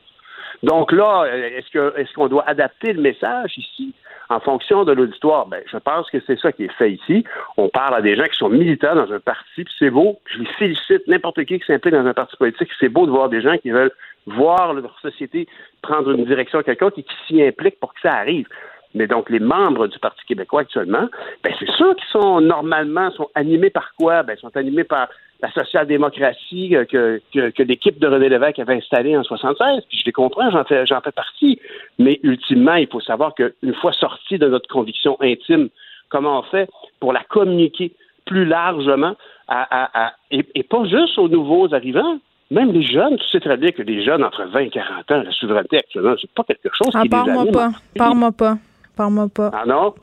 [0.62, 3.92] Donc là, est-ce qu'on doit adapter le message ici
[4.28, 5.46] en fonction de l'auditoire?
[5.46, 7.24] Ben, je pense que c'est ça qui est fait ici.
[7.56, 10.18] On parle à des gens qui sont militants dans un parti, puis c'est beau.
[10.26, 13.28] Je les félicite, n'importe qui qui s'implique dans un parti politique, c'est beau de voir
[13.28, 13.92] des gens qui veulent
[14.26, 15.48] voir leur société
[15.82, 18.46] prendre une direction quelconque et qui s'y impliquent pour que ça arrive
[18.94, 21.08] mais donc les membres du Parti québécois actuellement,
[21.42, 24.22] ben c'est ceux qui sont normalement sont animés par quoi?
[24.22, 25.08] Ben, sont animés par
[25.40, 29.82] la social-démocratie que, que, l'équipe de René Lévesque avait installée en 76.
[29.88, 31.60] Puis je les comprends, j'en fais, j'en fais partie.
[31.98, 35.68] Mais ultimement, il faut savoir qu'une fois sorti de notre conviction intime,
[36.08, 36.68] comment on fait
[36.98, 37.92] pour la communiquer
[38.26, 39.14] plus largement
[39.48, 42.18] à, et, pas juste aux nouveaux arrivants,
[42.50, 45.22] même les jeunes, tu sais très bien que les jeunes entre 20 et 40 ans,
[45.22, 47.52] la souveraineté actuellement, c'est pas quelque chose ah, qui les anime.
[47.52, 47.70] Pas.
[47.96, 48.58] Parle-moi pas.
[48.98, 49.28] Parle-moi.
[49.52, 49.94] Ah non?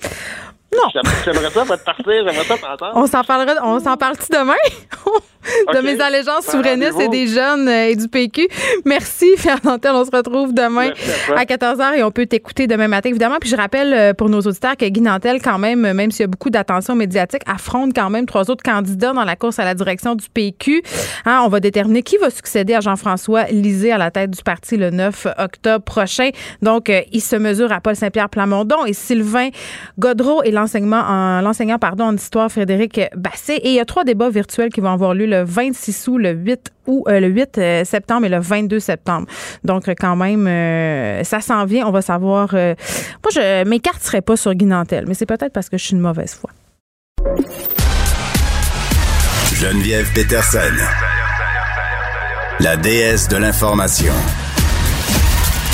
[0.74, 1.02] Non.
[1.26, 2.94] J'aimerais ça partir, j'aimerais ça t'entendre.
[2.96, 4.54] On s'en parlera, on s'en parle-tu demain?
[5.74, 8.48] de mes allégeances souverainistes et des jeunes euh, et du PQ.
[8.86, 9.92] Merci, Pierre Nantel.
[9.94, 10.92] On se retrouve demain
[11.36, 13.38] à, 14h et on peut t'écouter demain matin, évidemment.
[13.40, 16.24] Puis je rappelle euh, pour nos auditeurs que Guy Nantel, quand même, même s'il y
[16.24, 19.74] a beaucoup d'attention médiatique, affronte quand même trois autres candidats dans la course à la
[19.74, 20.84] direction du PQ.
[21.26, 24.78] Hein, on va déterminer qui va succéder à Jean-François Lisée à la tête du parti
[24.78, 26.30] le 9 octobre prochain.
[26.62, 29.50] Donc, euh, il se mesure à Paul Saint-Pierre Plamondon et Sylvain
[30.00, 33.58] Godreau et l'enseignement en, l'enseignant pardon, en histoire Frédéric Basset.
[33.58, 36.32] Et il y a trois débats virtuels qui vont avoir lieu le 26 août, le
[36.32, 39.28] 8 ou le 8 euh, septembre et le 22 septembre.
[39.64, 41.88] Donc quand même, euh, ça s'en vient.
[41.88, 42.50] On va savoir.
[42.54, 42.74] Euh,
[43.24, 46.34] moi, je m'écarterai pas sur Guinantel, mais c'est peut-être parce que je suis une mauvaise
[46.34, 46.50] foi.
[49.54, 50.60] Geneviève Peterson,
[52.60, 54.14] la déesse de l'information.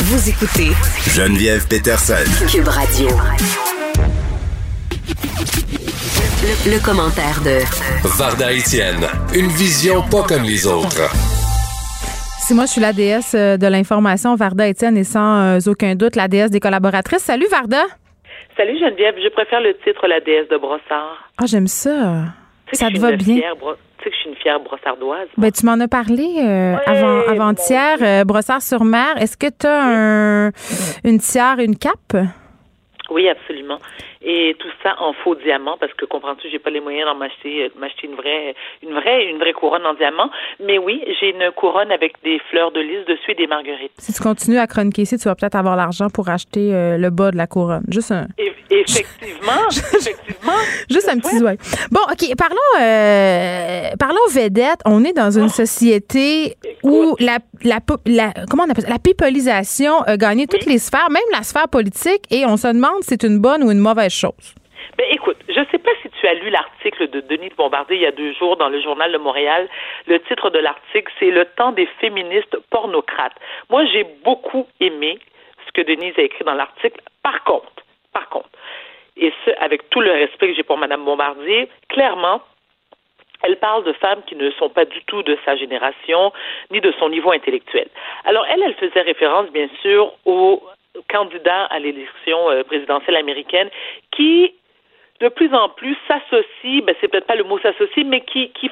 [0.03, 0.71] Vous écoutez
[1.07, 2.15] Geneviève Peterson,
[2.47, 3.09] Cube Radio.
[6.65, 7.61] Le, commentaire de
[8.17, 11.09] Varda Etienne, une vision pas comme les autres.
[12.45, 15.95] Si moi je suis la déesse euh, de l'information, Varda Etienne est sans euh, aucun
[15.95, 17.23] doute la déesse des collaboratrices.
[17.23, 17.83] Salut Varda.
[18.55, 21.29] Salut Geneviève, je préfère le titre La déesse de Brossard.
[21.37, 22.25] Ah, j'aime ça.
[22.73, 23.35] Ça te va bien.
[23.35, 25.27] tu sais que je suis une fière brossardoise.
[25.37, 29.17] Ben, tu m'en as parlé euh, avant, avant-hier, Brossard-sur-Mer.
[29.17, 30.51] Est-ce que tu as un,
[31.03, 32.17] une tiare, une cape?
[33.09, 33.79] Oui, absolument
[34.23, 37.65] et tout ça en faux diamant parce que comprends-tu, j'ai pas les moyens d'en m'acheter
[37.65, 40.29] euh, m'acheter une vraie une vraie une vraie couronne en diamant,
[40.59, 43.91] mais oui, j'ai une couronne avec des fleurs de lys dessus et des marguerites.
[43.97, 47.09] Si tu continues à chroniquer ici, tu vas peut-être avoir l'argent pour acheter euh, le
[47.09, 47.83] bas de la couronne.
[47.89, 48.27] Juste un
[48.69, 50.53] effectivement, effectivement.
[50.89, 51.53] Juste un petit doigt.
[51.91, 54.81] Bon, OK, parlons euh, parlons vedettes.
[54.85, 55.49] On est dans une oh.
[55.49, 58.89] société où la, la, la, comment on appelle ça?
[58.89, 63.01] la pipolisation a gagné toutes les sphères, même la sphère politique et on se demande
[63.01, 64.55] si c'est une bonne ou une mauvaise chose.
[64.97, 68.01] Ben, écoute, je ne sais pas si tu as lu l'article de Denis Bombardier il
[68.01, 69.69] y a deux jours dans le journal de Montréal.
[70.07, 73.35] Le titre de l'article, c'est Le temps des féministes pornocrates.
[73.69, 75.19] Moi, j'ai beaucoup aimé
[75.65, 76.99] ce que Denise a écrit dans l'article.
[77.23, 77.71] Par contre,
[78.13, 78.49] par contre,
[79.17, 82.41] et ce, avec tout le respect que j'ai pour Mme Bombardier, clairement,
[83.43, 86.31] elle parle de femmes qui ne sont pas du tout de sa génération
[86.69, 87.87] ni de son niveau intellectuel.
[88.25, 90.61] Alors, elle, elle faisait référence, bien sûr, aux
[91.09, 93.69] candidat à l'élection euh, présidentielle américaine
[94.15, 94.53] qui,
[95.19, 98.69] de plus en plus, s'associe, ben c'est peut-être pas le mot s'associe, mais qui, qui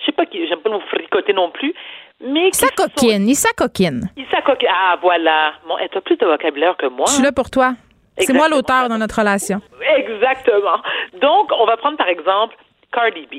[0.00, 1.74] je sais pas, j'aime pas nous fricoter non plus,
[2.20, 4.10] mais qui s'acoquine, il s'acoquine.
[4.16, 4.68] Il s'acoquine.
[4.72, 5.54] Ah, voilà.
[5.66, 7.06] Bon, elle a plus de vocabulaire que moi.
[7.08, 7.74] Je suis là pour toi.
[8.18, 9.60] C'est moi l'auteur dans notre relation.
[9.96, 10.78] Exactement.
[11.20, 12.56] Donc, on va prendre par exemple
[12.92, 13.34] Cardi B.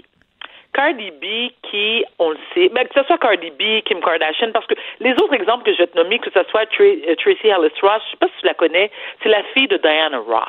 [0.74, 4.66] Cardi B qui, on le sait, mais que ce soit Cardi B, Kim Kardashian, parce
[4.68, 7.74] que les autres exemples que je vais te nommer, que ce soit euh, Tracy Ellis
[7.82, 8.92] Ross, je sais pas si tu la connais,
[9.22, 10.46] c'est la fille de Diana Ross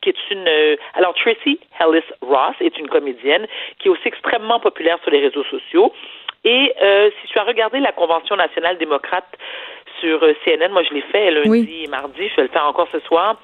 [0.00, 3.46] qui est une euh, alors Tracy Ellis Ross est une comédienne
[3.78, 5.92] qui est aussi extrêmement populaire sur les réseaux sociaux
[6.44, 9.28] et euh, si tu as regardé la convention nationale démocrate
[10.00, 12.98] sur CNN, moi je l'ai fait lundi et mardi, je vais le faire encore ce
[13.00, 13.36] soir.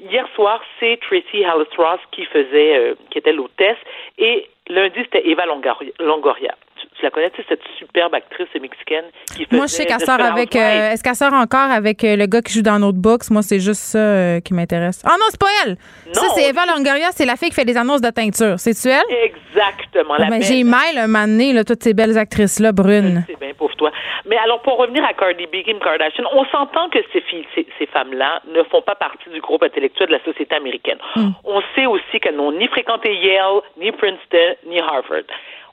[0.00, 1.44] Hier soir, c'est Tracy
[1.76, 3.76] Ross qui faisait, qui était l'hôtesse,
[4.16, 6.54] et Lundi, c'était Eva Longoria.
[7.00, 9.04] Tu, la connais, cette superbe actrice mexicaine
[9.34, 9.56] qui faisait...
[9.56, 10.54] Moi, je sais qu'elle sort avec...
[10.54, 13.30] Euh, est-ce qu'elle sort encore avec euh, le gars qui joue dans notre box?
[13.30, 15.02] Moi, c'est juste ça euh, qui m'intéresse.
[15.06, 15.76] Oh non, c'est pas elle!
[16.12, 18.58] ça, c'est Eva Longoria, c'est la fille qui fait des annonces de teinture.
[18.58, 19.00] C'est-tu elle?
[19.24, 20.14] Exactement.
[20.18, 23.24] Ah, ben, j'ai mal un moment donné, là, toutes ces belles actrices-là, brunes.
[23.26, 23.90] C'est bien pour toi.
[24.26, 27.86] Mais alors, pour revenir à Cardi B, Kim Kardashian, on s'entend que ces filles, ces,
[27.86, 30.98] femmes-là ne font pas partie du groupe intellectuel de la société américaine.
[31.16, 31.30] Hmm.
[31.44, 35.24] On sait aussi qu'elles n'ont ni fréquenté Yale, ni Princeton, ni Harvard.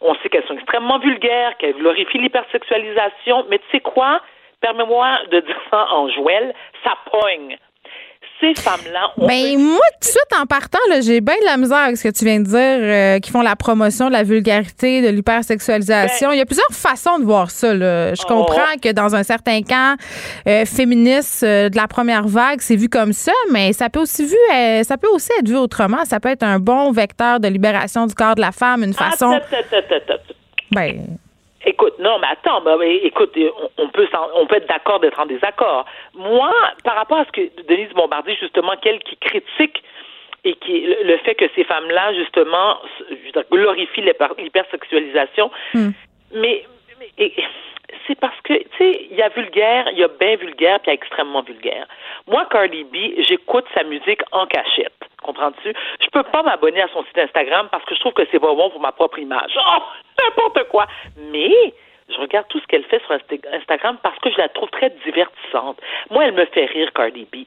[0.01, 4.21] On sait qu'elles sont extrêmement vulgaires, qu'elles glorifient l'hypersexualisation, mais tu sais quoi?
[4.61, 6.53] Permets-moi de dire ça en jouel,
[6.83, 7.57] ça pogne.
[8.39, 9.27] Ces femmes-là ont.
[9.27, 12.13] Ben, moi, tout de suite, en partant, j'ai bien de la misère avec ce que
[12.13, 16.29] tu viens de dire, euh, qui font la promotion de la vulgarité, de l'hypersexualisation.
[16.29, 17.73] Ben Il y a plusieurs façons de voir ça.
[17.73, 18.13] Là.
[18.13, 18.27] Je oh.
[18.27, 19.97] comprends que dans un certain camp
[20.47, 24.25] euh, féministe euh, de la première vague, c'est vu comme ça, mais ça peut aussi
[24.25, 24.37] vu,
[24.83, 26.05] ça peut aussi être vu autrement.
[26.05, 29.11] Ça peut être un bon vecteur de libération du corps de la femme, une ah,
[29.11, 29.39] façon.
[30.71, 31.17] ben.
[31.67, 33.37] Écoute, non, mais attends, bah, écoute,
[33.77, 35.85] on, peut on peut être d'accord d'être en désaccord.
[36.13, 36.49] Moi,
[36.85, 39.83] par rapport à ce que Denise Bombardier, justement, qu'elle qui critique
[40.45, 42.77] et qui le fait que ces femmes-là, justement,
[43.51, 45.89] glorifient l'hypersexualisation, hmm.
[46.35, 46.63] mais,
[48.07, 50.87] c'est parce que, tu sais, il y a vulgaire, il y a bien vulgaire, puis
[50.87, 51.85] il y a extrêmement vulgaire.
[52.27, 54.93] Moi, Cardi B, j'écoute sa musique en cachette.
[55.21, 55.73] Comprends-tu?
[55.99, 58.53] Je peux pas m'abonner à son site Instagram parce que je trouve que c'est pas
[58.53, 59.57] bon pour ma propre image.
[59.57, 59.81] Oh,
[60.23, 60.87] n'importe quoi.
[61.17, 61.73] Mais
[62.09, 63.17] je regarde tout ce qu'elle fait sur
[63.53, 65.79] Instagram parce que je la trouve très divertissante.
[66.09, 67.45] Moi, elle me fait rire, Cardi B.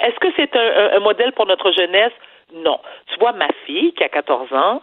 [0.00, 2.12] Est-ce que c'est un, modèle pour notre jeunesse?
[2.52, 2.80] Non.
[3.06, 4.82] Tu vois, ma fille, qui a 14 ans,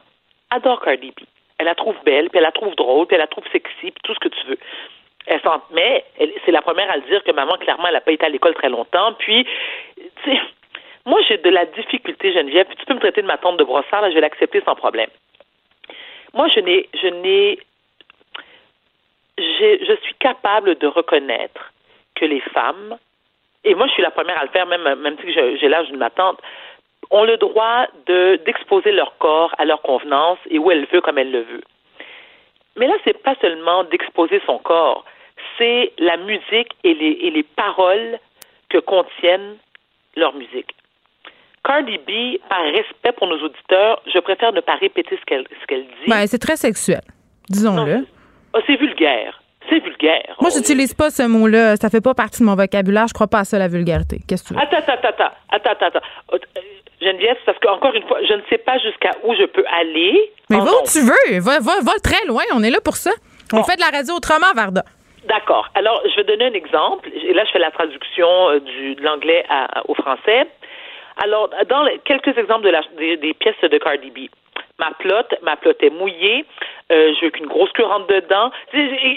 [0.49, 1.23] adore Cardi B.
[1.57, 4.01] Elle la trouve belle, puis elle la trouve drôle, puis elle la trouve sexy, puis
[4.03, 4.57] tout ce que tu veux.
[5.27, 5.41] Elle
[5.71, 6.05] mais
[6.45, 8.55] c'est la première à le dire que maman, clairement, elle n'a pas été à l'école
[8.55, 9.13] très longtemps.
[9.13, 9.45] Puis,
[9.95, 10.39] tu sais,
[11.05, 13.63] moi, j'ai de la difficulté, Geneviève, puis tu peux me traiter de ma tante de
[13.63, 15.09] brossard, là, je vais l'accepter sans problème.
[16.33, 17.59] Moi, je n'ai, je n'ai,
[19.37, 21.71] je suis capable de reconnaître
[22.15, 22.97] que les femmes,
[23.63, 25.97] et moi, je suis la première à le faire, même, même si j'ai l'âge de
[25.97, 26.39] ma tante,
[27.11, 31.17] ont le droit de, d'exposer leur corps à leur convenance et où elle veut, comme
[31.17, 31.63] elle le veut.
[32.80, 35.03] Mais là, c'est pas seulement d'exposer son corps,
[35.57, 38.18] c'est la musique et les, et les paroles
[38.69, 39.57] que contiennent
[40.15, 40.73] leur musique.
[41.64, 45.68] Cardi B, par respect pour nos auditeurs, je préfère ne pas répéter ce qu'elle ce
[45.68, 46.07] qu'elle dit.
[46.07, 47.01] Ben, c'est très sexuel,
[47.49, 48.07] disons-le.
[48.53, 49.41] Ah, c'est vulgaire.
[49.69, 50.35] C'est vulgaire.
[50.41, 51.75] Moi, j'utilise pas ce mot-là.
[51.75, 53.07] Ça fait pas partie de mon vocabulaire.
[53.07, 54.19] Je crois pas à ça, la vulgarité.
[54.27, 54.59] Qu'est-ce que tu veux?
[54.59, 55.31] Attends, attends, attends.
[55.51, 55.99] Attends, attends.
[56.33, 56.37] Euh,
[57.01, 60.31] Geneviève, parce qu'encore une fois, je ne sais pas jusqu'à où je peux aller.
[60.49, 61.39] Mais va où tu veux.
[61.39, 62.43] Va, va, va très loin.
[62.53, 63.11] On est là pour ça.
[63.53, 64.83] On fait de la radio autrement, Varda.
[65.27, 65.69] D'accord.
[65.75, 67.09] Alors, je vais donner un exemple.
[67.09, 69.45] Et là, je fais la traduction euh, du, de l'anglais
[69.87, 70.47] au français.
[71.23, 74.29] Alors, dans quelques exemples de la, des, pièces de Cardi B.
[74.80, 76.45] Ma plotte, ma plotte est mouillée.
[76.91, 78.51] Euh, je veux qu'une grosse queue rentre dedans.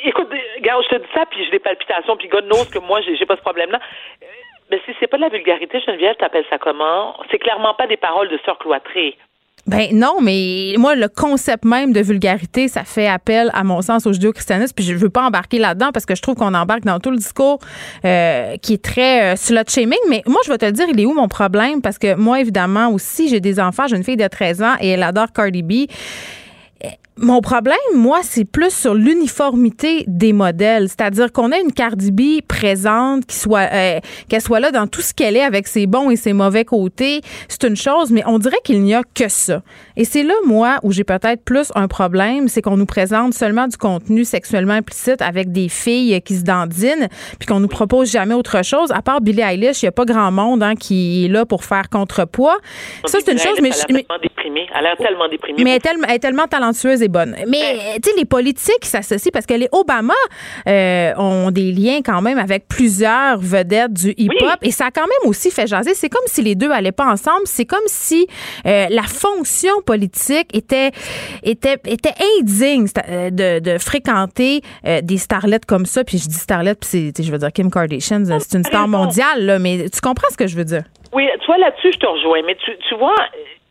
[0.05, 3.01] Écoute, regarde, je te dis ça, puis j'ai des palpitations, puis God knows que moi,
[3.01, 3.78] j'ai pas ce problème-là.
[4.22, 4.26] Euh,
[4.70, 7.16] mais si c'est pas de la vulgarité, Geneviève, t'appelles ça comment?
[7.30, 9.16] C'est clairement pas des paroles de sœur cloîtrée.
[9.66, 14.06] Ben non, mais moi, le concept même de vulgarité, ça fait appel, à mon sens,
[14.06, 14.72] au judéo-christianisme.
[14.74, 17.16] Puis je veux pas embarquer là-dedans parce que je trouve qu'on embarque dans tout le
[17.16, 17.60] discours
[18.05, 19.98] euh, qui est très euh, slut-shaming.
[20.10, 21.80] Mais moi, je vais te le dire, il est où mon problème?
[21.80, 23.86] Parce que moi, évidemment, aussi, j'ai des enfants.
[23.86, 25.72] J'ai une fille de 13 ans et elle adore Cardi B.
[27.18, 32.40] Mon problème, moi, c'est plus sur l'uniformité des modèles, c'est-à-dire qu'on a une Cardi B
[32.47, 36.09] présente, qui soit, euh, qu'elle soit là dans tout ce qu'elle est avec ses bons
[36.09, 39.60] et ses mauvais côtés, c'est une chose, mais on dirait qu'il n'y a que ça.
[39.98, 43.68] Et c'est là, moi, où j'ai peut-être plus un problème, c'est qu'on nous présente seulement
[43.68, 47.09] du contenu sexuellement implicite avec des filles qui se dandinent,
[47.39, 48.90] puis qu'on nous propose jamais autre chose.
[48.90, 51.64] À part Billie Eilish, il n'y a pas grand monde hein, qui est là pour
[51.64, 52.56] faire contrepoids.
[53.05, 54.66] Ça, c'est une chose, mais, elle est tellement déprimée.
[54.74, 55.62] Elle est tellement déprimée.
[55.62, 57.36] Mais elle est tellement talentueuse bonne.
[57.48, 60.14] Mais, tu sais, les politiques s'associent parce que les Obama
[60.68, 65.06] euh, ont des liens quand même avec plusieurs vedettes du hip-hop et ça a quand
[65.06, 65.94] même aussi fait jaser.
[65.94, 67.42] C'est comme si les deux allaient pas ensemble.
[67.46, 68.26] C'est comme si
[68.66, 70.90] euh, la fonction politique était,
[71.42, 74.60] était, était indigne euh, de, de fréquenter
[75.02, 76.04] des starlettes comme ça.
[76.04, 79.58] Puis je dis starlette, puis je veux dire Kim Kardashian, c'est une star mondiale, là,
[79.58, 80.82] mais tu comprends ce que je veux dire?
[81.12, 82.42] Oui, tu vois, là-dessus, je te rejoins.
[82.46, 83.14] Mais tu, tu vois,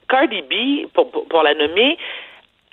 [0.08, 1.98] Cardi B, pour, pour la nommer,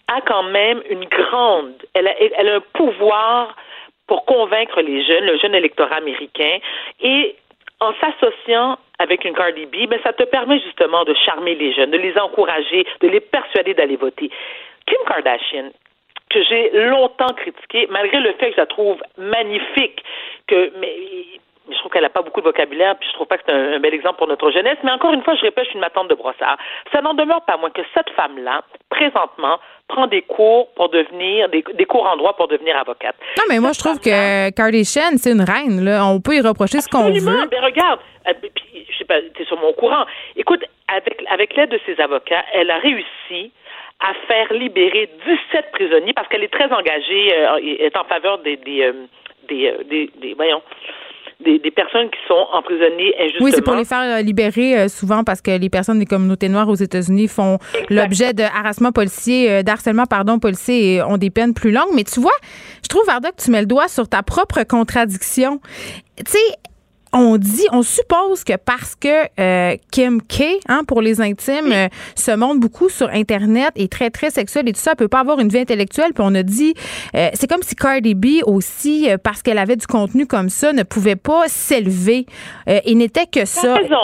[0.08, 3.54] a quand même une grande, elle a, elle a un pouvoir
[4.06, 6.58] pour convaincre les jeunes, le jeune électorat américain,
[7.00, 7.36] et
[7.80, 11.90] en s'associant avec une Cardi B, ben, ça te permet justement de charmer les jeunes,
[11.90, 14.30] de les encourager, de les persuader d'aller voter.
[14.86, 15.70] Kim Kardashian,
[16.30, 20.02] que j'ai longtemps critiqué, malgré le fait que je la trouve magnifique,
[20.46, 20.96] que mais
[21.70, 23.78] je trouve qu'elle n'a pas beaucoup de vocabulaire, puis je trouve pas que c'est un,
[23.78, 24.78] bel exemple pour notre jeunesse.
[24.84, 26.56] Mais encore une fois, je répète, je suis une matante de brossard.
[26.92, 29.58] Ça n'en demeure pas moins que cette femme-là, présentement,
[29.88, 33.16] prend des cours pour devenir, des, cours en droit pour devenir avocate.
[33.38, 36.04] Non, mais moi, je trouve que Kardashian, c'est une reine, là.
[36.06, 37.48] On peut y reprocher ce qu'on veut.
[37.50, 38.32] Mais regarde, euh,
[38.90, 40.04] je sais pas, t'es sur mon courant.
[40.36, 43.52] Écoute, avec, avec l'aide de ses avocats, elle a réussi
[44.00, 45.10] à faire libérer
[45.52, 48.92] 17 prisonniers parce qu'elle est très engagée, euh, est en faveur des, des, euh,
[49.48, 50.62] des, des, des voyons,
[51.44, 53.44] des, personnes qui sont emprisonnées injustement.
[53.44, 56.48] Oui, c'est pour les faire euh, libérer euh, souvent parce que les personnes des communautés
[56.48, 57.58] noires aux États-Unis font
[57.90, 61.94] l'objet de harassement policier, euh, d'harcèlement, pardon, policier et ont des peines plus longues.
[61.94, 62.36] Mais tu vois,
[62.82, 65.60] je trouve, Varda, que tu mets le doigt sur ta propre contradiction.
[66.16, 66.38] Tu sais,
[67.12, 71.88] on dit, on suppose que parce que euh, Kim K, hein, pour les intimes, euh,
[72.14, 75.20] se montre beaucoup sur Internet et très, très sexuelle et tout ça, elle peut pas
[75.20, 76.12] avoir une vie intellectuelle.
[76.14, 76.74] Puis on a dit,
[77.14, 80.82] euh, c'est comme si Cardi B aussi, parce qu'elle avait du contenu comme ça, ne
[80.82, 82.26] pouvait pas s'élever
[82.66, 83.62] et n'était que ça.
[83.62, 83.96] T'as raison.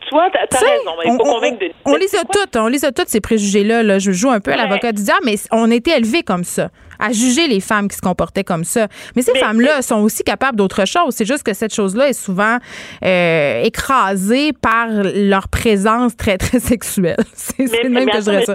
[0.00, 0.90] Tu vois, t'as, raison.
[0.98, 1.72] Mais il faut on, de...
[1.86, 3.82] on, les a toutes, on les a toutes, ces préjugés-là.
[3.82, 3.98] Là.
[3.98, 6.68] Je joue un peu à l'avocat du diable, mais on était élevés comme ça
[7.00, 8.88] à juger les femmes qui se comportaient comme ça.
[9.16, 11.14] Mais ces femmes-là sont aussi capables d'autre chose.
[11.14, 12.58] C'est juste que cette chose-là est souvent
[13.04, 17.16] euh, écrasée par leur présence très, très sexuelle.
[17.34, 18.54] C'est le même que je dirais ça.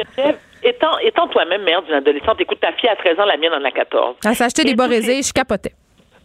[0.64, 3.64] Étant, étant toi-même mère d'une adolescente, écoute, ta fille a 13 ans, la mienne en
[3.64, 4.16] a 14.
[4.26, 5.74] Elle acheté des bas je capotais.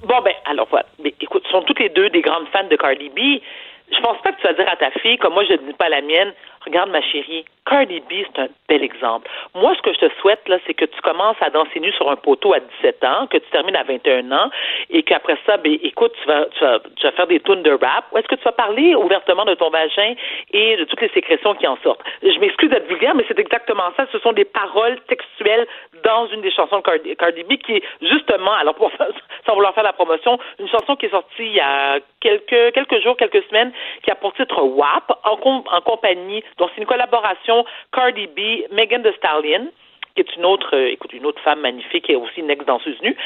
[0.03, 0.87] Bon, ben, alors voilà.
[1.03, 3.43] Mais, écoute, sont toutes les deux des grandes fans de Cardi B.
[3.91, 5.73] Je pense pas que tu vas dire à ta fille, comme moi je ne dis
[5.73, 6.33] pas à la mienne,
[6.65, 9.31] regarde ma chérie, Cardi B, c'est un bel exemple.
[9.55, 12.11] Moi, ce que je te souhaite, là, c'est que tu commences à danser nu sur
[12.11, 14.51] un poteau à 17 ans, que tu termines à 21 ans,
[14.91, 17.71] et qu'après ça, ben, écoute, tu vas, tu vas, tu vas faire des tunes de
[17.71, 20.15] rap, ou est-ce que tu vas parler ouvertement de ton vagin
[20.53, 22.03] et de toutes les sécrétions qui en sortent?
[22.23, 24.07] Je m'excuse d'être vulgaire, mais c'est exactement ça.
[24.11, 25.67] Ce sont des paroles textuelles
[26.03, 28.91] dans une des chansons de Cardi, Cardi B qui est justement, alors pour,
[29.47, 33.01] sans vouloir faire la promotion, une chanson qui est sortie il y a quelques, quelques
[33.03, 37.65] jours, quelques semaines, qui a pour titre WAP, en, en compagnie, donc c'est une collaboration
[37.93, 39.69] Cardi B, Megan Thee Stallion
[40.15, 43.17] qui est une autre, euh, écoute, une autre femme magnifique et aussi une ex-danseuse nue.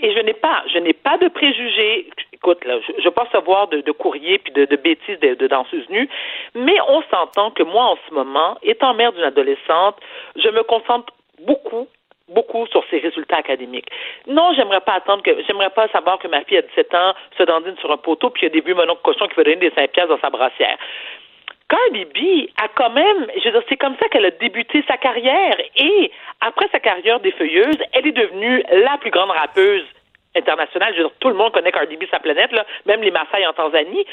[0.00, 2.08] Et je n'ai pas, je n'ai pas de préjugés.
[2.32, 5.46] Écoute, là, je, je pas savoir de, de courrier puis de, de bêtises de, de
[5.46, 6.08] danseuses nues,
[6.54, 9.96] mais on s'entend que moi, en ce moment, étant mère d'une adolescente,
[10.36, 11.88] je me concentre beaucoup
[12.28, 13.88] beaucoup sur ses résultats académiques.
[14.26, 17.42] Non, j'aimerais pas attendre que j'aimerais pas savoir que ma fille a 17 ans se
[17.42, 19.56] dandine sur un poteau puis il y a des vieux mononcles cochon qui veut donner
[19.56, 20.78] des 5 pièces dans sa brassière.
[21.68, 24.96] Cardi B a quand même, je veux dire, c'est comme ça qu'elle a débuté sa
[24.96, 25.56] carrière.
[25.76, 26.10] Et
[26.40, 29.84] après sa carrière défeuilleuse, elle est devenue la plus grande rappeuse
[30.36, 30.92] internationale.
[30.94, 33.46] Je veux dire, tout le monde connaît Cardi B, sa planète, là, même les Maasai
[33.46, 34.04] en Tanzanie.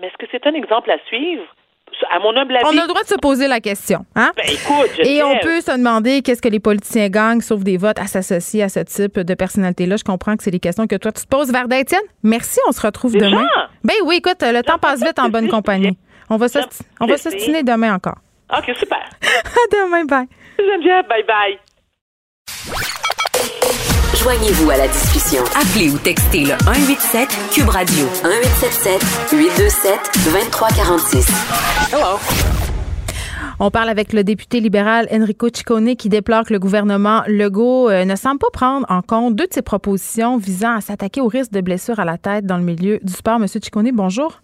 [0.00, 1.44] Mais est-ce que c'est un exemple à suivre?
[2.10, 4.04] À mon humble avis, on a le droit de se poser la question.
[4.14, 4.32] Hein?
[4.36, 7.98] Ben, écoute, Et on peut se demander qu'est-ce que les politiciens gagnent, sauf des votes,
[7.98, 9.96] à s'associer à ce type de personnalité-là.
[9.96, 11.50] Je comprends que c'est des questions que toi, tu te poses.
[11.52, 12.60] Verda Étienne, merci.
[12.68, 13.46] On se retrouve demain.
[13.82, 15.96] Ben oui, écoute, le temps passe vite en bonne compagnie.
[16.30, 18.18] On va s'ostiner demain encore.
[18.56, 18.98] OK, super.
[19.22, 20.26] à demain, bye.
[20.58, 21.58] Geneviève, bye bye.
[24.24, 25.44] Joignez-vous à la discussion.
[25.54, 31.28] Appelez ou textez le 187 Cube Radio 1877 827 2346.
[31.92, 32.18] Hello.
[33.60, 38.06] On parle avec le député libéral Enrico Ciccone qui déplore que le gouvernement Legault euh,
[38.06, 41.52] ne semble pas prendre en compte deux de ses propositions visant à s'attaquer au risque
[41.52, 43.38] de blessures à la tête dans le milieu du sport.
[43.38, 44.40] Monsieur Ciccone, bonjour.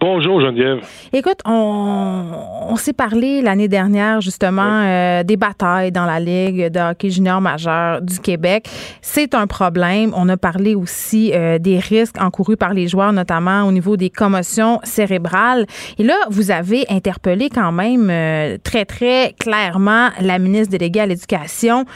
[0.00, 0.80] Bonjour Geneviève.
[1.14, 7.08] Écoute, on, s'est parlé l'année dernière justement euh, des batailles dans la Ligue de hockey
[7.08, 8.68] junior majeur du Québec.
[9.00, 10.12] C'est un problème.
[10.14, 14.10] On a parlé aussi euh, des risques encourus par les joueurs, notamment au niveau des
[14.10, 15.66] commotions cérébrales.
[15.98, 21.06] Et là, vous avez interpellé quand même euh, très, très clairement la ministre déléguée à
[21.06, 21.86] l'Éducation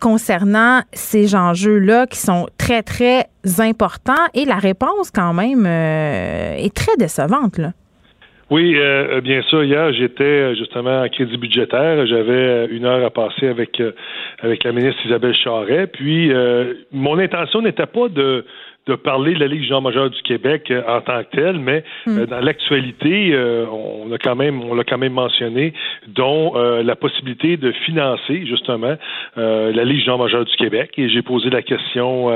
[0.00, 3.26] concernant ces enjeux-là qui sont très, très
[3.60, 4.26] importants.
[4.34, 7.60] Et la réponse, quand même, est très décevante.
[8.50, 9.62] Oui, euh, euh, bien sûr.
[9.62, 12.06] Hier, j'étais euh, justement en crédit budgétaire.
[12.06, 13.82] J'avais une heure à passer avec
[14.40, 15.86] avec la ministre Isabelle Charret.
[15.86, 16.32] Puis,
[16.92, 18.44] mon intention n'était pas de
[18.88, 21.84] de parler de la Ligue Jean majeure du Québec euh, en tant que telle, mais
[22.06, 22.18] hmm.
[22.18, 25.74] euh, dans l'actualité, euh, on a quand même, on l'a quand même mentionné,
[26.06, 28.96] dont la possibilité de financer justement
[29.36, 30.92] la Ligue Jean majeure du Québec.
[30.96, 32.30] Et j'ai posé la question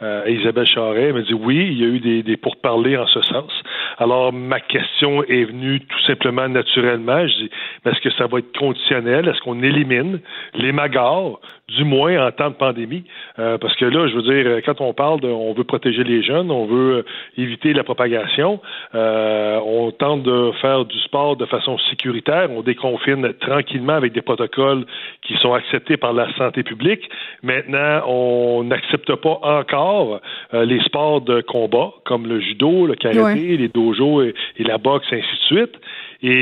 [0.00, 1.04] à Isabelle Charret.
[1.08, 3.50] Elle m'a dit oui, il y a eu des, des pourparlers en ce sens.
[3.98, 7.26] Alors ma question est venue tout simplement naturellement.
[7.26, 7.50] Je dis,
[7.84, 9.28] est-ce que ça va être conditionnel?
[9.28, 10.20] Est-ce qu'on élimine
[10.54, 13.04] les magars, du moins en temps de pandémie
[13.36, 16.50] Parce que là, je veux dire, quand on parle de, on veut protéger les jeunes,
[16.50, 17.02] on veut euh,
[17.36, 18.60] éviter la propagation,
[18.94, 24.22] euh, on tente de faire du sport de façon sécuritaire, on déconfine tranquillement avec des
[24.22, 24.84] protocoles
[25.22, 27.08] qui sont acceptés par la santé publique.
[27.42, 30.20] Maintenant, on n'accepte pas encore
[30.54, 34.78] euh, les sports de combat comme le judo, le karaté, les dojos et, et la
[34.78, 35.74] boxe, ainsi de suite.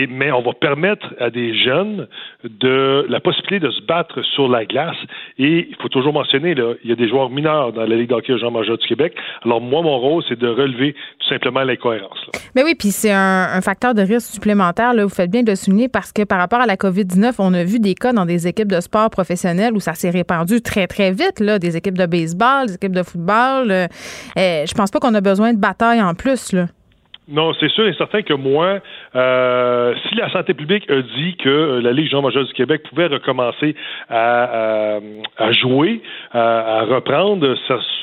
[0.09, 2.09] Mais on va permettre à des jeunes
[2.45, 4.97] de la possibilité de se battre sur la glace.
[5.39, 8.09] Et il faut toujours mentionner, là, il y a des joueurs mineurs dans la Ligue
[8.09, 9.15] d'hockey jean majeur du Québec.
[9.45, 12.19] Alors moi, mon rôle, c'est de relever tout simplement l'incohérence.
[12.55, 14.93] Mais oui, puis c'est un, facteur de risque supplémentaire.
[14.95, 17.65] Vous faites bien de le souligner parce que par rapport à la COVID-19, on a
[17.65, 21.11] vu des cas dans des équipes de sport professionnels où ça s'est répandu très, très
[21.11, 21.41] vite.
[21.41, 23.71] Là, des équipes de baseball, des équipes de football.
[23.71, 23.87] Euh,
[24.39, 26.53] euh, je pense pas qu'on a besoin de bataille en plus.
[26.53, 26.67] Là.
[27.27, 28.81] Non, c'est sûr et certain que moi,
[29.17, 33.07] euh, si la santé publique a dit que euh, la Ligue Jean-Major du Québec pouvait
[33.07, 33.75] recommencer
[34.11, 34.99] à,
[35.39, 36.03] à, jouer,
[36.33, 37.55] à, reprendre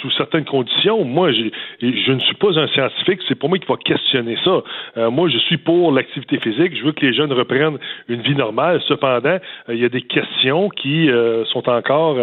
[0.02, 3.78] sous certaines conditions, moi, je ne suis pas un scientifique, c'est pour moi qui va
[3.78, 4.64] questionner ça.
[4.98, 7.78] Euh, moi, je suis pour l'activité physique, je veux que les jeunes reprennent
[8.10, 8.82] une vie normale.
[8.88, 9.38] Cependant,
[9.70, 11.10] il y a des questions qui
[11.52, 12.18] sont encore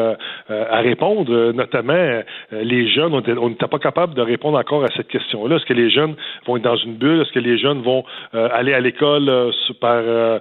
[0.49, 5.57] à répondre, notamment les jeunes, on n'était pas capable de répondre encore à cette question-là.
[5.57, 6.16] Est-ce que les jeunes
[6.47, 7.23] vont être dans une bulle?
[7.23, 8.05] Est-ce que les jeunes vont
[8.35, 9.51] euh, aller à l'école euh,
[9.81, 10.39] par, euh,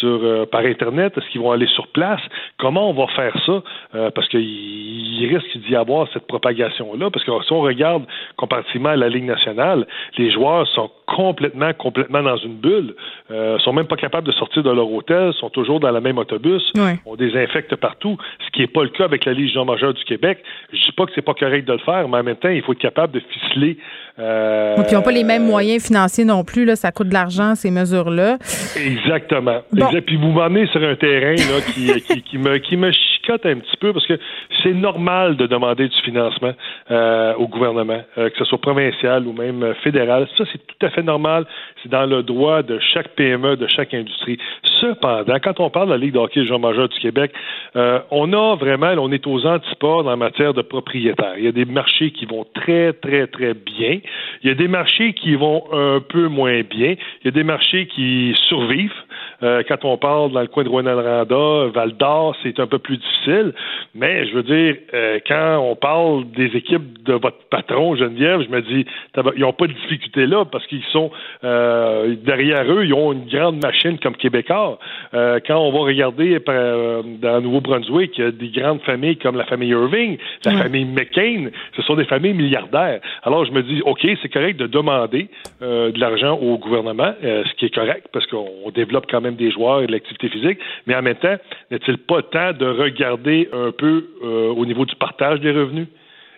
[0.00, 1.16] sur, par Internet?
[1.16, 2.20] Est-ce qu'ils vont aller sur place?
[2.58, 3.62] Comment on va faire ça?
[4.14, 7.10] parce qu'il risque d'y avoir cette propagation-là.
[7.10, 8.04] Parce que si on regarde
[8.36, 9.86] comparativement à la Ligue nationale,
[10.16, 12.94] les joueurs sont complètement, complètement dans une bulle,
[13.30, 16.18] euh, sont même pas capables de sortir de leur hôtel, sont toujours dans le même
[16.18, 16.62] autobus,
[17.06, 20.42] on désinfecte partout, ce qui n'est pas le cas avec la Légion majeure du Québec.
[20.70, 22.62] Je dis pas que c'est pas correct de le faire, mais en même temps, il
[22.62, 23.78] faut être capable de ficeler.
[24.18, 27.14] Euh, puis ils n'ont pas les mêmes moyens financiers non plus, là, ça coûte de
[27.14, 28.36] l'argent, ces mesures-là.
[28.76, 29.60] Exactement.
[30.06, 33.76] Puis vous m'emmenez sur un terrain là, qui, qui, me, qui me chicote un petit
[33.80, 34.18] peu parce que
[34.62, 36.52] c'est normal de demander du financement
[36.90, 40.28] euh, au gouvernement, euh, que ce soit provincial ou même fédéral.
[40.36, 41.46] Ça, c'est tout à fait normal.
[41.82, 44.38] C'est dans le droit de chaque PME, de chaque industrie.
[44.80, 47.32] Cependant, quand on parle de la Ligue de hockey jean majeur du Québec,
[47.76, 51.34] euh, on a vraiment, on est aux antipodes en matière de propriétaires.
[51.38, 54.00] Il y a des marchés qui vont très, très, très bien.
[54.42, 56.94] Il y a des marchés qui vont un peu moins bien.
[57.22, 58.92] Il y a des marchés qui survivent.
[59.42, 62.96] Euh, quand on parle dans le coin de Rouen-Alranda, Val d'Or, c'est un peu plus
[62.96, 63.52] difficile.
[63.94, 68.48] Mais je veux dire, euh, quand on parle des équipes de votre patron, Geneviève, je
[68.48, 68.84] me dis,
[69.36, 71.10] ils n'ont pas de difficulté là parce qu'ils sont
[71.44, 74.78] euh, derrière eux, ils ont une grande machine comme Québécois.
[75.12, 79.44] quand on va regarder dans le Nouveau-Brunswick, il y a des grandes familles comme la
[79.44, 83.00] famille Irving, la famille McCain, ce sont des familles milliardaires.
[83.22, 85.28] Alors je me dis, OK, c'est correct de demander
[85.60, 89.82] de l'argent au gouvernement, ce qui est correct parce qu'on développe quand même des joueurs
[89.82, 91.36] et de l'activité physique, mais en même temps,
[91.70, 95.88] n'est-il pas temps de regarder un peu euh, au niveau du partage des revenus?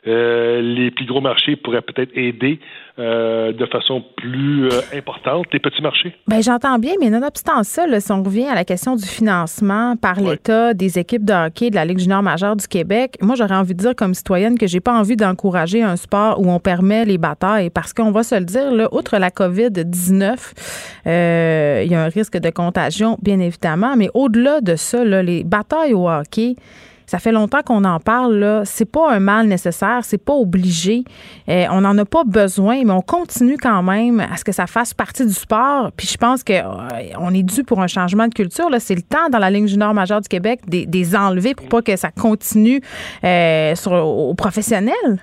[0.07, 2.59] Euh, les plus gros marchés pourraient peut-être aider
[2.99, 6.15] euh, de façon plus euh, importante les petits marchés?
[6.27, 10.19] Bien, j'entends bien, mais nonobstant ça, si on revient à la question du financement par
[10.19, 13.75] l'État des équipes de hockey de la Ligue junior majeure du Québec, moi, j'aurais envie
[13.75, 17.19] de dire comme citoyenne que j'ai pas envie d'encourager un sport où on permet les
[17.19, 20.55] batailles parce qu'on va se le dire, là, outre la COVID-19,
[21.05, 25.93] il y a un risque de contagion, bien évidemment, mais au-delà de ça, les batailles
[25.93, 26.57] au hockey,
[27.11, 28.37] ça fait longtemps qu'on en parle.
[28.37, 28.65] Là.
[28.65, 31.03] C'est pas un mal nécessaire, c'est pas obligé.
[31.49, 34.69] Euh, on n'en a pas besoin, mais on continue quand même à ce que ça
[34.69, 35.91] fasse partie du sport.
[35.97, 38.71] Puis je pense qu'on euh, est dû pour un changement de culture.
[38.71, 38.79] Là.
[38.79, 41.83] C'est le temps dans la ligne junior majeure du Québec des, des enlever pour pas
[41.83, 42.81] que ça continue
[43.25, 45.19] euh, aux professionnels.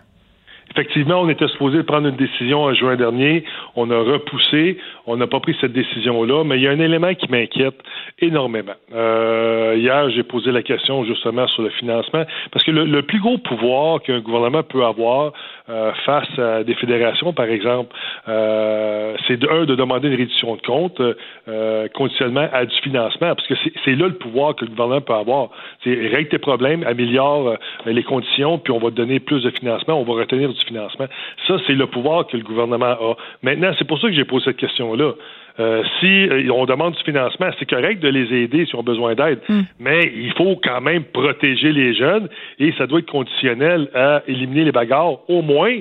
[0.71, 3.45] Effectivement, on était supposé prendre une décision en juin dernier.
[3.75, 4.77] On a repoussé.
[5.07, 6.43] On n'a pas pris cette décision-là.
[6.43, 7.75] Mais il y a un élément qui m'inquiète
[8.19, 8.73] énormément.
[8.93, 12.25] Euh, hier, j'ai posé la question justement sur le financement.
[12.51, 15.31] Parce que le, plus gros pouvoir qu'un gouvernement peut avoir
[15.69, 17.95] euh, face à des fédérations, par exemple,
[18.27, 21.01] euh, c'est de, un, de demander une réduction de compte
[21.47, 23.33] euh, conditionnellement à du financement.
[23.35, 23.55] Parce que
[23.85, 25.49] c'est là le pouvoir que le gouvernement peut avoir.
[25.83, 27.55] C'est règle tes problèmes, améliore euh,
[27.85, 31.05] les conditions, puis on va te donner plus de financement, on va retenir du financement.
[31.47, 33.15] Ça, c'est le pouvoir que le gouvernement a.
[33.43, 34.96] Maintenant, c'est pour ça que j'ai posé cette question-là.
[35.59, 39.15] Euh, si euh, on demande du financement, c'est correct de les aider s'ils ont besoin
[39.15, 39.61] d'aide, mm.
[39.79, 42.29] mais il faut quand même protéger les jeunes
[42.59, 45.79] et ça doit être conditionnel à éliminer les bagarres, au moins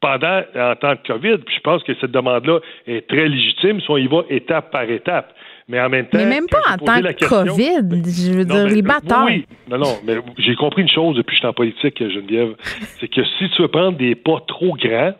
[0.00, 1.38] pendant en temps de COVID.
[1.44, 4.84] Puis je pense que cette demande-là est très légitime si on y va étape par
[4.84, 5.34] étape.
[5.68, 6.18] Mais en même temps.
[6.18, 8.02] Mais même pas en temps de COVID.
[8.10, 9.44] Je veux dire, les batailles.
[9.46, 12.54] Oui, non, non, mais j'ai compris une chose depuis que je suis en politique, Geneviève.
[12.98, 15.12] c'est que si tu veux prendre des pas trop grands,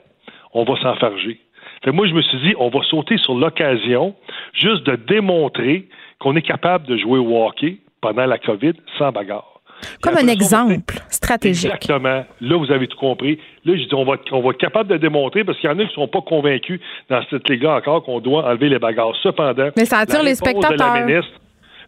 [0.52, 1.38] on va s'enfarger.
[1.84, 4.14] Fait moi, je me suis dit, on va sauter sur l'occasion
[4.52, 5.88] juste de démontrer
[6.18, 9.50] qu'on est capable de jouer au hockey pendant la COVID sans bagarre.
[10.02, 11.72] Comme un exemple stratégique.
[11.72, 12.24] Exactement.
[12.40, 13.38] Là, vous avez tout compris.
[13.64, 15.78] Là, je dis, on va, on va être capable de démontrer parce qu'il y en
[15.78, 19.16] a qui ne sont pas convaincus dans cette ligue-là encore qu'on doit enlever les bagarres.
[19.22, 21.22] Cependant, mais ça attire les spectateurs.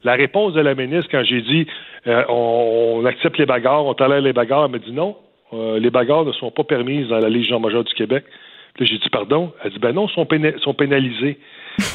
[0.05, 1.67] La, réponse de la ministre quand j'ai dit
[2.09, 5.17] euh, on, accepte les bagarres, on tolère les bagarres, elle m'a dit non,
[5.53, 8.25] euh, les bagarres ne sont pas permises dans la Légion majeure du Québec.
[8.79, 9.53] Là, j'ai dit pardon?
[9.63, 10.27] Elle dit ben non, ils sont,
[10.63, 11.39] sont pénalisés.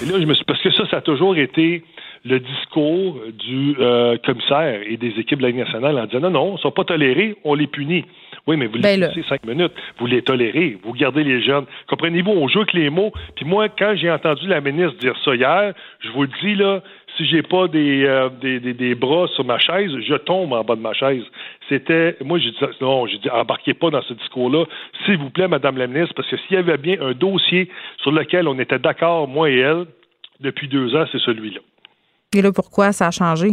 [0.02, 1.84] Et là, je me suis parce que ça, ça a toujours été
[2.26, 6.30] le discours du euh, commissaire et des équipes de la Ligue nationale en disant non,
[6.30, 8.06] non, ils ne sont pas tolérés, on les punit.
[8.46, 11.66] Oui, mais vous les ben punissez cinq minutes, vous les tolérez, vous gardez les jeunes.
[11.88, 13.12] Comprenez-vous, on joue avec les mots.
[13.36, 16.82] Puis moi, quand j'ai entendu la ministre dire ça hier, je vous le dis, là,
[17.18, 20.76] si j'ai pas euh, des, des, des, bras sur ma chaise, je tombe en bas
[20.76, 21.24] de ma chaise.
[21.68, 24.66] C'était, moi, j'ai dit, non, j'ai dit, embarquez pas dans ce discours-là,
[25.06, 27.70] s'il vous plaît, Madame la ministre, parce que s'il y avait bien un dossier
[28.02, 29.86] sur lequel on était d'accord, moi et elle,
[30.40, 31.60] depuis deux ans, c'est celui-là.
[32.36, 33.52] Et là, pourquoi ça a changé?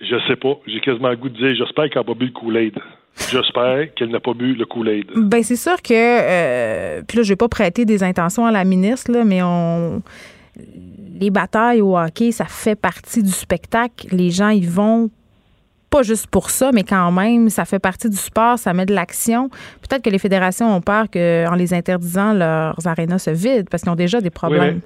[0.00, 0.54] Je sais pas.
[0.66, 2.78] J'ai quasiment le goût de dire, j'espère qu'elle n'a pas bu le Kool-Aid.
[3.30, 5.10] J'espère qu'elle n'a pas bu le Kool-Aid.
[5.16, 8.64] Ben c'est sûr que, euh, puis là, je vais pas prêter des intentions à la
[8.64, 10.02] ministre, là, mais on
[10.56, 14.08] les batailles au hockey, ça fait partie du spectacle.
[14.12, 15.10] Les gens y vont
[15.90, 18.94] pas juste pour ça, mais quand même, ça fait partie du sport, ça met de
[18.94, 19.50] l'action.
[19.82, 23.92] Peut-être que les fédérations ont peur qu'en les interdisant, leurs arénas se vident parce qu'ils
[23.92, 24.80] ont déjà des problèmes.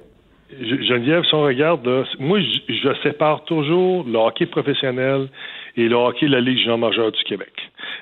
[0.59, 1.87] Geneviève, si on regarde,
[2.19, 5.27] moi, je, sépare toujours le hockey professionnel
[5.75, 7.51] et le hockey de la Ligue junior majeure du Québec.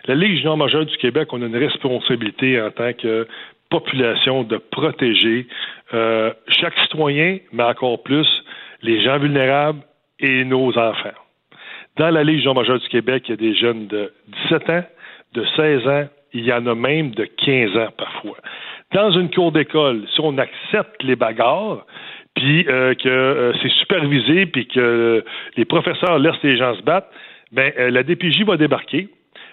[0.06, 3.28] La Ligue junior majeure du Québec, on a une responsabilité en tant que
[3.70, 5.48] population de protéger
[5.94, 8.28] euh, chaque citoyen, mais encore plus
[8.82, 9.82] les gens vulnérables
[10.20, 11.18] et nos enfants.
[11.98, 14.12] Dans la Ligue majeure du Québec, il y a des jeunes de
[14.50, 14.84] 17 ans,
[15.34, 18.38] de 16 ans, il y en a même de 15 ans parfois.
[18.94, 21.86] Dans une cour d'école, si on accepte les bagarres,
[22.36, 25.24] puis euh, que euh, c'est supervisé, puis que
[25.56, 27.08] les professeurs laissent les gens se battre,
[27.52, 29.08] ben la DPJ va débarquer.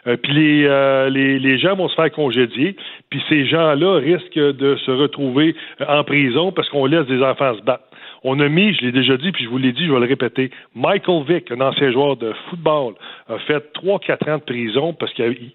[0.04, 2.76] Puis les, les, les, gens vont se faire congédier,
[3.10, 5.54] puis ces gens-là risquent de se retrouver
[5.86, 7.84] en prison parce qu'on laisse des enfants se battre.
[8.24, 10.06] On a mis, je l'ai déjà dit, puis je vous l'ai dit, je vais le
[10.06, 12.94] répéter, Michael Vick, un ancien joueur de football,
[13.28, 15.52] a fait trois, quatre ans de prison parce qu'il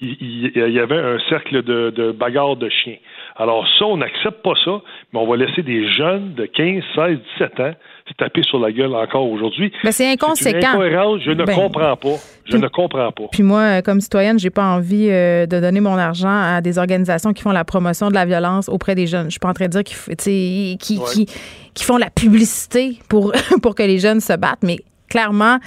[0.00, 2.96] y avait un cercle de, de bagarre de chiens.
[3.36, 4.80] Alors ça, on n'accepte pas ça,
[5.12, 7.74] mais on va laisser des jeunes de 15, 16, 17 ans
[8.08, 9.72] se taper sur la gueule encore aujourd'hui.
[9.84, 10.80] Mais c'est inconséquent.
[11.20, 12.16] je ne ben, comprends pas.
[12.44, 13.24] Je ne comprends pas.
[13.30, 17.32] Puis moi, comme citoyenne, j'ai pas envie euh, de donner mon argent à des organisations
[17.32, 19.26] qui font la promotion de la violence auprès des jeunes.
[19.26, 21.26] Je suis pas en train de dire qu'ils qui, qui,
[21.74, 23.32] qui, font la publicité pour,
[23.62, 24.78] pour que les jeunes se battent, mais
[25.08, 25.58] clairement,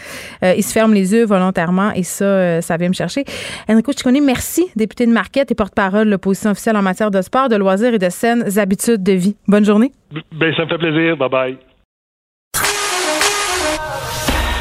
[0.44, 3.24] euh, ils se ferment les yeux volontairement et ça, euh, ça vient me chercher.
[3.68, 7.50] Enrico Ciccone, merci, député de Marquette et porte-parole de l'opposition officielle en matière de sport,
[7.50, 9.36] de loisirs et de saines habitudes de vie.
[9.48, 9.92] Bonne journée.
[10.34, 11.18] Ben, ça me fait plaisir.
[11.18, 11.71] Bye bye.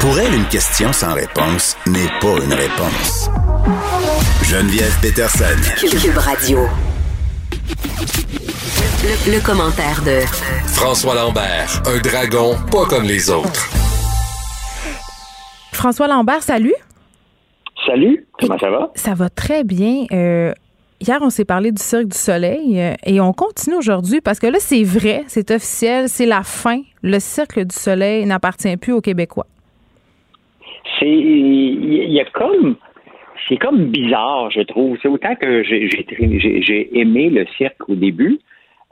[0.01, 3.29] Pour elle, une question sans réponse n'est pas une réponse.
[4.41, 5.45] Geneviève Peterson.
[5.77, 6.61] Cube Radio.
[9.03, 10.21] Le, le, commentaire de
[10.73, 13.69] François Lambert, un dragon pas comme les autres.
[15.71, 16.73] François Lambert, salut.
[17.85, 18.91] Salut, comment ça va?
[18.95, 20.05] Ça va très bien.
[20.11, 20.51] Euh,
[20.99, 24.47] hier, on s'est parlé du Cirque du Soleil euh, et on continue aujourd'hui parce que
[24.47, 26.81] là, c'est vrai, c'est officiel, c'est la fin.
[27.03, 29.45] Le Cirque du Soleil n'appartient plus aux Québécois.
[31.01, 31.09] C'est.
[31.09, 32.75] Il y a comme.
[33.49, 34.97] C'est comme bizarre, je trouve.
[35.01, 38.39] C'est autant que j'ai aimé le cirque au début,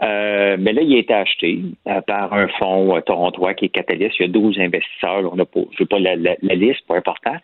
[0.02, 3.70] euh, mais là, il a été acheté euh, par un fonds euh, torontois qui est
[3.70, 4.18] Catalyst.
[4.20, 5.30] Il y a 12 investisseurs.
[5.32, 6.16] On a pas, je sais pas la,
[6.56, 7.36] liste, pas important.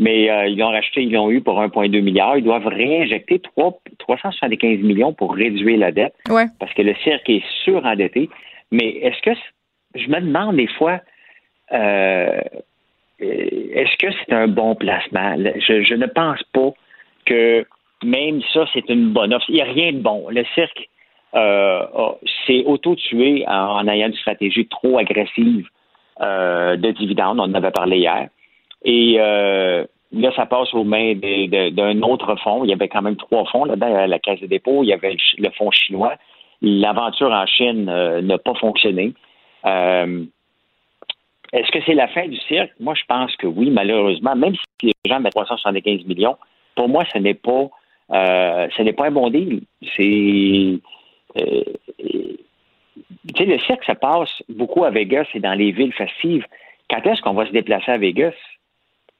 [0.00, 2.38] Mais ils l'ont racheté, ils l'ont eu pour 1,2 milliard.
[2.38, 6.14] Ils doivent réinjecter 3, 375 millions pour réduire la dette.
[6.60, 8.30] Parce que le cirque est surendetté.
[8.70, 9.36] Mais est-ce que
[9.96, 11.00] je me demande des fois
[13.20, 15.36] est-ce que c'est un bon placement?
[15.36, 16.70] Je, je, ne pense pas
[17.26, 17.66] que
[18.04, 19.46] même ça, c'est une bonne offre.
[19.48, 20.26] Il n'y a rien de bon.
[20.30, 20.88] Le cirque
[21.34, 21.82] euh,
[22.46, 25.66] s'est auto-tué en, ayant une stratégie trop agressive
[26.20, 27.40] euh, de dividendes.
[27.40, 28.28] On en avait parlé hier.
[28.84, 32.64] Et euh, là, ça passe aux mains d'un autre fonds.
[32.64, 34.06] Il y avait quand même trois fonds là-dedans.
[34.06, 34.84] la Caisse des dépôts.
[34.84, 36.14] Il y avait le, fonds chinois.
[36.62, 39.12] L'aventure en Chine n'a pas fonctionné.
[41.52, 42.72] Est-ce que c'est la fin du cirque?
[42.78, 44.36] Moi, je pense que oui, malheureusement.
[44.36, 46.36] Même si les gens mettent 375 millions,
[46.74, 47.68] pour moi, ce n'est pas,
[48.10, 49.62] ce n'est pas un bon deal.
[49.96, 50.78] C'est,
[51.40, 51.62] euh,
[53.36, 56.46] sais, le cirque, ça passe beaucoup à Vegas et dans les villes festives.
[56.90, 58.34] Quand est-ce qu'on va se déplacer à Vegas?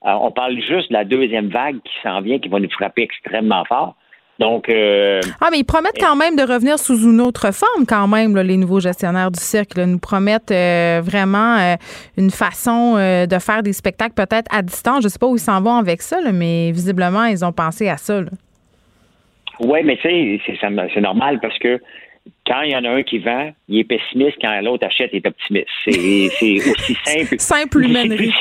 [0.00, 3.64] on parle juste de la deuxième vague qui s'en vient, qui va nous frapper extrêmement
[3.64, 3.96] fort.
[4.38, 4.68] Donc.
[4.68, 8.36] Euh, ah, mais ils promettent quand même de revenir sous une autre forme, quand même,
[8.38, 9.76] les nouveaux gestionnaires du cirque.
[9.76, 11.76] Là, nous promettent euh, vraiment
[12.16, 15.00] une façon de faire des spectacles peut-être à distance.
[15.00, 17.88] Je ne sais pas où ils s'en vont avec ça, mais visiblement, ils ont pensé
[17.88, 18.20] à ça.
[19.60, 20.58] Oui, mais tu sais,
[20.94, 21.80] c'est normal parce que
[22.46, 24.38] quand il y en a un qui vend, il est pessimiste.
[24.40, 25.68] Quand l'autre achète, il est optimiste.
[25.84, 27.38] C'est aussi simple.
[27.38, 28.32] simple humainerie.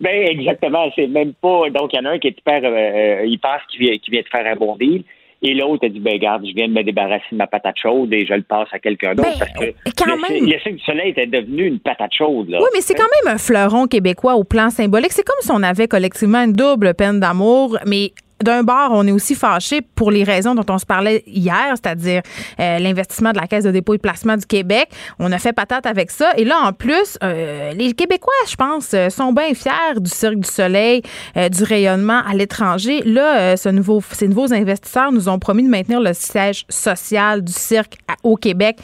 [0.00, 1.70] Ben exactement, c'est même pas.
[1.70, 4.28] Donc il y en a un qui est hyper, euh, il pense qu'il vient, de
[4.28, 5.02] faire un bon deal.
[5.40, 8.12] Et l'autre a dit, ben garde, je viens de me débarrasser de ma patate chaude
[8.12, 10.44] et je le passe à quelqu'un d'autre ben, parce que quand le, même...
[10.44, 12.48] le du soleil était devenu une patate chaude.
[12.48, 12.58] Là.
[12.60, 15.12] Oui, mais c'est quand même un fleuron québécois au plan symbolique.
[15.12, 18.10] C'est comme si on avait collectivement une double peine d'amour, mais
[18.42, 22.22] d'un bord, on est aussi fâché pour les raisons dont on se parlait hier, c'est-à-dire
[22.60, 24.88] euh, l'investissement de la Caisse de dépôt et placement du Québec.
[25.18, 26.32] On a fait patate avec ça.
[26.36, 30.36] Et là, en plus, euh, les Québécois, je pense, euh, sont bien fiers du Cirque
[30.36, 31.02] du Soleil,
[31.34, 33.02] du rayonnement à l'étranger.
[33.04, 37.52] Là, ce nouveau, ces nouveaux investisseurs nous ont promis de maintenir le siège social du
[37.52, 38.78] cirque au Québec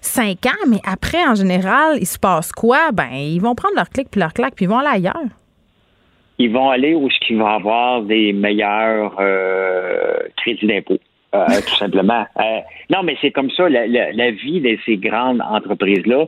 [0.00, 2.90] cinq ans, mais après, en général, il se passe quoi?
[2.92, 5.39] Ben, ils vont prendre leur clic puis leur claque, puis ils vont aller ailleurs
[6.40, 10.98] ils vont aller où ce qu'il va avoir des meilleurs euh, crédits d'impôt.
[11.34, 12.24] Euh, tout simplement.
[12.38, 16.24] Euh, non, mais c'est comme ça, la, vie de ces grandes entreprises-là.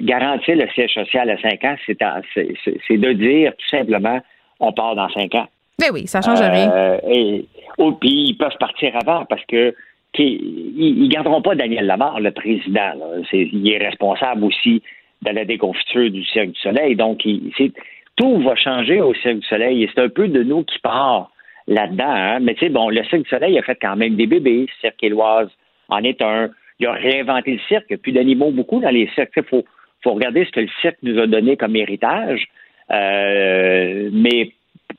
[0.00, 4.18] garantir le siège social à cinq ans, c'est de dire tout simplement
[4.58, 5.46] on part dans cinq ans.
[5.78, 6.98] Mais ben oui, ça change rien.
[7.08, 7.46] Et,
[7.78, 9.74] oh, puis ils peuvent partir avant parce que
[10.18, 12.92] ils, ne garderont pas Daniel Lamar, le président.
[13.32, 14.82] il est responsable aussi
[15.22, 16.96] de la déconfiture du Cirque du Soleil.
[16.96, 17.22] Donc,
[17.56, 17.72] c'est
[18.20, 19.82] tout va changer au Cirque du Soleil.
[19.82, 21.30] Et c'est un peu de nous qui part
[21.66, 22.04] là-dedans.
[22.06, 22.40] Hein.
[22.40, 24.66] Mais tu sais, bon, le Cirque du Soleil a fait quand même des bébés.
[24.82, 25.48] Cirque Éloise
[25.88, 26.50] en est un.
[26.78, 27.86] Il a réinventé le cirque.
[27.88, 29.32] Il n'y a plus d'animaux beaucoup dans les cirques.
[29.36, 29.64] Il faut,
[30.04, 32.46] regarder ce que le cirque nous a donné comme héritage.
[32.90, 34.52] Euh, mais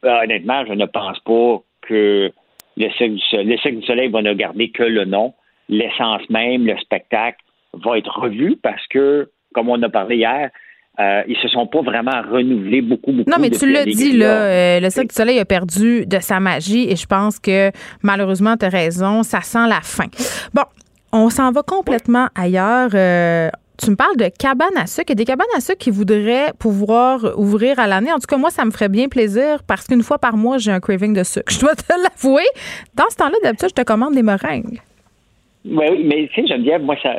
[0.04, 2.32] honnêtement, je ne pense pas que
[2.78, 5.34] le Cirque, du Soleil, le Cirque du Soleil va ne garder que le nom.
[5.70, 7.40] L'essence même, le spectacle
[7.74, 10.50] va être revu parce que, comme on a parlé hier,
[11.00, 13.30] euh, ils se sont pas vraiment renouvelés beaucoup, beaucoup.
[13.30, 16.40] Non, mais tu l'as dit, là, euh, le Cirque du Soleil a perdu de sa
[16.40, 17.72] magie et je pense que
[18.04, 20.08] malheureusement, tu as raison, ça sent la fin.
[20.54, 20.64] Bon,
[21.14, 22.90] on s'en va complètement ailleurs.
[22.94, 23.50] Euh,
[23.82, 25.06] tu me parles de cabanes à sucre.
[25.08, 28.12] Il y a des cabanes à sucre qui voudraient pouvoir ouvrir à l'année.
[28.12, 30.72] En tout cas, moi, ça me ferait bien plaisir parce qu'une fois par mois, j'ai
[30.72, 31.52] un craving de sucre.
[31.54, 32.46] Je dois te l'avouer.
[32.96, 34.82] Dans ce temps-là, d'habitude, je te commande des meringues.
[35.66, 37.14] Oui, mais tu sais, Geneviève, moi, ça,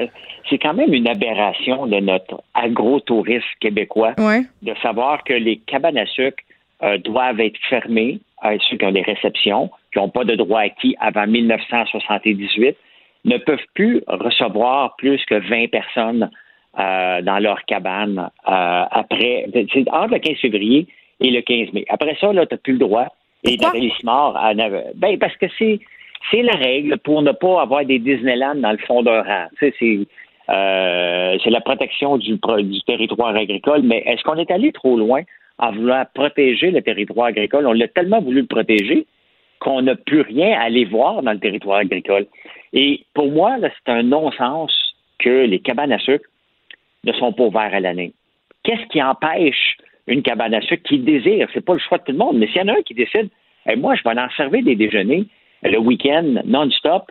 [0.48, 6.06] c'est quand même une aberration de notre agro-tourisme québécois de savoir que les cabanes à
[6.06, 6.42] sucre
[6.82, 10.60] euh, doivent être fermées à ceux qui ont des réceptions, qui n'ont pas de droit
[10.60, 12.76] acquis avant 1978,
[13.24, 16.30] ne peuvent plus recevoir plus que 20 personnes
[16.78, 20.88] euh, dans leur cabane euh, après, c'est entre le 15 février
[21.20, 21.84] et le 15 mai.
[21.88, 23.06] Après ça, là, tu n'as plus le droit.
[23.44, 24.54] Et Nathalie Smart,
[24.96, 25.80] ben, parce que c'est
[26.30, 29.46] c'est la règle pour ne pas avoir des Disneyland dans le fond d'un rang.
[29.58, 29.74] c'est
[30.48, 32.38] euh, c'est la protection du,
[32.86, 35.22] territoire agricole, mais est-ce qu'on est allé trop loin
[35.58, 37.66] en voulant protéger le territoire agricole?
[37.66, 39.06] On l'a tellement voulu protéger
[39.60, 42.26] qu'on n'a plus rien à aller voir dans le territoire agricole.
[42.72, 44.72] Et pour moi, c'est un non-sens
[45.18, 46.28] que les cabanes à sucre
[47.04, 48.12] ne sont pas ouvertes à l'année.
[48.64, 49.76] Qu'est-ce qui empêche
[50.08, 51.48] une cabane à sucre qui désire?
[51.54, 52.94] C'est pas le choix de tout le monde, mais s'il y en a un qui
[52.94, 53.28] décide,
[53.68, 55.26] et moi, je vais en servir des déjeuners
[55.62, 57.10] le week-end non-stop,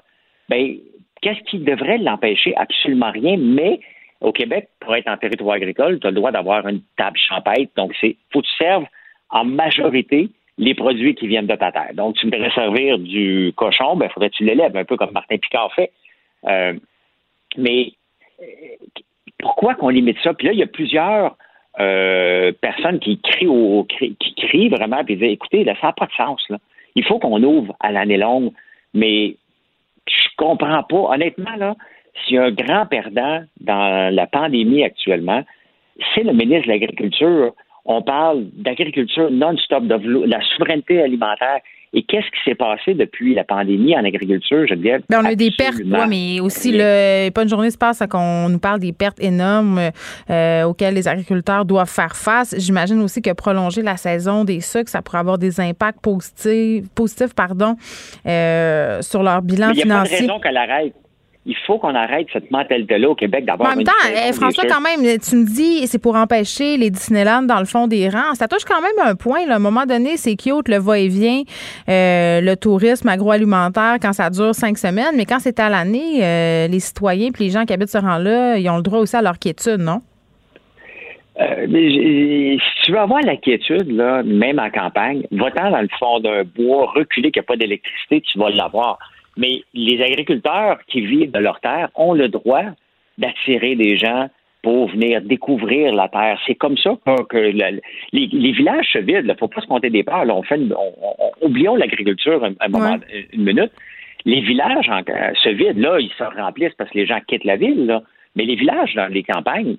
[0.50, 0.78] ben,
[1.22, 2.56] qu'est-ce qui devrait l'empêcher?
[2.56, 3.80] Absolument rien, mais
[4.20, 7.72] au Québec, pour être en territoire agricole, tu as le droit d'avoir une table champêtre.
[7.76, 8.86] Donc, c'est faut que tu serves
[9.30, 11.92] en majorité les produits qui viennent de ta terre.
[11.94, 15.38] Donc, tu voudrais servir du cochon, ben, faudrait que tu l'élèves, un peu comme Martin
[15.38, 15.92] Picard fait.
[16.48, 16.74] Euh,
[17.58, 17.94] mais
[18.42, 18.46] euh,
[19.40, 20.34] pourquoi qu'on limite ça?
[20.34, 21.36] Puis là, il y a plusieurs
[21.80, 26.14] euh, personnes qui crient, au, qui crient vraiment et disent écoutez, ça n'a pas de
[26.14, 26.44] sens.
[26.50, 26.58] Là.
[26.96, 28.52] Il faut qu'on ouvre à l'année longue,
[28.94, 29.36] mais
[30.12, 31.14] je comprends pas.
[31.14, 31.76] Honnêtement, là,
[32.24, 35.44] s'il y a un grand perdant dans la pandémie actuellement,
[36.14, 37.54] c'est le ministre de l'Agriculture.
[37.86, 41.62] On parle d'agriculture non-stop, de la souveraineté alimentaire.
[41.94, 45.02] Et qu'est-ce qui s'est passé depuis la pandémie en agriculture, Geneviève?
[45.10, 48.02] Bien, on a eu des pertes, oui, mais aussi, le, pas une journée se passe
[48.10, 49.92] qu'on nous parle des pertes énormes
[50.30, 52.56] euh, auxquelles les agriculteurs doivent faire face.
[52.58, 57.34] J'imagine aussi que prolonger la saison des sucres, ça pourrait avoir des impacts positifs, positifs
[57.36, 57.76] pardon,
[58.26, 59.84] euh, sur leur bilan financier.
[59.84, 60.94] Il n'y a pas de raison qu'elle arrête
[61.46, 63.72] il faut qu'on arrête cette mentalité-là au Québec d'avoir.
[63.72, 67.44] En même temps, eh, François, quand même, tu me dis c'est pour empêcher les Disneyland
[67.44, 68.36] dans le fond des rangs.
[68.36, 69.50] Ça touche quand même un point.
[69.50, 71.42] À un moment donné, c'est cute le va-et-vient,
[71.90, 76.68] euh, le tourisme agroalimentaire quand ça dure cinq semaines, mais quand c'est à l'année, euh,
[76.68, 79.22] les citoyens et les gens qui habitent ce rang-là, ils ont le droit aussi à
[79.24, 80.02] leur quiétude, non?
[81.40, 86.20] Euh, si tu veux avoir la quiétude, là, même en campagne, va-t'en dans le fond
[86.20, 89.00] d'un bois, reculer qu'il n'y a pas d'électricité, tu vas l'avoir.
[89.38, 92.66] Mais les agriculteurs qui vivent de leur terre ont le droit
[93.18, 94.30] d'attirer des gens
[94.62, 96.40] pour venir découvrir la terre.
[96.46, 96.96] C'est comme ça
[97.30, 99.22] que, les, villages se vident.
[99.22, 100.26] Il ne faut pas se compter des peurs.
[100.28, 100.60] on fait
[101.42, 102.98] oublions l'agriculture un, moment,
[103.34, 103.72] une minute.
[104.26, 104.90] Les villages
[105.44, 105.80] se vident.
[105.80, 108.02] Là, ils se remplissent parce que les gens quittent la ville.
[108.36, 109.78] Mais les villages dans les campagnes,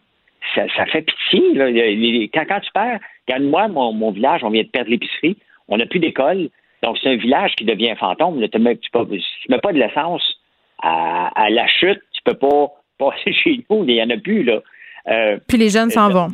[0.54, 2.28] ça, fait pitié.
[2.34, 5.36] quand, tu perds, regarde moi, mon, mon, village, on vient de perdre l'épicerie,
[5.68, 6.48] on n'a plus d'école,
[6.82, 8.40] Donc, c'est un village qui devient fantôme.
[8.48, 8.78] tu ne mets,
[9.58, 10.22] pas de l'essence
[10.82, 14.42] à, la chute, tu peux pas passer chez nous, il n'y en a plus.
[14.42, 14.60] Là.
[15.08, 16.28] Euh, Puis les jeunes s'en vont.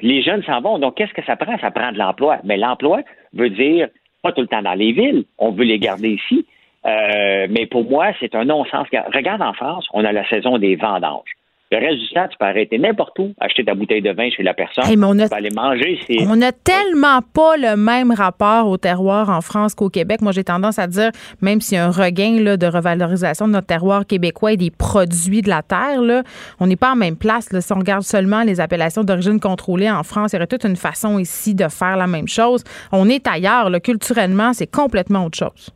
[0.00, 0.78] Les jeunes s'en vont.
[0.78, 1.58] Donc, qu'est-ce que ça prend?
[1.58, 2.38] Ça prend de l'emploi.
[2.44, 3.02] Mais l'emploi
[3.32, 3.88] veut dire
[4.22, 5.24] pas tout le temps dans les villes.
[5.38, 6.46] On veut les garder ici.
[6.86, 8.86] Euh, mais pour moi, c'est un non-sens.
[9.14, 11.36] Regarde en France, on a la saison des vendanges.
[11.72, 14.42] Le reste du temps, tu peux arrêter n'importe où, acheter ta bouteille de vin chez
[14.42, 16.00] la personne, on a, tu peux aller manger.
[16.28, 20.20] On n'a tellement pas le même rapport au terroir en France qu'au Québec.
[20.20, 23.52] Moi, j'ai tendance à dire, même s'il y a un regain là, de revalorisation de
[23.52, 26.24] notre terroir québécois et des produits de la terre, là,
[26.58, 27.52] on n'est pas en même place.
[27.52, 27.60] Là.
[27.60, 30.74] Si on regarde seulement les appellations d'origine contrôlée en France, il y aurait toute une
[30.74, 32.64] façon ici de faire la même chose.
[32.90, 33.70] On est ailleurs.
[33.80, 35.70] Culturellement, c'est complètement autre chose.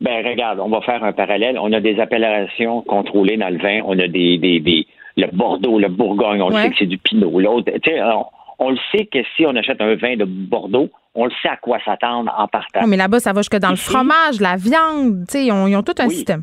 [0.00, 1.56] Ben regarde, on va faire un parallèle.
[1.56, 3.80] On a des appellations contrôlées dans le vin.
[3.86, 4.86] On a des, des, des
[5.16, 7.40] le Bordeaux, le Bourgogne, on sait que c'est du Pinot.
[7.40, 8.24] L'autre, on,
[8.58, 11.56] on le sait que si on achète un vin de Bordeaux, on le sait à
[11.56, 12.86] quoi s'attendre en partant.
[12.86, 15.94] mais là-bas, ça va jusque dans le fromage, la viande, ils ont, ils ont tout
[15.98, 16.42] un système.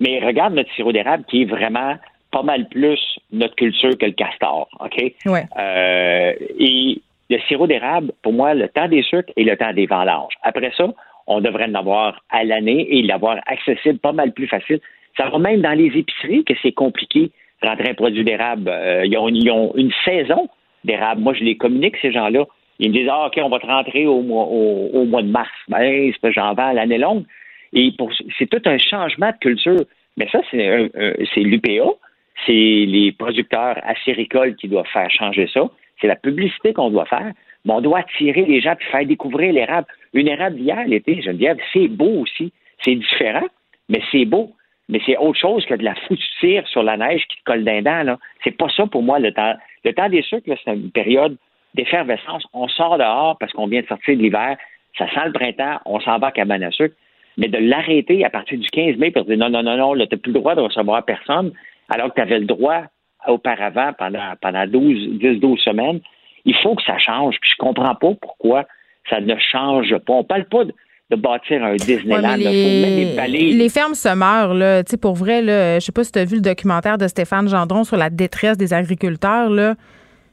[0.00, 1.96] Mais regarde notre sirop d'érable qui est vraiment
[2.30, 3.00] pas mal plus
[3.32, 5.12] notre culture que le castor, OK?
[5.26, 5.44] Ouais.
[5.58, 9.86] Euh, et le sirop d'érable, pour moi, le temps des sucres et le temps des
[9.86, 10.34] vendanges.
[10.42, 10.86] Après ça,
[11.26, 14.80] on devrait en avoir à l'année et l'avoir accessible pas mal plus facile.
[15.16, 17.32] Ça va même dans les épiceries que c'est compliqué
[17.62, 18.68] rentrer un produit d'érable.
[18.68, 20.48] Euh, ils, ont, une saison
[20.84, 21.20] d'érable.
[21.20, 22.44] Moi, je les communique, ces gens-là.
[22.78, 25.50] Ils me disent, ah, OK, on va te rentrer au mois, au, mois de mars.
[25.68, 27.24] Ben, c'est j'en vends l'année longue.
[27.72, 27.92] Et
[28.38, 29.84] c'est tout un changement de culture.
[30.16, 31.90] Mais ça, c'est l'UPA,
[32.46, 35.68] c'est les producteurs acéricoles qui doivent faire changer ça.
[36.00, 37.32] C'est la publicité qu'on doit faire.
[37.64, 39.86] Mais on doit attirer les gens et faire découvrir l'érable.
[40.14, 42.52] Une érable d'hier, l'été, Geneviève, c'est beau aussi.
[42.84, 43.46] C'est différent,
[43.88, 44.52] mais c'est beau
[44.88, 47.82] mais c'est autre chose que de la fouture sur la neige qui te colle d'un
[47.82, 48.02] dent.
[48.04, 48.18] Là.
[48.42, 49.54] C'est pas ça pour moi le temps.
[49.84, 51.36] Le temps des sucres, c'est une période
[51.74, 52.44] d'effervescence.
[52.54, 54.56] On sort dehors parce qu'on vient de sortir de l'hiver.
[54.96, 56.94] Ça sent le printemps, on s'en va à cabane à sucre.
[57.36, 60.06] Mais de l'arrêter à partir du 15 mai pour dire non, non, non, non, là,
[60.06, 61.52] t'as plus le droit de recevoir personne,
[61.88, 62.84] alors que tu avais le droit
[63.26, 66.00] auparavant pendant, pendant 12, 10, 12 semaines.
[66.46, 67.36] Il faut que ça change.
[67.40, 68.64] Puis je comprends pas pourquoi
[69.08, 70.14] ça ne change pas.
[70.14, 70.72] On parle pas de,
[71.10, 72.36] de bâtir un Disneyland.
[72.36, 74.84] les, les fermes se meurent, là.
[74.84, 77.08] Tu sais, pour vrai, là, je sais pas si tu as vu le documentaire de
[77.08, 79.74] Stéphane Gendron sur la détresse des agriculteurs, là.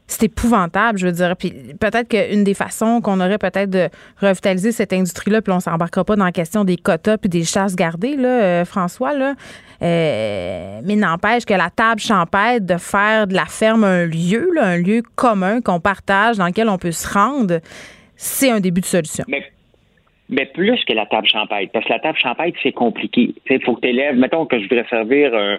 [0.07, 1.35] C'est épouvantable, je veux dire.
[1.35, 3.89] Puis peut-être qu'une des façons qu'on aurait peut-être de
[4.21, 7.75] revitaliser cette industrie-là, puis on s'embarquera pas dans la question des quotas puis des chasses
[7.75, 9.33] gardées, là, euh, François, là.
[9.81, 14.65] Euh, mais n'empêche que la table champêtre de faire de la ferme un lieu, là,
[14.65, 17.59] un lieu commun qu'on partage, dans lequel on peut se rendre,
[18.15, 19.43] c'est un début de solution mais
[20.53, 21.71] plus que la table champêtre.
[21.71, 23.33] Parce que la table champêtre, c'est compliqué.
[23.49, 25.57] Il faut que tu élèves, mettons que je voudrais servir un.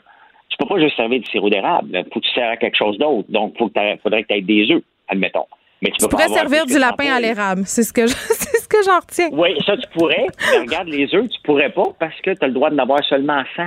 [0.48, 1.88] Tu peux pas juste servir du sirop d'érable.
[1.92, 3.26] Il faut que tu sers à quelque chose d'autre.
[3.28, 5.46] Donc, il faudrait que tu aies des œufs, admettons.
[5.82, 7.62] Mais tu, pourrais servir du lapin à l'érable.
[7.66, 9.28] C'est ce que c'est ce que j'en retiens.
[9.32, 10.26] Oui, ça, tu pourrais.
[10.50, 13.04] mais regarde, les œufs, tu pourrais pas parce que tu as le droit d'en avoir
[13.04, 13.66] seulement 100.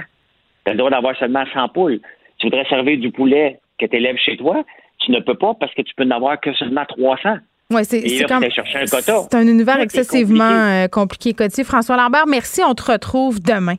[0.66, 2.00] Tu as le droit d'avoir seulement 100 poules.
[2.40, 4.64] Tu voudrais servir du poulet que tu élèves chez toi.
[5.00, 7.38] Tu ne peux pas parce que tu peux n'avoir que seulement 300.
[7.72, 8.44] Oui, c'est comme.
[8.50, 12.62] C'est un univers excessivement euh, compliqué, compliqué François Lambert, merci.
[12.64, 13.76] On te retrouve demain.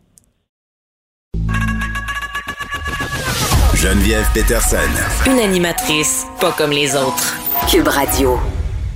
[3.74, 4.76] Geneviève Peterson.
[5.26, 7.36] Une animatrice pas comme les autres.
[7.68, 8.38] Cube Radio.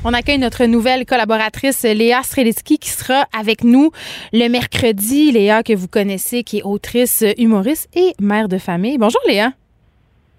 [0.04, 3.90] On accueille notre nouvelle collaboratrice Léa Strelitzky qui sera avec nous
[4.32, 5.32] le mercredi.
[5.32, 8.96] Léa que vous connaissez, qui est autrice, humoriste et mère de famille.
[8.98, 9.54] Bonjour Léa.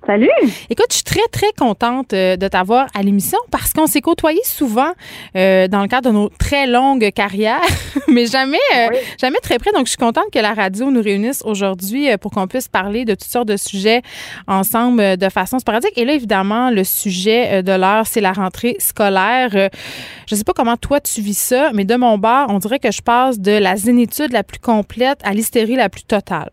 [0.06, 0.30] Salut!
[0.69, 4.44] Écoute, je suis très, très contente euh, de t'avoir à l'émission parce qu'on s'est côtoyés
[4.44, 4.91] souvent
[5.36, 7.60] euh, dans le cadre de nos très longues carrières,
[8.07, 9.72] mais jamais, euh, jamais très près.
[9.72, 13.15] Donc, je suis contente que la radio nous réunisse aujourd'hui pour qu'on puisse parler de
[13.15, 14.03] toutes sortes de sujets
[14.48, 15.98] ensemble de façon sporadique.
[15.98, 19.49] Et là, évidemment, le sujet de l'heure, c'est la rentrée scolaire.
[19.52, 22.77] je ne sais pas comment toi tu vis ça, mais de mon bord, on dirait
[22.80, 26.52] que je passe de la zénitude la plus complète à l'hystérie la plus totale.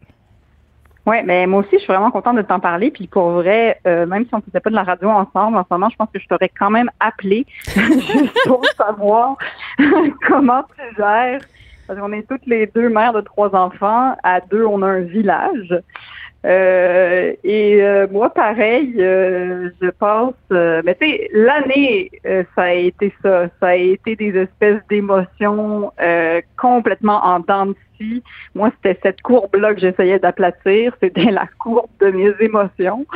[1.04, 2.90] Oui, mais moi aussi, je suis vraiment contente de t'en parler.
[2.90, 5.64] Puis pour vrai, euh, même si on ne faisait pas de la radio ensemble en
[5.64, 9.36] ce moment, je pense que je t'aurais quand même appelé juste pour savoir
[10.28, 11.40] comment tu gères.
[11.86, 14.16] Parce qu'on est toutes les deux mères de trois enfants.
[14.22, 15.74] À deux, on a un village.
[16.44, 22.10] Euh, et euh, moi, pareil, je pense, mais tu sais, l'année,
[22.54, 23.48] ça a été ça.
[23.60, 25.92] Ça a été des espèces d'émotions
[26.56, 27.74] complètement en dents
[28.54, 30.94] moi, c'était cette courbe-là que j'essayais d'aplatir.
[31.02, 33.06] C'était la courbe de mes émotions.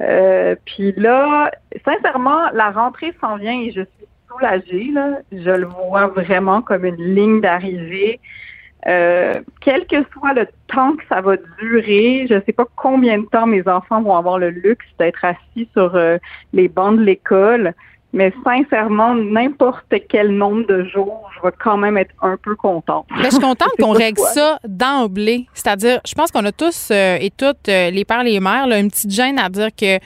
[0.00, 1.50] Euh, puis là,
[1.84, 4.92] sincèrement, la rentrée s'en vient et je suis soulagée.
[5.32, 8.20] Je le vois vraiment comme une ligne d'arrivée.
[8.88, 13.18] Euh, quel que soit le temps que ça va durer, je ne sais pas combien
[13.18, 16.18] de temps mes enfants vont avoir le luxe d'être assis sur euh,
[16.52, 17.74] les bancs de l'école,
[18.12, 23.06] mais sincèrement, n'importe quel nombre de jours, je vais quand même être un peu contente.
[23.10, 25.46] Mais je suis contente qu'on règle ça d'emblée.
[25.52, 28.90] C'est-à-dire, je pense qu'on a tous euh, et toutes, euh, les pères, les mères, une
[28.90, 29.98] petite gêne à dire que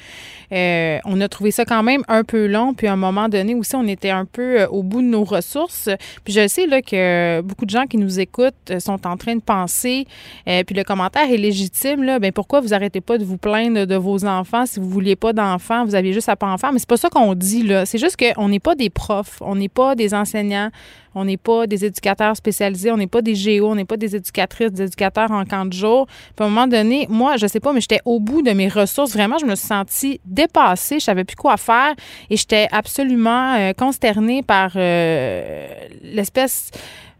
[0.52, 2.74] euh, on a trouvé ça quand même un peu long.
[2.74, 5.88] Puis à un moment donné aussi, on était un peu au bout de nos ressources.
[6.24, 9.42] Puis je sais là, que beaucoup de gens qui nous écoutent sont en train de
[9.42, 10.06] penser,
[10.44, 13.96] puis le commentaire est légitime, là, ben pourquoi vous arrêtez pas de vous plaindre de
[13.96, 16.72] vos enfants si vous vouliez pas d'enfants, vous aviez juste à pas en faire.
[16.72, 17.86] Mais c'est pas ça qu'on dit, là.
[17.86, 20.70] C'est juste qu'on n'est pas des profs, on n'est pas des enseignants,
[21.14, 24.16] on n'est pas des éducateurs spécialisés, on n'est pas des géos, on n'est pas des
[24.16, 26.06] éducatrices, des éducateurs en camp de jour.
[26.06, 28.68] Puis à un moment donné, moi, je sais pas, mais j'étais au bout de mes
[28.68, 29.12] ressources.
[29.12, 30.98] Vraiment, je me suis sentie dépassée.
[30.98, 31.94] Je savais plus quoi faire
[32.28, 35.66] et j'étais absolument euh, consternée par euh,
[36.02, 36.70] l'espèce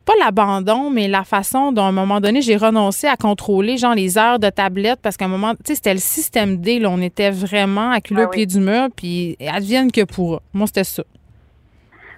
[0.05, 3.95] pas l'abandon, mais la façon dont à un moment donné, j'ai renoncé à contrôler, genre,
[3.95, 6.91] les heures de tablette, parce qu'à un moment, tu sais, c'était le système D, là,
[6.91, 10.85] on était vraiment acculés ah au pied du mur, puis advienne que pour Moi, c'était
[10.85, 11.03] ça.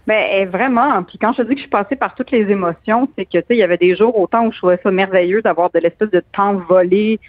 [0.07, 1.03] Ben vraiment.
[1.05, 3.39] Puis quand je dis que je suis passée par toutes les émotions, c'est que tu
[3.39, 6.11] sais, il y avait des jours autant où je trouvais ça merveilleux d'avoir de l'espèce
[6.11, 7.21] de temps volé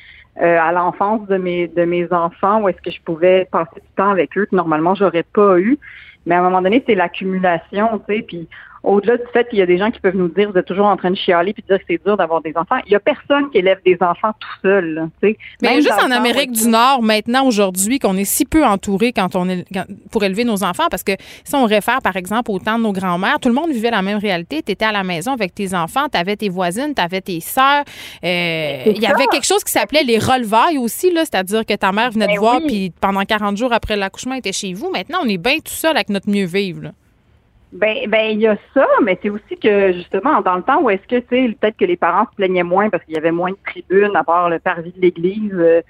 [0.41, 3.87] euh, à l'enfance de mes de mes enfants, où est-ce que je pouvais passer du
[3.95, 5.77] temps avec eux que normalement j'aurais pas eu.
[6.25, 8.21] Mais à un moment donné, c'est l'accumulation, tu sais.
[8.23, 8.47] Puis
[8.83, 10.85] au-delà du fait qu'il y a des gens qui peuvent nous dire, vous êtes toujours
[10.85, 12.95] en train de chialer puis de dire que c'est dur d'avoir des enfants, il y
[12.95, 15.09] a personne qui élève des enfants tout seul.
[15.21, 15.37] sais.
[15.61, 19.47] Mais juste en Amérique du Nord, maintenant, aujourd'hui, qu'on est si peu entouré quand on
[19.47, 19.65] est,
[20.11, 22.91] pour élever nos enfants, parce que si on réfère, par exemple, au temps de nos
[22.91, 24.61] grands-mères, tout le monde vivait la même réalité.
[24.61, 27.39] Tu étais à la maison avec tes enfants, tu avais tes voisines, tu avais tes
[27.39, 27.85] sœurs.
[28.23, 31.91] Euh, il y avait quelque chose qui s'appelait les relevailles aussi, là, c'est-à-dire que ta
[31.93, 34.89] mère venait te ben voir, puis pendant 40 jours après l'accouchement, elle était chez vous.
[34.91, 36.91] Maintenant, on est bien tout seul avec notre mieux vivre.
[37.73, 40.91] Ben, ben, il y a ça, mais c'est aussi que justement, dans le temps où
[40.91, 43.31] est-ce que, tu sais, peut-être que les parents se plaignaient moins parce qu'il y avait
[43.31, 45.51] moins de tribunes à part le parvis de l'église.
[45.53, 45.81] Euh,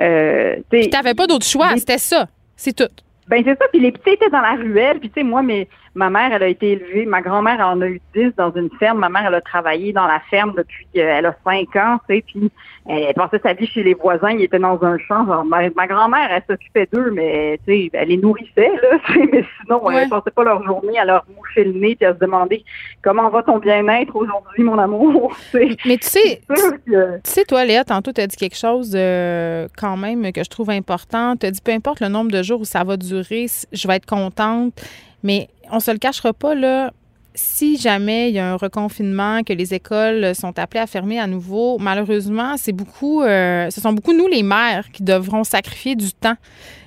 [0.00, 2.92] euh tu n'avais pas d'autre choix, c'était ça, c'est tout.
[3.28, 5.68] Ben c'est ça, puis les petits étaient dans la ruelle, puis tu sais, moi, mais
[5.98, 9.00] ma mère, elle a été élevée, ma grand-mère en a eu dix dans une ferme,
[9.00, 12.24] ma mère, elle a travaillé dans la ferme depuis qu'elle a cinq ans, tu sais,
[12.24, 12.52] puis
[12.86, 16.28] elle passait sa vie chez les voisins, ils étaient dans un champ, genre, ma, grand-mère,
[16.30, 18.98] elle s'occupait d'eux, mais tu sais, elle les nourrissait, là,
[19.32, 22.18] mais sinon, elle passait pas leur journée à leur moucher le nez, puis à se
[22.20, 22.64] demander
[23.02, 26.92] comment va ton bien-être aujourd'hui, mon amour, Mais tu sais, tu
[27.24, 30.70] sais, toi, Léa, tantôt, tu as dit quelque chose euh, quand même que je trouve
[30.70, 33.88] important, tu as dit, peu importe le nombre de jours où ça va durer, je
[33.88, 34.74] vais être contente.
[35.22, 36.92] Mais on se le cachera pas, là.
[37.34, 41.28] Si jamais il y a un reconfinement, que les écoles sont appelées à fermer à
[41.28, 46.12] nouveau, malheureusement, c'est beaucoup, euh, ce sont beaucoup nous les mères qui devront sacrifier du
[46.12, 46.36] temps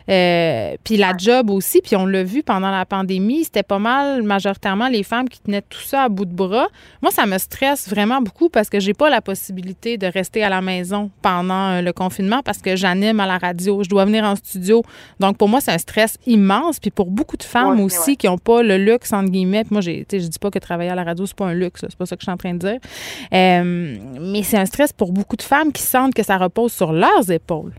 [0.10, 4.24] euh, puis la job aussi, puis on l'a vu pendant la pandémie, c'était pas mal
[4.24, 6.68] majoritairement les femmes qui tenaient tout ça à bout de bras.
[7.02, 10.50] Moi, ça me stresse vraiment beaucoup parce que j'ai pas la possibilité de rester à
[10.50, 14.24] la maison pendant euh, le confinement parce que j'anime à la radio, je dois venir
[14.24, 14.84] en studio.
[15.20, 16.80] Donc pour moi, c'est un stress immense.
[16.80, 19.64] Puis pour beaucoup de femmes aussi qui ont pas le luxe entre guillemets.
[19.64, 21.82] Puis moi, j'ai, je dis pas que travailler à la radio c'est pas un luxe,
[21.82, 22.80] c'est pas ça que je suis en train de dire.
[23.34, 26.92] Euh, mais c'est un stress pour beaucoup de femmes qui sentent que ça repose sur
[26.92, 27.74] leurs épaules.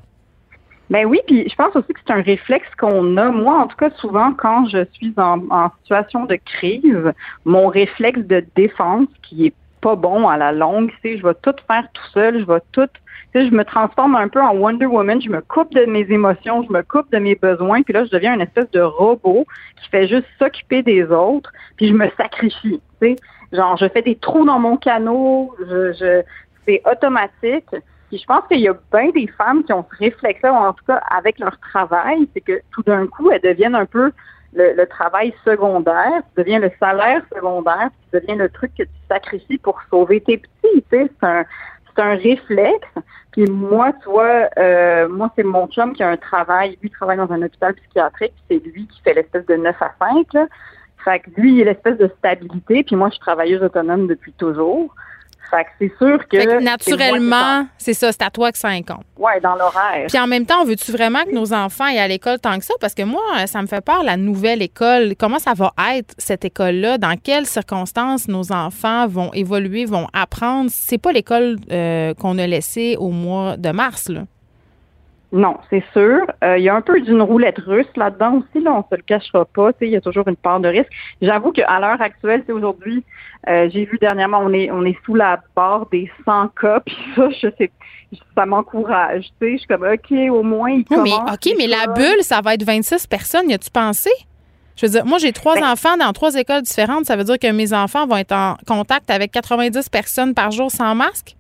[0.93, 3.31] Ben oui, puis je pense aussi que c'est un réflexe qu'on a.
[3.31, 7.14] Moi, en tout cas, souvent, quand je suis en, situation de crise,
[7.47, 11.55] mon réflexe de défense, qui est pas bon à la longue, c'est je vais tout
[11.66, 12.89] faire tout seul, je vais tout
[13.32, 16.62] tu je me transforme un peu en Wonder Woman, je me coupe de mes émotions,
[16.62, 19.47] je me coupe de mes besoins, puis là, je deviens une espèce de robot
[19.81, 22.82] qui fait juste s'occuper des autres, puis je me sacrifie.
[23.01, 23.16] Tu sais,
[23.51, 26.23] genre, je fais des trous dans mon canot, je, je
[26.66, 27.74] c'est automatique.
[28.12, 30.84] Puis je pense qu'il y a bien des femmes qui ont ce réflexe-là, en tout
[30.84, 34.12] cas avec leur travail, c'est que tout d'un coup, elles deviennent un peu
[34.52, 39.56] le, travail secondaire, tu deviens le salaire secondaire, tu deviens le truc que tu sacrifies
[39.56, 40.51] pour sauver tes petits.
[40.62, 41.47] Tu sais, c'est un,
[41.86, 42.86] c'est un réflexe.
[43.30, 46.76] Puis moi, tu vois, euh, moi, c'est mon chum qui a un travail.
[46.82, 48.34] Lui travaille dans un hôpital psychiatrique.
[48.51, 50.34] C'est lui qui fait l'espèce de 9 à 5.
[50.34, 50.48] Là.
[51.02, 52.84] Fait que lui, il a l'espèce de stabilité.
[52.84, 54.94] Puis moi, je suis travailleuse autonome depuis toujours
[55.78, 56.62] c'est sûr que.
[56.62, 59.04] naturellement, c'est ça, c'est à toi que ça incombe.
[59.16, 60.06] Oui, dans l'horaire.
[60.08, 62.74] Puis en même temps, veux-tu vraiment que nos enfants aient à l'école tant que ça?
[62.80, 65.14] Parce que moi, ça me fait peur, la nouvelle école.
[65.18, 66.98] Comment ça va être, cette école-là?
[66.98, 70.70] Dans quelles circonstances nos enfants vont évoluer, vont apprendre?
[70.72, 74.22] C'est pas l'école euh, qu'on a laissée au mois de mars, là.
[75.32, 76.26] Non, c'est sûr.
[76.44, 79.02] Euh, il y a un peu d'une roulette russe là-dedans aussi, là, on se le
[79.02, 79.70] cachera pas.
[79.80, 80.90] Il y a toujours une part de risque.
[81.22, 83.02] J'avoue qu'à l'heure actuelle, c'est aujourd'hui,
[83.48, 86.96] euh, j'ai vu dernièrement, on est on est sous la barre des 100 cas, puis
[87.16, 87.70] ça, je sais,
[88.34, 89.30] ça m'encourage.
[89.40, 92.64] Je suis comme OK, au moins il mais OK, mais la bulle, ça va être
[92.64, 93.48] 26 personnes.
[93.48, 94.10] Y a-tu pensé?
[94.76, 97.04] Je veux dire, moi, j'ai trois ben enfants dans trois écoles différentes.
[97.06, 100.70] Ça veut dire que mes enfants vont être en contact avec 90 personnes par jour
[100.70, 101.36] sans masque?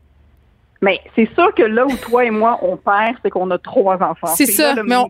[0.82, 4.02] Mais c'est sûr que là où toi et moi, on perd, c'est qu'on a trois
[4.02, 4.34] enfants.
[4.34, 5.08] C'est ça, mais on,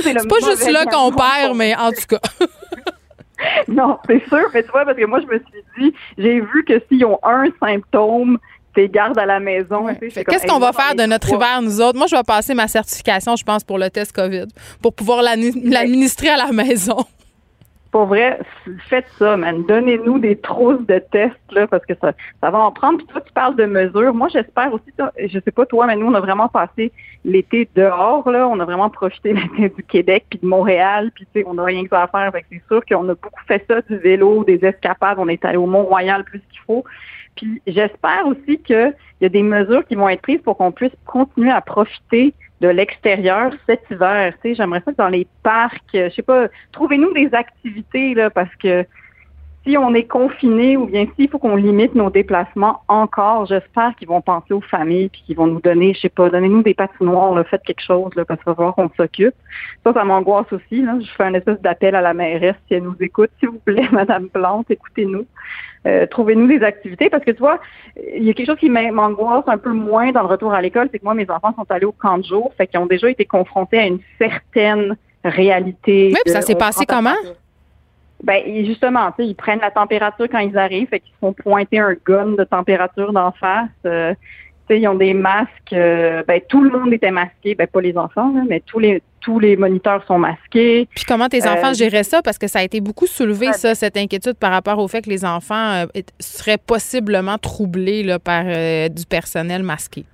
[0.00, 2.20] c'est pas juste là qu'on perd, mais en tout cas.
[3.68, 6.64] non, c'est sûr, mais tu vois, parce que moi, je me suis dit, j'ai vu
[6.66, 8.38] que s'ils ont un symptôme,
[8.74, 9.86] c'est garde à la maison.
[10.00, 11.98] Qu'est-ce qu'on va faire de notre hiver, nous autres?
[11.98, 14.46] Moi, je vais passer ma certification, je pense, pour le test COVID,
[14.82, 17.04] pour pouvoir l'administrer à la maison
[17.90, 18.40] pour vrai,
[18.88, 19.64] faites ça, man.
[19.66, 22.98] Donnez-nous des trousses de tests, là, parce que ça, ça va en prendre.
[22.98, 24.12] Puis toi, tu parles de mesures.
[24.12, 26.92] Moi, j'espère aussi, je sais pas toi, mais nous, on a vraiment passé
[27.24, 28.48] l'été dehors, là.
[28.48, 31.10] On a vraiment profité du Québec puis de Montréal.
[31.14, 32.30] Puis, tu sais, on n'a rien que ça à faire.
[32.32, 35.18] Fait c'est sûr qu'on a beaucoup fait ça, du vélo, des escapades.
[35.18, 36.84] On est allé au Mont-Royal plus qu'il faut.
[37.36, 40.92] Puis, j'espère aussi qu'il y a des mesures qui vont être prises pour qu'on puisse
[41.06, 44.32] continuer à profiter de l'extérieur cet hiver.
[44.42, 48.30] Tu sais, j'aimerais ça que dans les parcs, je sais pas, trouvez-nous des activités là,
[48.30, 48.84] parce que
[49.66, 54.06] si on est confiné ou bien s'il faut qu'on limite nos déplacements encore, j'espère qu'ils
[54.08, 57.34] vont penser aux familles puis qu'ils vont nous donner, je sais pas, donnez-nous des patinoires,
[57.34, 59.34] là, faites quelque chose là, parce qu'il va falloir qu'on s'occupe.
[59.84, 60.82] Ça, ça m'angoisse aussi.
[60.82, 60.98] Là.
[61.00, 63.88] Je fais un espèce d'appel à la mairesse si elle nous écoute, s'il vous plaît,
[63.92, 65.26] Madame Plante, écoutez-nous.
[65.86, 67.60] Euh, trouvez-nous des activités parce que tu vois,
[68.16, 70.88] il y a quelque chose qui m'angoisse un peu moins dans le retour à l'école,
[70.92, 73.10] c'est que moi, mes enfants sont allés au camp de jour, fait qu'ils ont déjà
[73.10, 76.12] été confrontés à une certaine réalité.
[76.12, 77.14] Oui, ça s'est passé comment?
[78.22, 82.32] Ben justement, ils prennent la température quand ils arrivent, fait qu'ils font pointer un gun
[82.32, 83.68] de température d'en face.
[83.84, 84.14] Euh,
[84.70, 85.72] ils ont des masques.
[85.72, 87.54] Euh, ben, tout le monde était masqué.
[87.54, 90.88] Ben, pas les enfants, mais tous les tous les moniteurs sont masqués.
[90.94, 92.22] Puis comment tes enfants euh, géraient ça?
[92.22, 95.10] Parce que ça a été beaucoup soulevé, ça, cette inquiétude par rapport au fait que
[95.10, 95.84] les enfants
[96.20, 100.04] seraient possiblement troublés là, par du personnel masqué.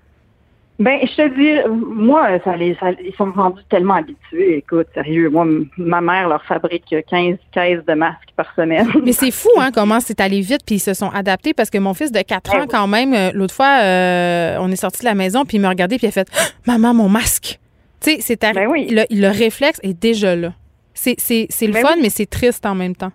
[0.79, 4.57] Ben, je te dis, moi, ça les, ils sont rendus tellement habitués.
[4.59, 5.47] Écoute, sérieux, moi,
[5.77, 8.89] ma mère leur fabrique 15 caisses de masques par semaine.
[9.05, 11.79] Mais c'est fou, hein, comment c'est allé vite, puis ils se sont adaptés parce que
[11.79, 15.01] mon fils de 4 ben ans, quand même, euh, l'autre fois, euh, on est sorti
[15.01, 16.29] de la maison, puis il m'a regardé, puis il a fait
[16.67, 17.61] Maman, mon masque.
[18.01, 20.53] Tu sais, c'est ben le, le, réflexe est déjà là.
[20.95, 23.13] C'est le ben fun, mais c'est triste en même temps.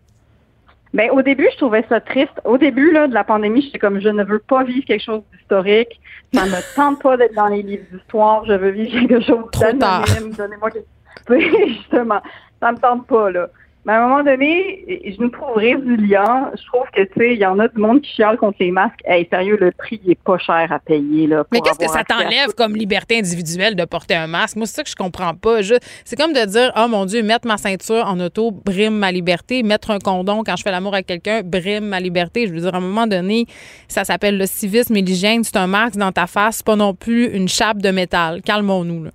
[0.93, 2.39] Ben, au début, je trouvais ça triste.
[2.43, 5.21] Au début là, de la pandémie, j'étais comme je ne veux pas vivre quelque chose
[5.33, 5.99] d'historique.
[6.33, 8.45] Ça ne me tente pas d'être dans les livres d'histoire.
[8.45, 10.33] Je veux vivre quelque chose d'anonyme.
[10.37, 10.87] Donnez-moi quelque...
[11.67, 12.21] Justement,
[12.61, 13.49] ça me tente pas, là.
[13.87, 16.51] Mais à un moment donné, je nous trouve résilients.
[16.53, 18.69] Je trouve que, tu sais, il y en a du monde qui chiale contre les
[18.69, 18.99] masques.
[19.05, 21.45] Hey, sérieux, le prix est pas cher à payer, là.
[21.53, 24.57] Mais qu'est-ce que ça t'enlève comme liberté individuelle de porter un masque?
[24.57, 25.59] Moi, c'est ça que je comprends pas.
[26.03, 29.63] C'est comme de dire, oh mon Dieu, mettre ma ceinture en auto brime ma liberté.
[29.63, 32.45] Mettre un condom quand je fais l'amour avec quelqu'un brime ma liberté.
[32.45, 33.45] Je veux dire, à un moment donné,
[33.87, 35.45] ça s'appelle le civisme et l'hygiène.
[35.45, 38.41] C'est un masque dans ta face, pas non plus une chape de métal.
[38.41, 39.11] Calmons-nous, là.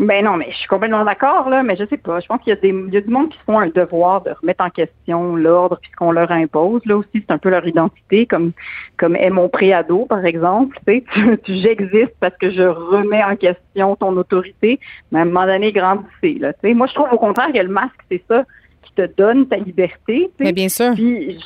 [0.00, 2.20] Ben non, mais je suis complètement d'accord, là, mais je sais pas.
[2.20, 3.66] Je pense qu'il y a des il y a du monde qui se font un
[3.66, 6.82] devoir de remettre en question l'ordre puisqu'on leur impose.
[6.86, 8.52] Là aussi, c'est un peu leur identité, comme
[8.96, 10.78] comme est mon préado, par exemple.
[10.86, 14.78] Tu sais, j'existe parce que je remets en question ton autorité,
[15.10, 16.38] mais à un moment donné, grandissez.
[16.38, 16.74] Là, tu sais.
[16.74, 18.44] Moi, je trouve au contraire que le masque, c'est ça
[18.82, 19.98] qui te donne ta liberté.
[20.06, 20.44] Tu sais.
[20.44, 20.94] Mais bien sûr.
[20.94, 21.40] Puis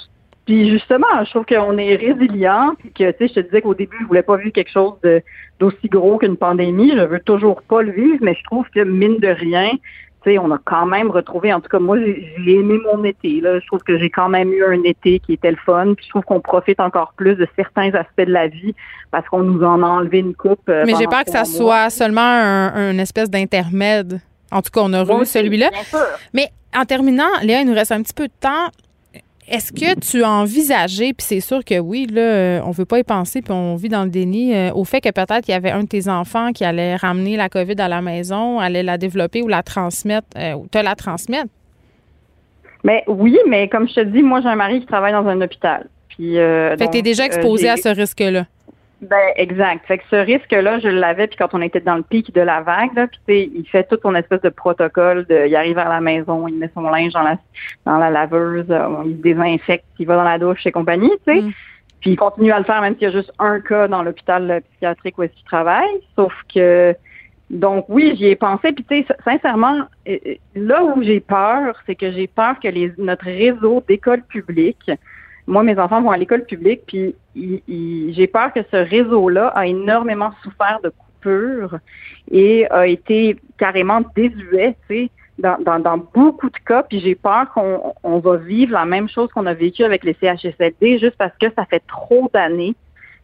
[0.48, 3.96] justement, je trouve qu'on est résilient, puis que tu sais, je te disais qu'au début,
[4.00, 4.94] je voulais pas vivre quelque chose
[5.60, 6.92] d'aussi gros qu'une pandémie.
[6.96, 9.70] Je veux toujours pas le vivre, mais je trouve que mine de rien,
[10.22, 13.40] tu sais, on a quand même retrouvé, en tout cas moi, j'ai aimé mon été.
[13.40, 13.58] Là.
[13.58, 15.94] Je trouve que j'ai quand même eu un été qui était le fun.
[15.94, 18.74] Puis je trouve qu'on profite encore plus de certains aspects de la vie
[19.10, 20.68] parce qu'on nous en a enlevé une coupe.
[20.68, 24.20] Euh, mais j'ai peur que ça soit seulement un, espèce d'intermède.
[24.52, 25.70] En tout cas, on a eu celui-là.
[26.32, 28.68] Mais en terminant, Léa, il nous reste un petit peu de temps.
[29.48, 33.00] Est-ce que tu as envisagé, puis c'est sûr que oui, là, euh, on veut pas
[33.00, 35.54] y penser, puis on vit dans le déni, euh, au fait que peut-être il y
[35.54, 38.98] avait un de tes enfants qui allait ramener la COVID à la maison, allait la
[38.98, 41.48] développer ou la transmettre, euh, ou te la transmettre?
[42.84, 45.40] Mais oui, mais comme je te dis, moi j'ai un mari qui travaille dans un
[45.40, 45.88] hôpital.
[46.08, 48.44] Puis, fait que tu es déjà exposé à ce risque-là.
[49.02, 49.84] Ben exact.
[49.86, 52.60] Fait que ce risque-là, je l'avais puis quand on était dans le pic de la
[52.60, 56.00] vague, là, puis il fait tout son espèce de protocole de, il arrive à la
[56.00, 57.36] maison, il met son linge dans la
[57.84, 61.42] dans la laveuse, euh, il désinfecte, il va dans la douche et compagnie, tu sais.
[61.42, 61.52] Mm.
[62.00, 64.62] Puis il continue à le faire même s'il y a juste un cas dans l'hôpital
[64.70, 66.00] psychiatrique où est-ce qu'il travaille.
[66.14, 66.94] Sauf que
[67.50, 68.72] donc oui, j'y ai pensé.
[68.72, 72.68] Puis tu sais, sincèrement, euh, euh, là où j'ai peur, c'est que j'ai peur que
[72.68, 74.90] les, notre réseau d'écoles publiques
[75.46, 80.30] moi, mes enfants vont à l'école publique, puis j'ai peur que ce réseau-là a énormément
[80.42, 81.78] souffert de coupures
[82.30, 87.52] et a été carrément désuet, tu sais, dans, dans, beaucoup de cas, puis j'ai peur
[87.52, 91.36] qu'on on va vivre la même chose qu'on a vécu avec les CHSLD juste parce
[91.40, 92.76] que ça fait trop d'années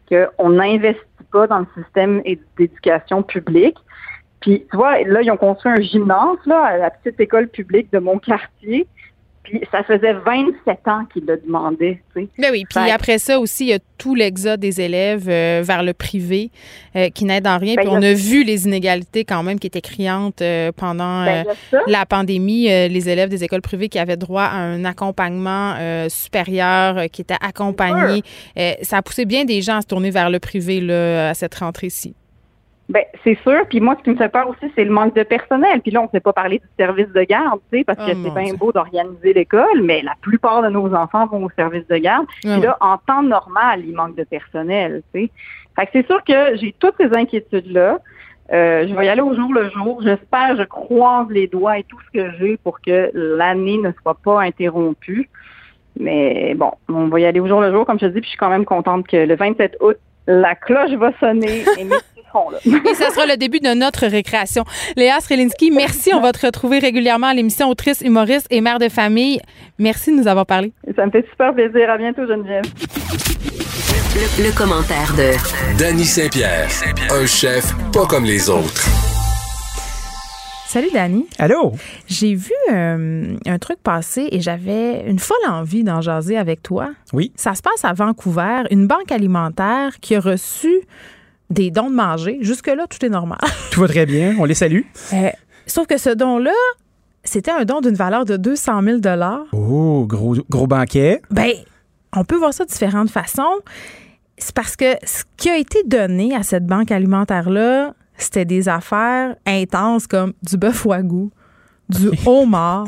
[0.09, 0.99] qu'on n'investit
[1.31, 2.21] pas dans le système
[2.57, 3.77] d'éducation publique.
[4.41, 7.91] Puis, tu vois, là, ils ont construit un gymnase, là, à la petite école publique
[7.91, 8.87] de mon quartier.
[9.43, 12.01] Puis ça faisait 27 ans qu'il le demandait.
[12.13, 12.27] Tu sais.
[12.37, 15.81] Ben oui, puis après ça aussi, il y a tout l'exode des élèves euh, vers
[15.83, 16.51] le privé
[16.95, 17.75] euh, qui n'aident en rien.
[17.75, 21.45] Ben, puis on a vu les inégalités quand même qui étaient criantes euh, pendant ben,
[21.87, 22.65] la pandémie.
[22.65, 25.75] les élèves des écoles privées qui avaient droit à un accompagnement
[26.09, 28.23] supérieur, qui était accompagné.
[28.81, 31.55] ça a poussé bien des gens à se tourner vers le privé là, à cette
[31.55, 32.15] rentrée-ci.
[32.89, 33.67] Ben, c'est sûr.
[33.69, 35.79] Puis moi, ce qui me fait peur aussi, c'est le manque de personnel.
[35.81, 38.11] Puis là, on ne sait pas parler du service de garde, tu sais, parce que
[38.11, 41.87] oh c'est bien beau d'organiser l'école, mais la plupart de nos enfants vont au service
[41.87, 42.25] de garde.
[42.43, 45.31] Ah puis là, en temps normal, il manque de personnel, tu sais.
[45.75, 47.99] Fait que c'est sûr que j'ai toutes ces inquiétudes-là.
[48.51, 50.01] Euh, je vais y aller au jour le jour.
[50.01, 54.17] J'espère, je croise les doigts et tout ce que j'ai pour que l'année ne soit
[54.23, 55.29] pas interrompue.
[55.99, 58.25] Mais bon, on va y aller au jour le jour, comme je te dis, puis
[58.25, 61.85] je suis quand même contente que le 27 août, la cloche va sonner et
[62.65, 64.63] Et ça sera le début de notre récréation.
[64.95, 66.13] Léa Strelinski, merci.
[66.13, 69.39] On va te retrouver régulièrement à l'émission Autrice, humoriste et mère de famille.
[69.77, 70.73] Merci de nous avoir parlé.
[70.95, 71.89] Ça me fait super plaisir.
[71.89, 72.63] À bientôt, Geneviève.
[74.15, 76.67] Le, commentaire de Danny Saint-Pierre,
[77.11, 78.87] un chef pas comme les autres.
[80.65, 81.25] Salut Dani.
[81.39, 81.73] Allô?
[82.07, 86.89] J'ai vu euh, un truc passer et j'avais une folle envie d'en jaser avec toi.
[87.11, 87.31] Oui.
[87.35, 90.81] Ça se passe à Vancouver, une banque alimentaire qui a reçu
[91.49, 92.37] des dons de manger.
[92.41, 93.39] Jusque-là, tout est normal.
[93.71, 94.35] Tout va très bien.
[94.39, 94.81] On les salue.
[95.13, 95.29] Euh,
[95.65, 96.51] sauf que ce don-là,
[97.23, 98.97] c'était un don d'une valeur de 200 000
[99.51, 101.21] Oh, gros, gros banquet.
[101.31, 101.51] Ben,
[102.15, 103.59] on peut voir ça de différentes façons.
[104.37, 109.35] C'est parce que ce qui a été donné à cette banque alimentaire-là, c'était des affaires
[109.45, 111.29] intenses comme du bœuf wagyu,
[111.89, 112.87] du homard.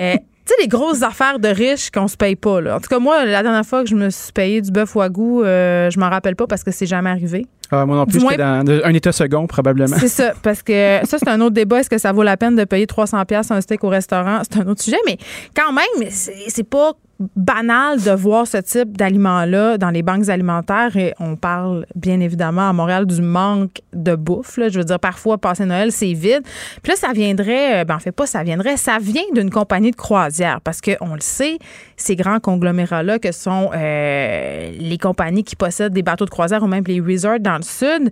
[0.00, 0.16] euh,
[0.52, 2.60] sais, les grosses affaires de riches qu'on se paye pas.
[2.60, 2.76] Là.
[2.76, 5.44] En tout cas, moi, la dernière fois que je me suis payé du bœuf wagyu,
[5.44, 7.46] euh, je m'en rappelle pas parce que c'est jamais arrivé.
[7.70, 9.96] Ah, moi non plus, j'étais dans un état second, probablement.
[9.98, 11.80] C'est ça, parce que ça, c'est un autre débat.
[11.80, 14.42] Est-ce que ça vaut la peine de payer 300$ un steak au restaurant?
[14.42, 15.16] C'est un autre sujet, mais
[15.56, 16.92] quand même, c'est pas
[17.36, 22.68] banal de voir ce type d'aliments-là dans les banques alimentaires et on parle bien évidemment
[22.68, 24.58] à Montréal du manque de bouffe.
[24.58, 26.42] Je veux dire, parfois, passer Noël, c'est vide.
[26.82, 29.90] Puis là, ça viendrait, euh, ben en fait pas, ça viendrait, ça vient d'une compagnie
[29.90, 31.58] de croisière parce qu'on le sait,
[31.96, 36.66] ces grands conglomérats-là que sont euh, les compagnies qui possèdent des bateaux de croisière ou
[36.66, 38.10] même les resorts dans le sud,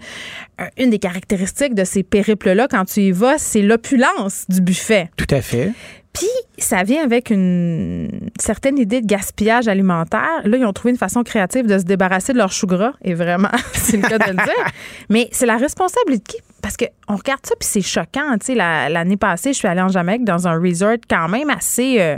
[0.60, 5.10] euh, une des caractéristiques de ces périples-là, quand tu y vas, c'est l'opulence du buffet.
[5.16, 5.72] Tout à fait.
[6.12, 6.28] Puis,
[6.58, 10.40] ça vient avec une certaine idée de gaspillage alimentaire.
[10.44, 12.92] Là, ils ont trouvé une façon créative de se débarrasser de leur chou gras.
[13.02, 14.66] Et vraiment, c'est le cas de le dire.
[15.08, 18.36] Mais c'est la responsabilité parce qu'on regarde ça, puis c'est choquant.
[18.38, 22.00] Tu sais, l'année passée, je suis allée en Jamaïque dans un resort quand même assez.
[22.00, 22.16] Euh,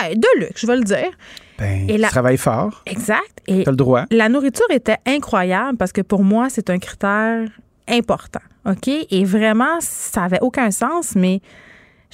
[0.00, 1.10] ouais, de luxe, je vais le dire.
[1.58, 2.82] Ben, et travaille fort.
[2.86, 3.40] Exact.
[3.46, 4.04] Et as le droit.
[4.10, 7.48] La nourriture était incroyable parce que pour moi, c'est un critère
[7.88, 8.40] important.
[8.66, 8.88] OK?
[8.88, 11.40] Et vraiment, ça avait aucun sens, mais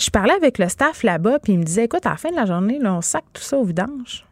[0.01, 2.37] je parlais avec le staff là-bas, puis il me disait écoute, à la fin de
[2.37, 4.25] la journée, là, on sac tout ça au vidange.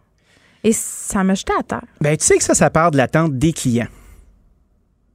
[0.65, 1.85] Et ça me jetait à terre.
[2.01, 3.87] Ben, tu sais que ça, ça part de l'attente des clients.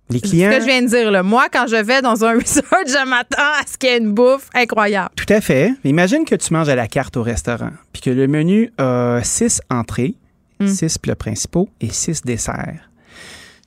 [0.09, 0.49] Les clients.
[0.51, 1.11] C'est ce que je viens de dire.
[1.11, 1.23] Là.
[1.23, 4.13] Moi, quand je vais dans un resort, je m'attends à ce qu'il y ait une
[4.13, 5.11] bouffe incroyable.
[5.15, 5.73] Tout à fait.
[5.84, 9.61] Imagine que tu manges à la carte au restaurant, puis que le menu a six
[9.69, 10.15] entrées,
[10.59, 10.67] hmm.
[10.67, 12.89] six plats principaux et six desserts.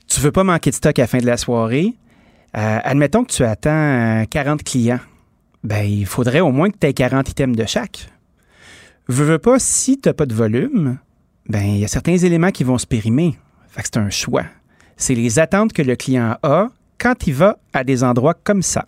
[0.06, 1.94] Tu veux pas manquer de stock à la fin de la soirée.
[2.56, 5.00] Euh, admettons que tu attends 40 clients
[5.66, 8.08] ben, il faudrait au moins que tu aies 40 items de chaque.
[9.08, 10.98] Veux, veux pas, si tu n'as pas de volume,
[11.48, 13.36] ben, il y a certains éléments qui vont se périmer.
[13.68, 14.44] Fait c'est un choix.
[14.96, 16.68] C'est les attentes que le client a
[16.98, 18.84] quand il va à des endroits comme ça.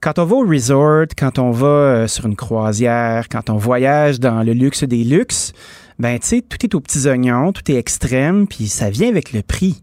[0.00, 4.20] Quand on va au resort, quand on va euh, sur une croisière, quand on voyage
[4.20, 5.52] dans le luxe des luxes,
[5.98, 9.32] ben, tu sais, tout est aux petits oignons, tout est extrême, puis ça vient avec
[9.32, 9.82] le prix.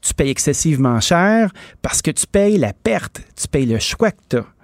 [0.00, 1.52] Tu payes excessivement cher
[1.82, 4.55] parce que tu payes la perte, tu payes le choix que tu as.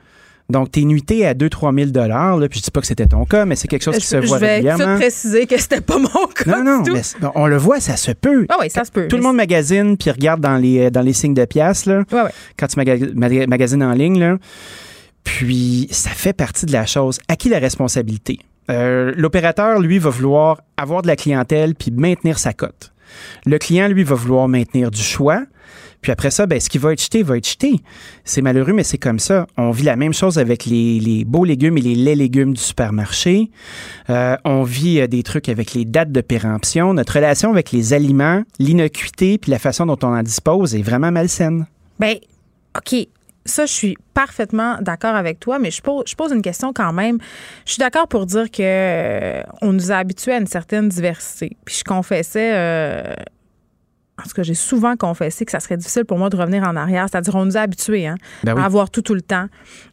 [0.53, 3.45] Donc, tes nuitées à 2-3 000 là, puis je dis pas que c'était ton cas,
[3.45, 4.85] mais c'est quelque chose qui se voit régulièrement.
[4.85, 6.59] Je vais préciser que c'était pas mon cas.
[6.59, 7.01] Non, non, mais
[7.35, 8.47] on le voit, ça se peut.
[8.49, 9.09] Ah oui, ça se peut.
[9.09, 12.23] Tout le monde magasine puis regarde dans les, dans les signes de pièces, là, ouais,
[12.23, 12.31] ouais.
[12.57, 14.21] quand tu magasines en ligne.
[14.21, 14.39] Là.
[15.25, 17.19] Puis, ça fait partie de la chose.
[17.29, 18.39] À qui la responsabilité?
[18.71, 22.93] Euh, l'opérateur, lui, va vouloir avoir de la clientèle puis maintenir sa cote.
[23.47, 25.43] Le client, lui, va vouloir maintenir du choix.
[26.03, 27.77] Puis après ça, ben, ce qui va être jeté va être jeté.
[28.25, 29.47] C'est malheureux, mais c'est comme ça.
[29.57, 33.51] On vit la même chose avec les, beaux légumes et les laits légumes du supermarché.
[34.11, 36.93] Euh, on vit euh, des trucs avec les dates de péremption.
[36.93, 41.13] Notre relation avec les aliments, l'innocuité, puis la façon dont on en dispose est vraiment
[41.13, 41.67] malsaine.
[42.01, 42.17] Ben,
[42.77, 43.07] OK,
[43.45, 46.93] ça, je suis parfaitement d'accord avec toi, mais je pose, je pose une question quand
[46.93, 47.19] même.
[47.65, 51.57] Je suis d'accord pour dire que euh, on nous a habitués à une certaine diversité.
[51.65, 53.15] Puis je confessais
[54.19, 56.77] en tout cas, j'ai souvent confessé que ça serait difficile pour moi de revenir en
[56.77, 57.07] arrière.
[57.11, 59.47] C'est-à-dire, on nous a habitués hein, ben à avoir tout tout le temps.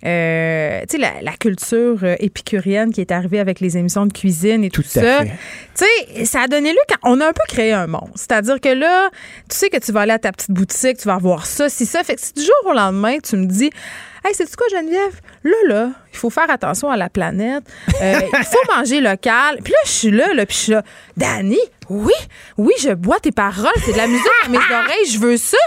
[0.06, 4.64] Euh, tu sais, la, culture euh, épicurienne qui est arrivée avec les émissions de cuisine
[4.66, 5.24] et tout, ça.
[5.24, 5.30] Tu
[5.74, 8.12] sais, ça a donné lieu quand on a un peu créé un monde.
[8.16, 9.10] C'est-à-dire que là,
[9.50, 11.86] tu sais que tu vas aller à ta petite boutique, tu vas avoir ça, si
[11.86, 12.04] ça.
[12.04, 13.70] Fait que si du jour au lendemain, tu me dis,
[14.24, 15.22] Hey, c'est quoi, Geneviève?
[15.44, 17.64] Là, là, il faut faire attention à la planète.
[18.02, 19.60] Euh, il faut manger local.
[19.64, 20.84] Puis là, je suis là, là, puis je suis là.
[21.16, 21.60] Danny,
[21.90, 22.14] oui,
[22.58, 23.72] oui, je bois tes paroles.
[23.84, 25.10] C'est de la musique à mes oreilles.
[25.12, 25.58] Je veux ça.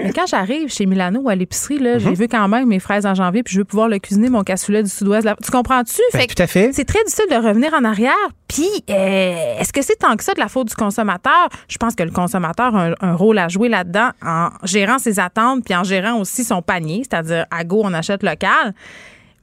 [0.00, 2.14] Mais quand j'arrive chez Milano ou à l'épicerie, là, j'ai mhm.
[2.14, 4.82] vu quand même mes fraises en janvier, puis je veux pouvoir le cuisiner, mon cassoulet
[4.82, 5.28] du sud-ouest.
[5.44, 6.02] Tu comprends-tu?
[6.12, 6.70] Ben, tout à fait.
[6.72, 8.14] C'est très difficile de revenir en arrière.
[8.48, 11.48] Puis, euh, est-ce que c'est tant que ça de la faute du consommateur?
[11.68, 15.64] Je pense que le consommateur a un, rôle à jouer là-dedans en gérant ses attentes,
[15.64, 18.74] puis en gérant aussi son panier, c'est-à-dire à go, on achète local.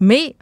[0.01, 0.35] Mais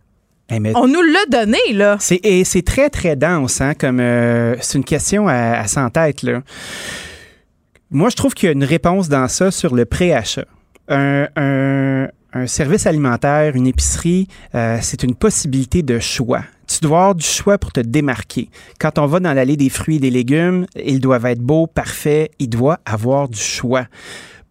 [0.50, 1.98] on nous l'a donné, là.
[2.00, 5.90] C'est, et c'est très, très dense, hein, comme euh, c'est une question à, à 100
[5.92, 6.42] têtes, là.
[7.92, 10.46] Moi, je trouve qu'il y a une réponse dans ça sur le préachat.
[10.88, 16.44] Un, un, un service alimentaire, une épicerie, euh, c'est une possibilité de choix.
[16.68, 18.50] Tu dois avoir du choix pour te démarquer.
[18.80, 22.32] Quand on va dans l'allée des fruits et des légumes, ils doivent être beaux, parfaits,
[22.40, 23.86] il doit avoir du choix.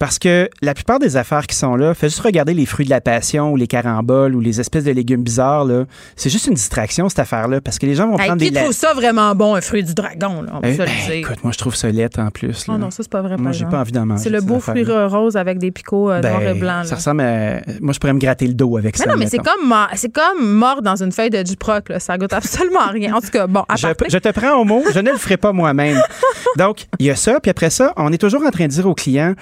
[0.02, 2.90] Parce que la plupart des affaires qui sont là, fais juste regarder les fruits de
[2.90, 5.64] la passion ou les caramboles ou les espèces de légumes bizarres.
[5.64, 5.84] Là.
[6.16, 8.46] C'est juste une distraction, cette affaire-là, parce que les gens vont prendre des...
[8.46, 10.42] Qui trouve ça vraiment bon, un fruit du dragon?
[10.42, 10.76] Là, on ben,
[11.12, 12.64] écoute, moi, je trouve ça laid en plus.
[12.68, 13.36] Oh non, ça, c'est pas vrai.
[13.36, 14.24] Moi, j'ai pas envie d'en manger.
[14.24, 16.86] C'est le beau fruit rose avec des picots euh, noirs et ben, blancs.
[16.86, 17.60] Ça ressemble à...
[17.80, 19.08] Moi, je pourrais me gratter le dos avec mais ça.
[19.08, 21.90] Non, mais c'est comme, c'est comme mort dans une feuille de Duproc.
[21.90, 22.00] Là.
[22.00, 23.14] Ça goûte absolument rien.
[23.14, 24.82] En tout cas, bon, à je, je te prends au mot.
[24.92, 26.02] Je ne le ferai pas moi-même.
[26.58, 27.38] Donc, il y a ça.
[27.38, 29.34] Puis après ça, on est toujours en train de dire aux clients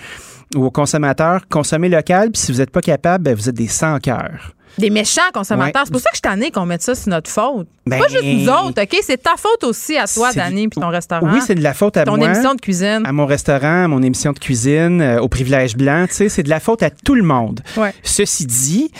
[0.56, 3.68] ou aux consommateurs, consommez local, puis si vous n'êtes pas capable, ben, vous êtes des
[3.68, 4.54] sans-cœurs.
[4.78, 5.82] Des méchants consommateurs.
[5.84, 7.68] C'est pour ça que je t'en ai qu'on mette ça sur notre faute.
[7.86, 8.98] Ben, pas juste nous autres, OK?
[9.02, 11.32] C'est ta faute aussi à toi, Danny, puis ton restaurant.
[11.32, 12.26] Oui, c'est de la faute à ton moi.
[12.26, 13.02] Ton émission de cuisine.
[13.04, 16.06] À mon restaurant, à mon émission de cuisine, euh, au privilège blanc.
[16.08, 17.60] Tu sais, c'est de la faute à tout le monde.
[18.02, 18.92] Ceci dit,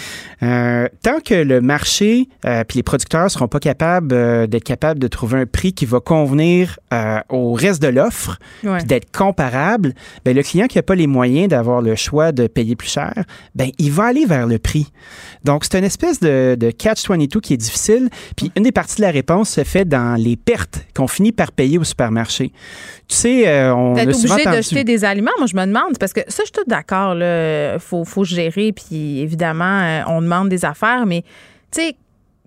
[0.42, 4.09] euh, tant que le marché euh, puis les producteurs seront pas capables
[4.48, 6.78] d'être capables de trouver un prix qui va convenir
[7.28, 8.38] au reste de l'offre,
[8.86, 9.94] d'être comparable,
[10.24, 13.24] ben, le client qui n'a pas les moyens d'avoir le choix de payer plus cher,
[13.55, 14.90] ben, il va aller vers le prix.
[15.44, 18.09] Donc, c'est une espèce de, de catch-22 qui est difficile.
[18.37, 21.53] Puis une des parties de la réponse se fait dans les pertes qu'on finit par
[21.53, 22.53] payer au supermarché.
[23.09, 25.32] Tu sais, euh, on est obligé d'acheter des aliments.
[25.39, 27.15] Moi, je me demande, parce que ça, je suis tout d'accord.
[27.15, 31.23] Il faut, faut gérer, puis évidemment, euh, on demande des affaires, mais
[31.70, 31.97] tu sais,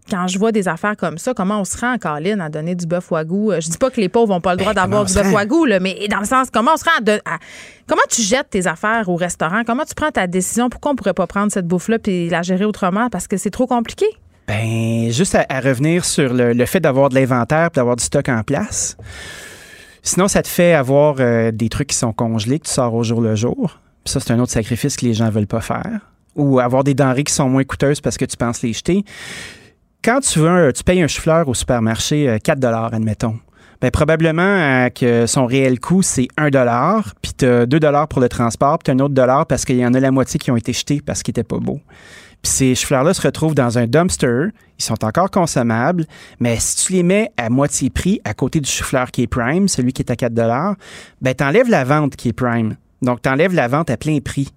[0.09, 2.75] quand je vois des affaires comme ça, comment on se rend en Caroline à donner
[2.75, 3.51] du bœuf wagou?
[3.51, 5.31] Euh, je dis pas que les pauvres n'ont pas le droit ben, d'avoir du bœuf
[5.31, 7.37] wagou, là, mais dans le sens, comment on se rend à,
[7.87, 9.63] Comment tu jettes tes affaires au restaurant?
[9.65, 10.69] Comment tu prends ta décision?
[10.69, 13.09] Pourquoi on pourrait pas prendre cette bouffe-là et la gérer autrement?
[13.09, 14.05] Parce que c'est trop compliqué.
[14.47, 18.97] Ben, juste à, revenir sur le, fait d'avoir de l'inventaire d'avoir du stock en place.
[20.01, 23.03] Sinon, ça te fait avoir euh, des trucs qui sont congelés, que tu sors au
[23.03, 23.79] jour le jour.
[24.05, 25.99] ça, c'est un autre sacrifice que les gens veulent pas faire.
[26.35, 29.05] Ou avoir des denrées qui sont moins coûteuses parce que tu penses les jeter
[30.03, 33.39] quand tu veux, tu payes un chou-fleur au supermarché 4 euh, admettons.
[33.81, 36.49] Bien, probablement euh, que son réel coût, c'est 1
[37.21, 39.85] puis tu as 2 pour le transport, puis tu un autre dollar parce qu'il y
[39.85, 41.79] en a la moitié qui ont été jetés parce qu'ils n'étaient pas beaux.
[42.41, 44.47] Puis ces chou-fleurs-là se retrouvent dans un dumpster.
[44.77, 46.05] Ils sont encore consommables,
[46.39, 49.69] mais si tu les mets à moitié prix à côté du chou-fleur qui est prime,
[49.69, 50.33] celui qui est à 4
[51.21, 52.75] ben tu enlèves la vente qui est prime.
[53.01, 54.49] Donc, tu enlèves la vente à plein prix.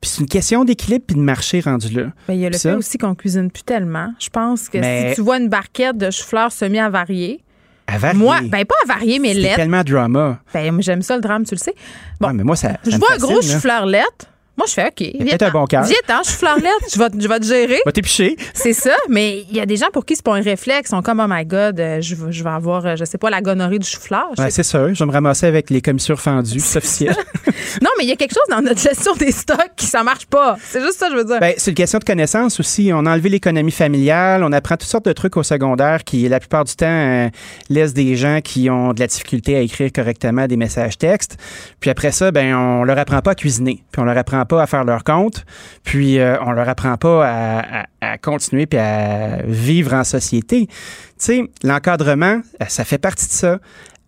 [0.00, 2.12] Puis c'est une question d'équilibre puis de marché rendu là.
[2.28, 4.12] Ben, il y a le fait aussi qu'on cuisine plus tellement.
[4.18, 7.42] Je pense que si tu vois une barquette de chou-fleur semi-avariée,
[7.86, 8.18] avarié.
[8.18, 9.50] Moi, ben pas avarié, mais lettre.
[9.50, 10.40] C'est tellement drama.
[10.52, 11.74] Ben, j'aime ça le drame, tu le sais.
[12.20, 12.76] Bon, mais moi, ça.
[12.84, 14.26] je vois un gros chou-fleur lettre.
[14.56, 15.18] Moi, je fais OK.
[15.18, 15.84] Peut-être un bon cœur.
[15.84, 17.80] Viens, hein, je suis je vais, je vais te gérer.
[17.84, 18.36] Va t'épicher.
[18.54, 20.88] C'est ça, mais il y a des gens pour qui c'est pas un réflexe.
[20.90, 23.28] Ils sont comme, oh my God, euh, je, je vais avoir, euh, je sais pas,
[23.28, 24.28] la gonorrhée du chou-fleur.
[24.38, 24.92] Ouais, c'est ça.
[24.92, 26.60] Je vais me ramasser avec les commissures fendues.
[26.60, 27.14] C'est officiel.
[27.82, 30.26] non, mais il y a quelque chose dans notre gestion des stocks qui ça marche
[30.26, 30.56] pas.
[30.62, 31.38] C'est juste ça, je veux dire.
[31.40, 32.90] Ben, c'est une question de connaissance aussi.
[32.92, 34.42] On a enlevé l'économie familiale.
[34.42, 37.28] On apprend toutes sortes de trucs au secondaire qui, la plupart du temps, euh,
[37.68, 41.36] laissent des gens qui ont de la difficulté à écrire correctement des messages textes.
[41.80, 43.82] Puis après ça, ben, on leur apprend pas à cuisiner.
[43.92, 45.44] Puis on leur apprend pas à faire leur compte
[45.84, 50.66] puis euh, on leur apprend pas à, continuer puis à vivre en société.
[50.66, 50.74] Tu
[51.18, 53.58] sais, l'encadrement, ça fait partie de ça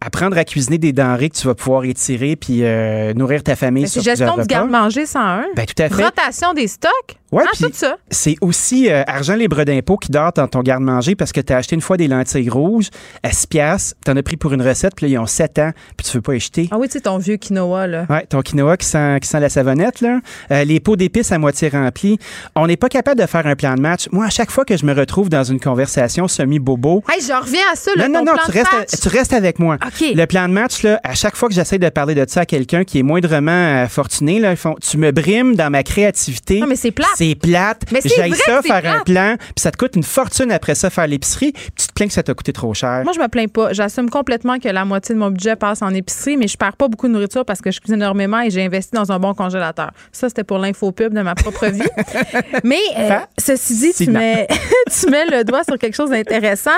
[0.01, 3.89] apprendre à cuisiner des denrées que tu vas pouvoir étirer puis euh, nourrir ta famille
[3.89, 5.47] C'est gestion du garde-manger 101.
[5.57, 6.05] Ben, tout à fait.
[6.05, 7.19] Rotation des stocks.
[7.31, 7.97] Ouais, ah, tout ça.
[8.11, 11.59] C'est aussi euh, argent libre d'impôt qui dort dans ton garde-manger parce que tu as
[11.59, 12.89] acheté une fois des lentilles rouges
[13.23, 15.59] à 6 piastres, tu en as pris pour une recette, puis là, ils ont 7
[15.59, 16.69] ans, puis tu veux pas acheter.
[16.71, 18.07] Ah oui, tu sais, ton vieux quinoa, là.
[18.09, 20.21] Ouais, ton quinoa qui sent, qui sent la savonnette, là.
[20.51, 22.19] Euh, les pots d'épices à moitié remplis.
[22.57, 24.09] On n'est pas capable de faire un plan de match.
[24.11, 27.05] Moi, à chaque fois que je me retrouve dans une conversation semi-bobo.
[27.11, 29.77] Hey, je reviens à ça, là, Non, non, non, tu restes, tu restes avec moi.
[30.01, 32.47] Le plan de match, là, à chaque fois que j'essaie de parler de ça à
[32.47, 36.61] quelqu'un qui est moindrement euh, fortuné, là, ils font, tu me brimes dans ma créativité.
[36.61, 37.18] Non, mais c'est plate.
[37.19, 37.83] C'est plate.
[37.91, 41.09] Mais J'aille ça, faire un plan, puis ça te coûte une fortune après ça, faire
[41.09, 43.03] l'épicerie, puis tu te plains que ça t'a coûté trop cher.
[43.03, 43.73] Moi, je me plains pas.
[43.73, 46.87] J'assume complètement que la moitié de mon budget passe en épicerie, mais je perds pas
[46.87, 49.91] beaucoup de nourriture parce que je cuisine énormément et j'ai investi dans un bon congélateur.
[50.13, 51.83] Ça, c'était pour l'infopub de ma propre vie.
[52.63, 54.47] mais euh, ceci dit, tu mets,
[55.01, 56.71] tu mets le doigt sur quelque chose d'intéressant.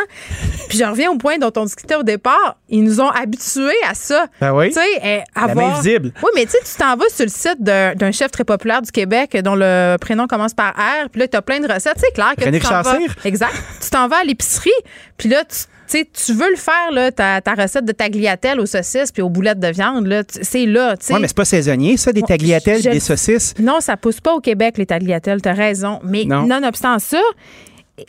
[0.70, 2.56] Puis je reviens au point dont on discutait au départ.
[2.70, 4.24] Ils nous ont habitués à ça.
[4.40, 4.68] Ben oui.
[4.68, 5.68] Tu sais, La avoir...
[5.68, 6.12] main visible.
[6.22, 8.90] Oui, mais tu sais, tu t'en vas sur le site d'un chef très populaire du
[8.90, 11.96] Québec dont le prénom commence par R, puis là, tu as plein de recettes.
[11.98, 12.96] C'est clair que René tu t'en vas...
[13.24, 13.52] Exact.
[13.82, 14.70] Tu t'en vas à l'épicerie,
[15.18, 15.58] puis là, tu
[15.92, 19.58] tu veux le faire, là, ta, ta recette de tagliatelle aux saucisses puis aux boulettes
[19.58, 20.94] de viande, là, c'est là.
[21.10, 23.54] Ouais, mais c'est pas saisonnier, ça, des tagliatelles, je- des saucisses?
[23.58, 25.98] Non, ça pousse pas au Québec, les tagliatelles, t'as raison.
[26.04, 26.46] Mais Non.
[26.46, 27.18] nonobstant ça,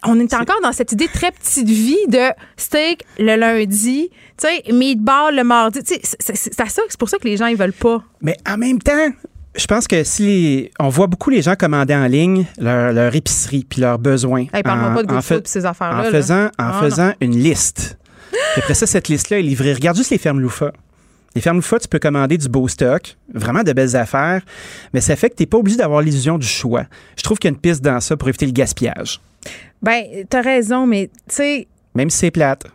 [0.06, 4.72] on est encore dans cette idée très petite vie de steak le lundi, tu sais,
[4.72, 5.80] meatball le mardi.
[5.84, 8.04] C'est- c'est c'est à ça, c'est pour ça que les gens, ils veulent pas.
[8.22, 9.10] Mais en même temps,
[9.56, 13.16] je pense que si les- on voit beaucoup les gens commander en ligne leur, leur
[13.16, 14.46] épicerie puis leurs besoins.
[14.54, 16.00] Hey, en- pas de en fait- ces affaires-là.
[16.00, 16.12] En là.
[16.12, 17.98] faisant, en Ah, faisant une liste.
[18.32, 19.74] Puis après ça, cette liste-là est livrée.
[19.74, 20.72] Regarde juste les fermes Loufa.
[21.36, 24.42] Les fermes Loufa, tu peux commander du beau stock, vraiment de belles affaires,
[24.94, 26.86] mais ça fait que tu n'es pas obligé d'avoir l'illusion du choix.
[27.18, 29.20] Je trouve qu'il y a une piste dans ça pour éviter le gaspillage,
[29.82, 32.66] Ben, t'as raison, mais tu sais, même si c'est plate.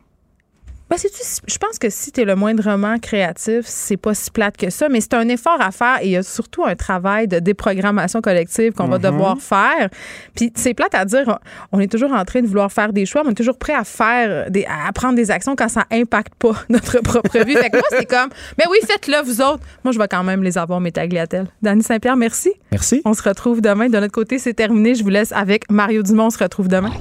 [0.89, 4.71] Ben, je pense que si tu es le moindrement créatif, c'est pas si plate que
[4.71, 7.41] ça, mais c'est un effort à faire et il y a surtout un travail de
[7.41, 9.03] déprogrammation collective qu'on va Mhm.
[9.03, 9.89] devoir faire.
[10.37, 11.41] Puis c'est plate à dire,
[11.73, 13.75] on est toujours en train de vouloir faire des choix, mais on est toujours prêt
[13.75, 17.57] à faire, des, à prendre des actions quand ça impacte pas notre propre vie.
[17.57, 19.65] Fait que moi, c'est comme, ben oui, faites-le, vous autres.
[19.83, 21.49] Moi, je vais quand même les avoir, mes tagliatelles.
[21.63, 22.53] Dany Saint-Pierre, merci.
[22.71, 23.03] Merci.
[23.05, 23.89] On se retrouve demain.
[23.89, 24.95] De notre côté, c'est terminé.
[24.95, 26.27] Je vous laisse avec Mario Dumont.
[26.27, 26.93] On se retrouve demain.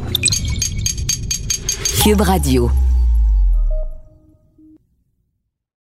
[2.03, 2.71] Cube Radio.